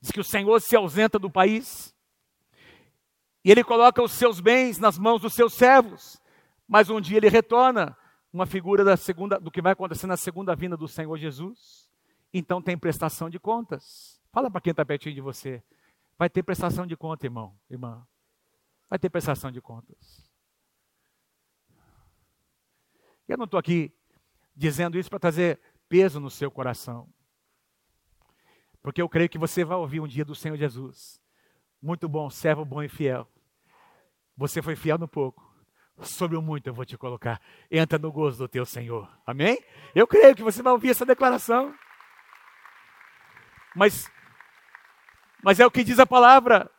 Diz 0.00 0.12
que 0.12 0.20
o 0.20 0.24
Senhor 0.24 0.60
se 0.60 0.76
ausenta 0.76 1.18
do 1.18 1.28
país 1.28 1.92
e 3.44 3.50
ele 3.50 3.64
coloca 3.64 4.00
os 4.00 4.12
seus 4.12 4.38
bens 4.38 4.78
nas 4.78 4.96
mãos 4.96 5.20
dos 5.20 5.34
seus 5.34 5.54
servos, 5.54 6.22
mas 6.68 6.90
um 6.90 7.00
dia 7.00 7.16
ele 7.16 7.28
retorna, 7.28 7.96
uma 8.32 8.46
figura 8.46 8.84
da 8.84 8.96
segunda, 8.96 9.40
do 9.40 9.50
que 9.50 9.62
vai 9.62 9.72
acontecer 9.72 10.06
na 10.06 10.16
segunda 10.16 10.54
vinda 10.54 10.76
do 10.76 10.86
Senhor 10.86 11.16
Jesus 11.16 11.87
então 12.32 12.60
tem 12.60 12.76
prestação 12.76 13.30
de 13.30 13.38
contas. 13.38 14.20
Fala 14.32 14.50
para 14.50 14.60
quem 14.60 14.70
está 14.70 14.84
pertinho 14.84 15.14
de 15.14 15.20
você. 15.20 15.62
Vai 16.18 16.28
ter 16.28 16.42
prestação 16.42 16.86
de 16.86 16.96
conta, 16.96 17.26
irmão, 17.26 17.58
irmã. 17.70 18.06
Vai 18.88 18.98
ter 18.98 19.08
prestação 19.08 19.50
de 19.50 19.60
contas. 19.60 20.28
Eu 23.26 23.36
não 23.36 23.44
estou 23.44 23.58
aqui 23.58 23.92
dizendo 24.56 24.98
isso 24.98 25.10
para 25.10 25.18
trazer 25.18 25.60
peso 25.88 26.18
no 26.18 26.30
seu 26.30 26.50
coração. 26.50 27.08
Porque 28.82 29.02
eu 29.02 29.08
creio 29.08 29.28
que 29.28 29.38
você 29.38 29.64
vai 29.64 29.76
ouvir 29.76 30.00
um 30.00 30.08
dia 30.08 30.24
do 30.24 30.34
Senhor 30.34 30.56
Jesus. 30.56 31.20
Muito 31.80 32.08
bom, 32.08 32.28
servo 32.30 32.64
bom 32.64 32.82
e 32.82 32.88
fiel. 32.88 33.28
Você 34.36 34.62
foi 34.62 34.74
fiel 34.74 34.98
no 34.98 35.06
pouco. 35.06 35.46
Sobre 36.00 36.36
o 36.36 36.42
muito 36.42 36.68
eu 36.68 36.74
vou 36.74 36.84
te 36.84 36.96
colocar. 36.96 37.40
Entra 37.70 37.98
no 37.98 38.10
gozo 38.10 38.38
do 38.38 38.48
teu 38.48 38.64
Senhor. 38.64 39.08
Amém? 39.26 39.62
Eu 39.94 40.06
creio 40.06 40.34
que 40.34 40.42
você 40.42 40.62
vai 40.62 40.72
ouvir 40.72 40.90
essa 40.90 41.04
declaração. 41.04 41.74
Mas, 43.74 44.10
mas 45.42 45.60
é 45.60 45.66
o 45.66 45.70
que 45.70 45.84
diz 45.84 45.98
a 45.98 46.06
palavra. 46.06 46.70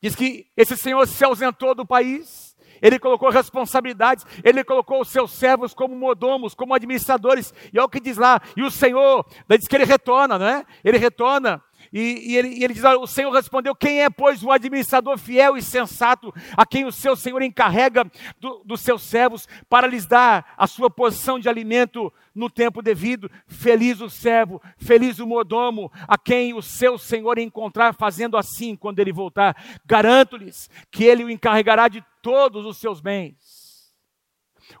Diz 0.00 0.14
que 0.14 0.46
esse 0.56 0.76
senhor 0.76 1.06
se 1.06 1.24
ausentou 1.24 1.74
do 1.74 1.86
país, 1.86 2.54
ele 2.82 2.98
colocou 2.98 3.30
responsabilidades, 3.30 4.26
ele 4.42 4.62
colocou 4.62 5.00
os 5.00 5.08
seus 5.08 5.30
servos 5.32 5.72
como 5.72 5.96
modomos, 5.96 6.54
como 6.54 6.74
administradores, 6.74 7.54
e 7.72 7.78
olha 7.78 7.86
o 7.86 7.88
que 7.88 8.00
diz 8.00 8.18
lá, 8.18 8.40
e 8.54 8.62
o 8.62 8.70
senhor, 8.70 9.24
diz 9.48 9.66
que 9.66 9.74
ele 9.74 9.86
retorna, 9.86 10.38
não 10.38 10.46
é? 10.46 10.66
Ele 10.84 10.98
retorna, 10.98 11.62
e, 11.94 12.32
e, 12.32 12.36
ele, 12.36 12.48
e, 12.48 12.64
ele, 12.64 12.74
diz: 12.74 12.82
O 12.82 13.06
Senhor 13.06 13.30
respondeu: 13.30 13.72
Quem 13.72 14.02
é, 14.02 14.10
pois, 14.10 14.42
o 14.42 14.50
administrador 14.50 15.16
fiel 15.16 15.56
e 15.56 15.62
sensato, 15.62 16.34
a 16.56 16.66
quem 16.66 16.84
o 16.84 16.90
seu 16.90 17.14
Senhor 17.14 17.40
encarrega 17.40 18.04
do, 18.40 18.64
dos 18.64 18.80
seus 18.80 19.00
servos, 19.02 19.46
para 19.68 19.86
lhes 19.86 20.04
dar 20.04 20.52
a 20.58 20.66
sua 20.66 20.90
posição 20.90 21.38
de 21.38 21.48
alimento 21.48 22.12
no 22.34 22.50
tempo 22.50 22.82
devido? 22.82 23.30
Feliz 23.46 24.00
o 24.00 24.10
servo, 24.10 24.60
feliz 24.76 25.20
o 25.20 25.26
modomo, 25.26 25.88
a 26.08 26.18
quem 26.18 26.52
o 26.52 26.60
seu 26.60 26.98
Senhor 26.98 27.38
encontrar 27.38 27.94
fazendo 27.94 28.36
assim 28.36 28.74
quando 28.74 28.98
ele 28.98 29.12
voltar. 29.12 29.56
Garanto-lhes 29.86 30.68
que 30.90 31.04
ele 31.04 31.22
o 31.22 31.30
encarregará 31.30 31.86
de 31.86 32.04
todos 32.20 32.66
os 32.66 32.78
seus 32.78 33.00
bens. 33.00 33.94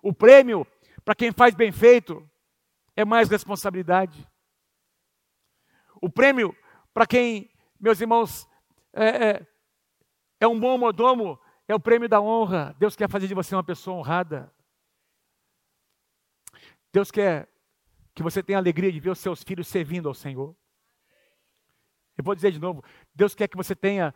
O 0.02 0.12
prêmio 0.12 0.66
para 1.04 1.14
quem 1.14 1.30
faz 1.30 1.54
bem 1.54 1.70
feito 1.70 2.28
é 2.96 3.04
mais 3.04 3.28
responsabilidade. 3.28 4.26
O 6.00 6.10
prêmio 6.10 6.54
para 6.94 7.06
quem, 7.06 7.50
meus 7.78 8.00
irmãos, 8.00 8.48
é, 8.92 9.08
é, 9.08 9.46
é 10.40 10.46
um 10.46 10.58
bom 10.58 10.78
mordomo, 10.78 11.38
é 11.66 11.74
o 11.74 11.80
prêmio 11.80 12.08
da 12.08 12.20
honra. 12.20 12.74
Deus 12.78 12.94
quer 12.94 13.10
fazer 13.10 13.26
de 13.26 13.34
você 13.34 13.54
uma 13.54 13.64
pessoa 13.64 13.98
honrada. 13.98 14.54
Deus 16.92 17.10
quer 17.10 17.48
que 18.14 18.22
você 18.22 18.40
tenha 18.40 18.58
alegria 18.58 18.92
de 18.92 19.00
ver 19.00 19.10
os 19.10 19.18
seus 19.18 19.42
filhos 19.42 19.66
servindo 19.66 20.08
ao 20.08 20.14
Senhor. 20.14 20.56
Eu 22.16 22.22
vou 22.22 22.36
dizer 22.36 22.52
de 22.52 22.60
novo: 22.60 22.84
Deus 23.12 23.34
quer 23.34 23.48
que 23.48 23.56
você 23.56 23.74
tenha 23.74 24.14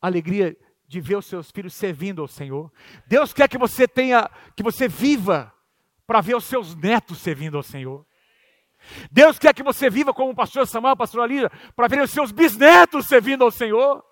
alegria 0.00 0.56
de 0.86 1.00
ver 1.00 1.16
os 1.16 1.26
seus 1.26 1.50
filhos 1.50 1.74
servindo 1.74 2.22
ao 2.22 2.28
Senhor. 2.28 2.72
Deus 3.06 3.32
quer 3.32 3.48
que 3.48 3.58
você 3.58 3.88
tenha, 3.88 4.30
que 4.54 4.62
você 4.62 4.86
viva 4.86 5.52
para 6.06 6.20
ver 6.20 6.36
os 6.36 6.44
seus 6.44 6.76
netos 6.76 7.18
servindo 7.18 7.56
ao 7.56 7.62
Senhor. 7.64 8.06
Deus 9.10 9.38
quer 9.38 9.54
que 9.54 9.62
você 9.62 9.88
viva 9.90 10.12
como 10.12 10.32
o 10.32 10.34
pastor 10.34 10.66
Samuel, 10.66 10.96
pastor 10.96 11.22
Alíria, 11.22 11.50
para 11.74 11.88
ver 11.88 12.02
os 12.02 12.10
seus 12.10 12.32
bisnetos 12.32 13.06
servindo 13.06 13.44
ao 13.44 13.50
Senhor. 13.50 14.04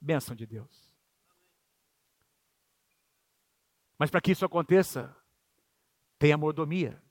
Bênção 0.00 0.34
de 0.34 0.46
Deus. 0.46 0.86
Mas 3.98 4.10
para 4.10 4.20
que 4.20 4.32
isso 4.32 4.44
aconteça, 4.44 5.16
tenha 6.18 6.36
mordomia. 6.36 7.02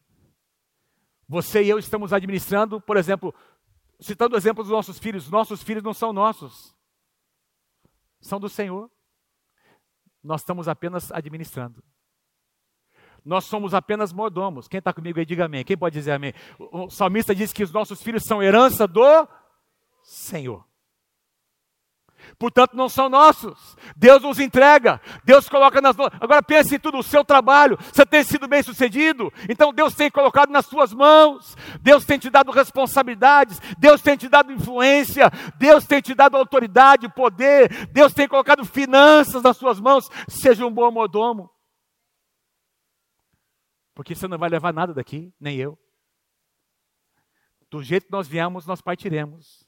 Você 1.28 1.64
e 1.64 1.70
eu 1.70 1.80
estamos 1.80 2.14
administrando, 2.14 2.80
por 2.80 2.98
exemplo, 2.98 3.34
citando 4.00 4.36
o 4.36 4.38
exemplo 4.38 4.64
dos 4.64 4.72
nossos 4.72 5.00
filhos, 5.00 5.30
nossos 5.30 5.64
filhos 5.64 5.84
não 5.84 5.94
são 5.94 6.14
nossos, 6.14 6.76
são 8.22 8.40
do 8.40 8.50
Senhor. 8.50 8.92
Nós 10.24 10.42
estamos 10.42 10.68
apenas 10.68 11.12
administrando. 11.12 11.84
Nós 13.26 13.46
somos 13.46 13.74
apenas 13.74 14.14
mordomos. 14.14 14.68
Quem 14.68 14.78
está 14.78 14.94
comigo 14.94 15.18
aí, 15.18 15.26
diga 15.26 15.46
amém. 15.46 15.64
Quem 15.64 15.76
pode 15.76 15.98
dizer 15.98 16.12
amém? 16.12 16.34
O 16.60 16.90
salmista 16.92 17.34
diz 17.34 17.52
que 17.52 17.64
os 17.64 17.72
nossos 17.72 18.02
filhos 18.02 18.24
são 18.24 18.44
herança 18.44 18.88
do 18.88 19.28
Senhor. 20.04 20.64
Portanto, 22.38 22.76
não 22.76 22.90
são 22.90 23.10
nossos. 23.10 23.76
Deus 23.96 24.22
nos 24.22 24.40
entrega. 24.40 25.02
Deus 25.24 25.48
coloca 25.50 25.82
nas 25.82 25.96
mãos. 25.96 26.10
Agora 26.20 26.42
pense 26.44 26.76
em 26.76 26.80
tudo: 26.80 27.00
o 27.00 27.04
seu 27.04 27.24
trabalho. 27.24 27.78
Você 27.92 28.06
tem 28.06 28.24
sido 28.24 28.48
bem 28.48 28.62
sucedido. 28.62 29.32
Então 29.50 29.74
Deus 29.74 29.96
tem 29.96 30.10
colocado 30.12 30.52
nas 30.52 30.66
suas 30.66 30.94
mãos. 30.94 31.56
Deus 31.82 32.06
tem 32.06 32.20
te 32.20 32.30
dado 32.30 32.52
responsabilidades. 32.52 33.60
Deus 33.78 34.02
tem 34.02 34.18
te 34.18 34.28
dado 34.28 34.52
influência. 34.52 35.32
Deus 35.58 35.86
tem 35.86 36.02
te 36.02 36.14
dado 36.14 36.38
autoridade, 36.38 37.10
poder. 37.10 37.88
Deus 37.88 38.14
tem 38.14 38.28
colocado 38.28 38.66
finanças 38.66 39.42
nas 39.42 39.58
suas 39.58 39.80
mãos. 39.80 40.10
Seja 40.28 40.66
um 40.66 40.72
bom 40.72 40.92
mordomo. 40.92 41.55
Porque 43.96 44.14
você 44.14 44.28
não 44.28 44.38
vai 44.38 44.50
levar 44.50 44.74
nada 44.74 44.94
daqui, 44.94 45.34
nem 45.40 45.58
eu. 45.58 45.80
Do 47.72 47.82
jeito 47.82 48.08
que 48.08 48.12
nós 48.12 48.28
viemos, 48.28 48.66
nós 48.66 48.82
partiremos. 48.82 49.66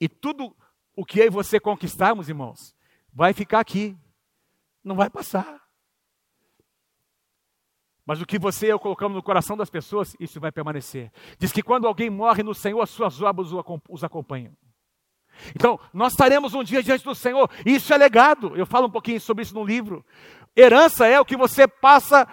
E 0.00 0.08
tudo 0.08 0.56
o 0.96 1.04
que 1.04 1.20
eu 1.20 1.26
e 1.26 1.30
você 1.30 1.60
conquistarmos, 1.60 2.28
irmãos, 2.28 2.74
vai 3.12 3.34
ficar 3.34 3.60
aqui. 3.60 3.96
Não 4.82 4.96
vai 4.96 5.10
passar. 5.10 5.62
Mas 8.04 8.22
o 8.22 8.26
que 8.26 8.38
você 8.38 8.68
e 8.68 8.70
eu 8.70 8.80
colocamos 8.80 9.14
no 9.14 9.22
coração 9.22 9.54
das 9.54 9.68
pessoas, 9.68 10.16
isso 10.18 10.40
vai 10.40 10.50
permanecer. 10.50 11.12
Diz 11.38 11.52
que 11.52 11.62
quando 11.62 11.86
alguém 11.86 12.08
morre 12.08 12.42
no 12.42 12.54
Senhor, 12.54 12.80
as 12.80 12.88
suas 12.88 13.20
obras 13.20 13.50
os 13.88 14.02
acompanham. 14.02 14.56
Então, 15.54 15.78
nós 15.92 16.14
estaremos 16.14 16.54
um 16.54 16.64
dia 16.64 16.82
diante 16.82 17.04
do 17.04 17.14
Senhor, 17.14 17.50
isso 17.66 17.92
é 17.92 17.98
legado. 17.98 18.56
Eu 18.56 18.64
falo 18.64 18.86
um 18.86 18.90
pouquinho 18.90 19.20
sobre 19.20 19.42
isso 19.42 19.54
no 19.54 19.62
livro. 19.62 20.04
Herança 20.56 21.06
é 21.06 21.20
o 21.20 21.24
que 21.24 21.36
você 21.36 21.68
passa 21.68 22.26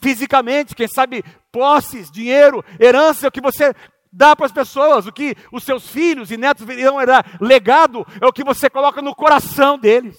fisicamente, 0.00 0.74
quem 0.74 0.88
sabe 0.88 1.22
posses, 1.52 2.10
dinheiro, 2.10 2.64
herança, 2.78 3.28
o 3.28 3.32
que 3.32 3.40
você 3.40 3.74
dá 4.12 4.34
para 4.34 4.46
as 4.46 4.52
pessoas, 4.52 5.06
o 5.06 5.12
que 5.12 5.36
os 5.52 5.62
seus 5.62 5.88
filhos 5.88 6.30
e 6.30 6.36
netos 6.36 6.68
irão 6.68 7.00
herar. 7.00 7.38
Legado 7.40 8.06
é 8.20 8.26
o 8.26 8.32
que 8.32 8.44
você 8.44 8.68
coloca 8.68 9.00
no 9.00 9.14
coração 9.14 9.78
deles. 9.78 10.18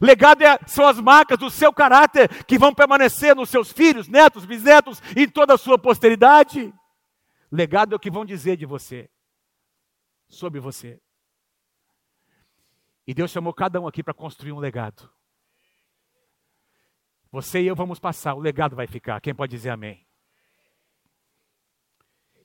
Legado 0.00 0.42
é, 0.42 0.58
são 0.66 0.86
as 0.86 1.00
marcas 1.00 1.38
do 1.38 1.50
seu 1.50 1.72
caráter 1.72 2.44
que 2.44 2.58
vão 2.58 2.74
permanecer 2.74 3.36
nos 3.36 3.48
seus 3.48 3.70
filhos, 3.70 4.08
netos, 4.08 4.44
bisnetos 4.44 5.00
e 5.14 5.26
toda 5.26 5.54
a 5.54 5.58
sua 5.58 5.78
posteridade. 5.78 6.72
Legado 7.50 7.92
é 7.92 7.96
o 7.96 8.00
que 8.00 8.10
vão 8.10 8.24
dizer 8.24 8.56
de 8.56 8.66
você, 8.66 9.08
sobre 10.28 10.58
você. 10.58 11.00
E 13.06 13.14
Deus 13.14 13.30
chamou 13.30 13.54
cada 13.54 13.80
um 13.80 13.86
aqui 13.86 14.02
para 14.02 14.12
construir 14.12 14.52
um 14.52 14.58
legado. 14.58 15.08
Você 17.36 17.60
e 17.60 17.66
eu 17.66 17.76
vamos 17.76 17.98
passar, 17.98 18.32
o 18.32 18.40
legado 18.40 18.74
vai 18.74 18.86
ficar. 18.86 19.20
Quem 19.20 19.34
pode 19.34 19.50
dizer 19.50 19.68
amém? 19.68 20.06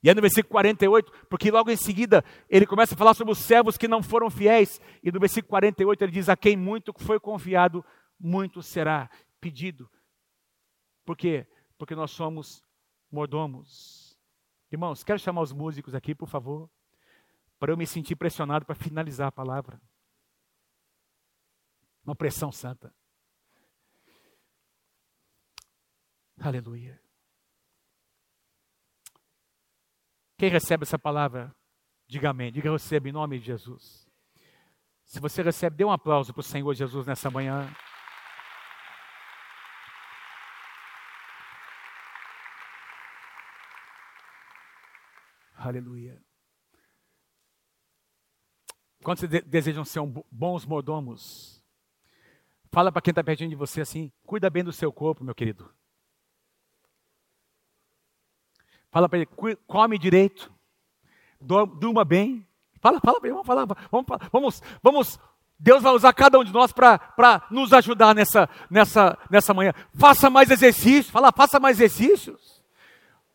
E 0.03 0.09
é 0.09 0.13
no 0.13 0.19
versículo 0.19 0.51
48, 0.51 1.27
porque 1.29 1.49
logo 1.49 1.71
em 1.71 1.77
seguida 1.77 2.21
ele 2.49 2.67
começa 2.67 2.93
a 2.93 2.97
falar 2.97 3.13
sobre 3.13 3.31
os 3.31 3.37
servos 3.37 3.77
que 3.77 3.87
não 3.87 4.03
foram 4.03 4.29
fiéis. 4.29 4.81
E 5.01 5.09
no 5.09 5.17
versículo 5.17 5.49
48 5.49 6.03
ele 6.03 6.11
diz: 6.11 6.27
A 6.27 6.35
quem 6.35 6.57
muito 6.57 6.91
foi 6.97 7.21
confiado, 7.21 7.85
muito 8.19 8.61
será 8.61 9.09
pedido. 9.39 9.89
Por 11.05 11.15
quê? 11.15 11.47
Porque 11.77 11.95
nós 11.95 12.11
somos 12.11 12.61
mordomos. 13.09 14.19
Irmãos, 14.69 15.05
quero 15.05 15.19
chamar 15.19 15.39
os 15.39 15.53
músicos 15.53 15.95
aqui, 15.95 16.13
por 16.13 16.27
favor, 16.27 16.69
para 17.57 17.71
eu 17.71 17.77
me 17.77 17.87
sentir 17.87 18.17
pressionado 18.17 18.65
para 18.65 18.75
finalizar 18.75 19.29
a 19.29 19.31
palavra. 19.31 19.81
Uma 22.03 22.13
pressão 22.13 22.51
santa. 22.51 22.93
Aleluia. 26.41 26.99
Quem 30.39 30.49
recebe 30.49 30.83
essa 30.83 30.97
palavra, 30.97 31.55
diga 32.07 32.31
amém. 32.31 32.51
Diga 32.51 32.71
recebe 32.71 33.09
em 33.09 33.13
nome 33.13 33.37
de 33.37 33.45
Jesus. 33.45 34.09
Se 35.05 35.19
você 35.19 35.43
recebe, 35.43 35.75
dê 35.75 35.85
um 35.85 35.91
aplauso 35.91 36.33
para 36.33 36.39
o 36.39 36.43
Senhor 36.43 36.73
Jesus 36.73 37.05
nessa 37.05 37.29
manhã. 37.29 37.71
Aleluia. 45.53 46.19
Quantos 49.03 49.29
desejam 49.29 49.85
ser 49.85 49.99
um 49.99 50.11
bons 50.31 50.65
mordomos? 50.65 51.63
Fala 52.71 52.91
para 52.91 53.01
quem 53.01 53.11
está 53.11 53.23
pertinho 53.23 53.49
de 53.51 53.55
você 53.55 53.81
assim: 53.81 54.11
cuida 54.25 54.49
bem 54.49 54.63
do 54.63 54.73
seu 54.73 54.91
corpo, 54.91 55.23
meu 55.23 55.35
querido. 55.35 55.71
Fala 58.91 59.07
para 59.07 59.19
ele, 59.19 59.29
come 59.65 59.97
direito, 59.97 60.51
durma 61.39 62.03
bem. 62.03 62.45
Fala, 62.81 62.99
fala 62.99 63.19
para 63.19 63.27
ele, 63.27 63.33
vamos 63.33 63.47
falar, 63.47 63.65
vamos, 63.89 64.05
vamos, 64.31 64.61
vamos. 64.83 65.19
Deus 65.57 65.81
vai 65.81 65.93
usar 65.93 66.11
cada 66.11 66.37
um 66.39 66.43
de 66.43 66.51
nós 66.51 66.73
para 66.73 67.47
nos 67.49 67.71
ajudar 67.71 68.13
nessa, 68.13 68.49
nessa, 68.69 69.17
nessa 69.29 69.53
manhã. 69.53 69.73
Faça 69.93 70.29
mais 70.29 70.51
exercícios, 70.51 71.09
fala, 71.09 71.31
faça 71.31 71.59
mais 71.59 71.79
exercícios. 71.79 72.61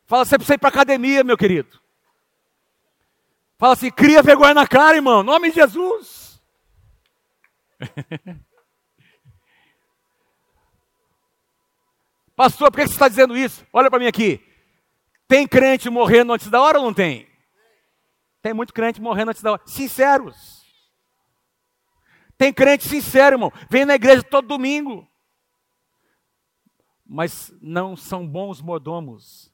Fala, 0.06 0.24
você 0.24 0.36
precisa 0.36 0.54
ir 0.54 0.58
para 0.58 0.68
academia, 0.68 1.24
meu 1.24 1.36
querido. 1.36 1.80
Fala 3.58 3.72
assim, 3.72 3.90
cria 3.90 4.22
vergonha 4.22 4.52
na 4.52 4.66
cara, 4.66 4.96
irmão, 4.96 5.22
em 5.22 5.24
nome 5.24 5.48
de 5.48 5.54
Jesus. 5.56 6.42
Pastor, 12.36 12.70
por 12.70 12.76
que 12.80 12.86
você 12.88 12.92
está 12.92 13.08
dizendo 13.08 13.34
isso? 13.34 13.66
Olha 13.72 13.88
para 13.88 13.98
mim 13.98 14.06
aqui. 14.06 14.45
Tem 15.28 15.46
crente 15.46 15.90
morrendo 15.90 16.32
antes 16.32 16.48
da 16.48 16.60
hora 16.60 16.78
ou 16.78 16.84
não 16.84 16.94
tem? 16.94 17.28
Tem 18.40 18.54
muito 18.54 18.72
crente 18.72 19.00
morrendo 19.00 19.30
antes 19.30 19.42
da 19.42 19.52
hora. 19.52 19.62
Sinceros. 19.66 20.64
Tem 22.38 22.52
crente 22.52 22.88
sincero, 22.88 23.34
irmão. 23.34 23.52
Vem 23.68 23.84
na 23.84 23.94
igreja 23.94 24.22
todo 24.22 24.46
domingo. 24.46 25.10
Mas 27.04 27.52
não 27.60 27.96
são 27.96 28.26
bons 28.26 28.60
mordomos 28.60 29.52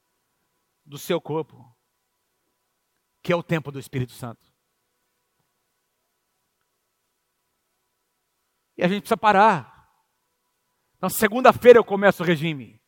do 0.85 0.99
seu 0.99 1.21
corpo, 1.21 1.65
que 3.23 3.33
é 3.33 3.37
o 3.37 3.43
tempo 3.43 3.71
do 3.71 3.79
Espírito 3.79 4.13
Santo. 4.13 4.53
E 8.77 8.83
a 8.83 8.89
gente 8.89 9.03
precisa 9.03 9.17
parar. 9.17 9.89
Então, 10.97 11.09
segunda-feira 11.09 11.79
eu 11.79 11.85
começo 11.85 12.23
o 12.23 12.27
regime. 12.27 12.82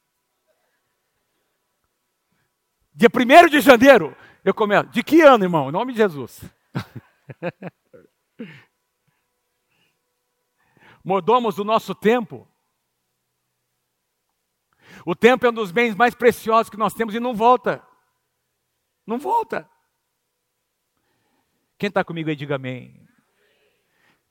Dia 2.94 3.08
1 3.12 3.48
de 3.48 3.60
janeiro 3.60 4.16
eu 4.44 4.54
começo. 4.54 4.88
De 4.90 5.02
que 5.02 5.20
ano, 5.20 5.44
irmão? 5.44 5.68
Em 5.68 5.72
nome 5.72 5.92
de 5.92 5.98
Jesus. 5.98 6.44
Mordomos 11.02 11.56
do 11.56 11.64
nosso 11.64 11.92
tempo. 11.94 12.48
O 15.04 15.16
tempo 15.16 15.44
é 15.44 15.50
um 15.50 15.52
dos 15.52 15.72
bens 15.72 15.94
mais 15.96 16.14
preciosos 16.14 16.70
que 16.70 16.76
nós 16.76 16.94
temos 16.94 17.14
e 17.14 17.20
não 17.20 17.34
volta. 17.34 17.84
Não 19.06 19.18
volta. 19.18 19.68
Quem 21.76 21.88
está 21.88 22.04
comigo 22.04 22.30
aí, 22.30 22.36
diga 22.36 22.54
amém. 22.54 23.04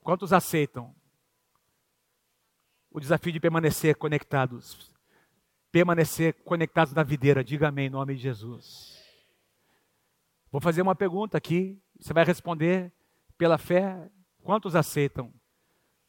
Quantos 0.00 0.32
aceitam 0.32 0.94
o 2.90 2.98
desafio 2.98 3.32
de 3.32 3.40
permanecer 3.40 3.96
conectados? 3.96 4.93
Permanecer 5.74 6.34
conectados 6.44 6.94
na 6.94 7.02
videira, 7.02 7.42
diga 7.42 7.66
amém 7.66 7.88
em 7.88 7.90
nome 7.90 8.14
de 8.14 8.22
Jesus. 8.22 8.96
Vou 10.48 10.60
fazer 10.60 10.82
uma 10.82 10.94
pergunta 10.94 11.36
aqui, 11.36 11.82
você 11.98 12.12
vai 12.12 12.24
responder 12.24 12.92
pela 13.36 13.58
fé. 13.58 14.08
Quantos 14.44 14.76
aceitam? 14.76 15.34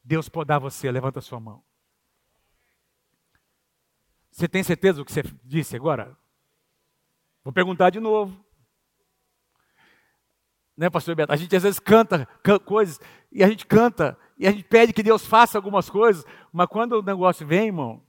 Deus 0.03 0.30
podar 0.30 0.59
você, 0.59 0.91
levanta 0.91 1.18
a 1.18 1.22
sua 1.24 1.39
mão. 1.39 1.63
Você 4.30 4.47
tem 4.47 4.61
certeza 4.61 4.99
do 4.99 5.05
que 5.05 5.11
você 5.11 5.24
disse 5.43 5.76
agora? 5.76 6.16
Vou 7.43 7.51
perguntar 7.51 7.89
de 7.89 7.99
novo. 7.99 8.39
Né, 10.78 10.91
pastor 10.91 11.16
Beto? 11.16 11.34
A 11.34 11.36
gente 11.36 11.55
às 11.55 11.63
vezes 11.63 11.80
canta, 11.80 12.28
coisas, 12.66 12.99
e 13.32 13.43
a 13.43 13.49
gente 13.49 13.66
canta, 13.66 14.16
e 14.38 14.47
a 14.47 14.51
gente 14.51 14.66
pede 14.66 14.93
que 14.93 15.01
Deus 15.01 15.26
faça 15.26 15.57
algumas 15.57 15.89
coisas, 15.89 16.24
mas 16.53 16.68
quando 16.68 16.99
o 16.99 17.01
negócio 17.01 17.47
vem, 17.47 17.66
irmão, 17.66 18.05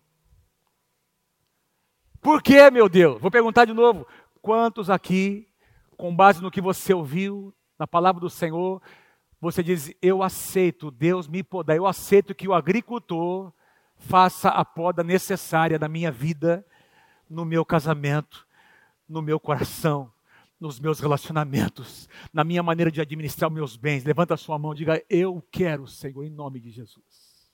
por 2.26 2.42
que, 2.42 2.68
meu 2.72 2.88
Deus? 2.88 3.20
Vou 3.20 3.30
perguntar 3.30 3.66
de 3.66 3.72
novo. 3.72 4.04
Quantos 4.42 4.90
aqui, 4.90 5.46
com 5.96 6.12
base 6.12 6.42
no 6.42 6.50
que 6.50 6.60
você 6.60 6.92
ouviu, 6.92 7.54
na 7.78 7.86
palavra 7.86 8.20
do 8.20 8.28
Senhor, 8.28 8.82
você 9.40 9.62
diz: 9.62 9.94
Eu 10.02 10.24
aceito, 10.24 10.90
Deus 10.90 11.28
me 11.28 11.44
poda, 11.44 11.76
eu 11.76 11.86
aceito 11.86 12.34
que 12.34 12.48
o 12.48 12.52
agricultor 12.52 13.52
faça 13.94 14.48
a 14.48 14.64
poda 14.64 15.04
necessária 15.04 15.78
na 15.78 15.86
minha 15.86 16.10
vida, 16.10 16.66
no 17.30 17.44
meu 17.44 17.64
casamento, 17.64 18.44
no 19.08 19.22
meu 19.22 19.38
coração, 19.38 20.12
nos 20.58 20.80
meus 20.80 20.98
relacionamentos, 20.98 22.08
na 22.32 22.42
minha 22.42 22.60
maneira 22.60 22.90
de 22.90 23.00
administrar 23.00 23.48
meus 23.52 23.76
bens. 23.76 24.02
Levanta 24.02 24.34
a 24.34 24.36
sua 24.36 24.58
mão 24.58 24.72
e 24.72 24.78
diga: 24.78 25.00
Eu 25.08 25.40
quero, 25.52 25.86
Senhor, 25.86 26.24
em 26.24 26.30
nome 26.30 26.58
de 26.58 26.72
Jesus. 26.72 27.52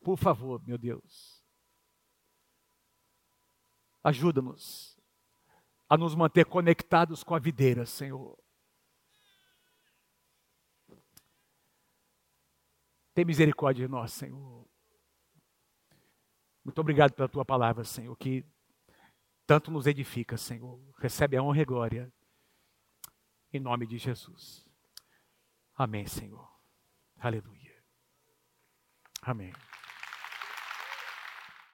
Por 0.00 0.16
favor, 0.16 0.62
meu 0.64 0.78
Deus. 0.78 1.41
Ajuda-nos 4.02 4.98
a 5.88 5.96
nos 5.96 6.14
manter 6.14 6.46
conectados 6.46 7.22
com 7.22 7.34
a 7.34 7.38
videira, 7.38 7.84
Senhor. 7.84 8.38
Tem 13.14 13.24
misericórdia 13.24 13.86
de 13.86 13.90
nós, 13.92 14.12
Senhor. 14.12 14.66
Muito 16.64 16.80
obrigado 16.80 17.12
pela 17.12 17.28
tua 17.28 17.44
palavra, 17.44 17.84
Senhor, 17.84 18.16
que 18.16 18.46
tanto 19.46 19.70
nos 19.70 19.86
edifica, 19.86 20.36
Senhor. 20.36 20.80
Recebe 20.98 21.36
a 21.36 21.42
honra 21.42 21.60
e 21.60 21.64
glória. 21.64 22.12
Em 23.52 23.60
nome 23.60 23.86
de 23.86 23.98
Jesus. 23.98 24.66
Amém, 25.74 26.06
Senhor. 26.06 26.48
Aleluia. 27.18 27.84
Amém. 29.20 29.52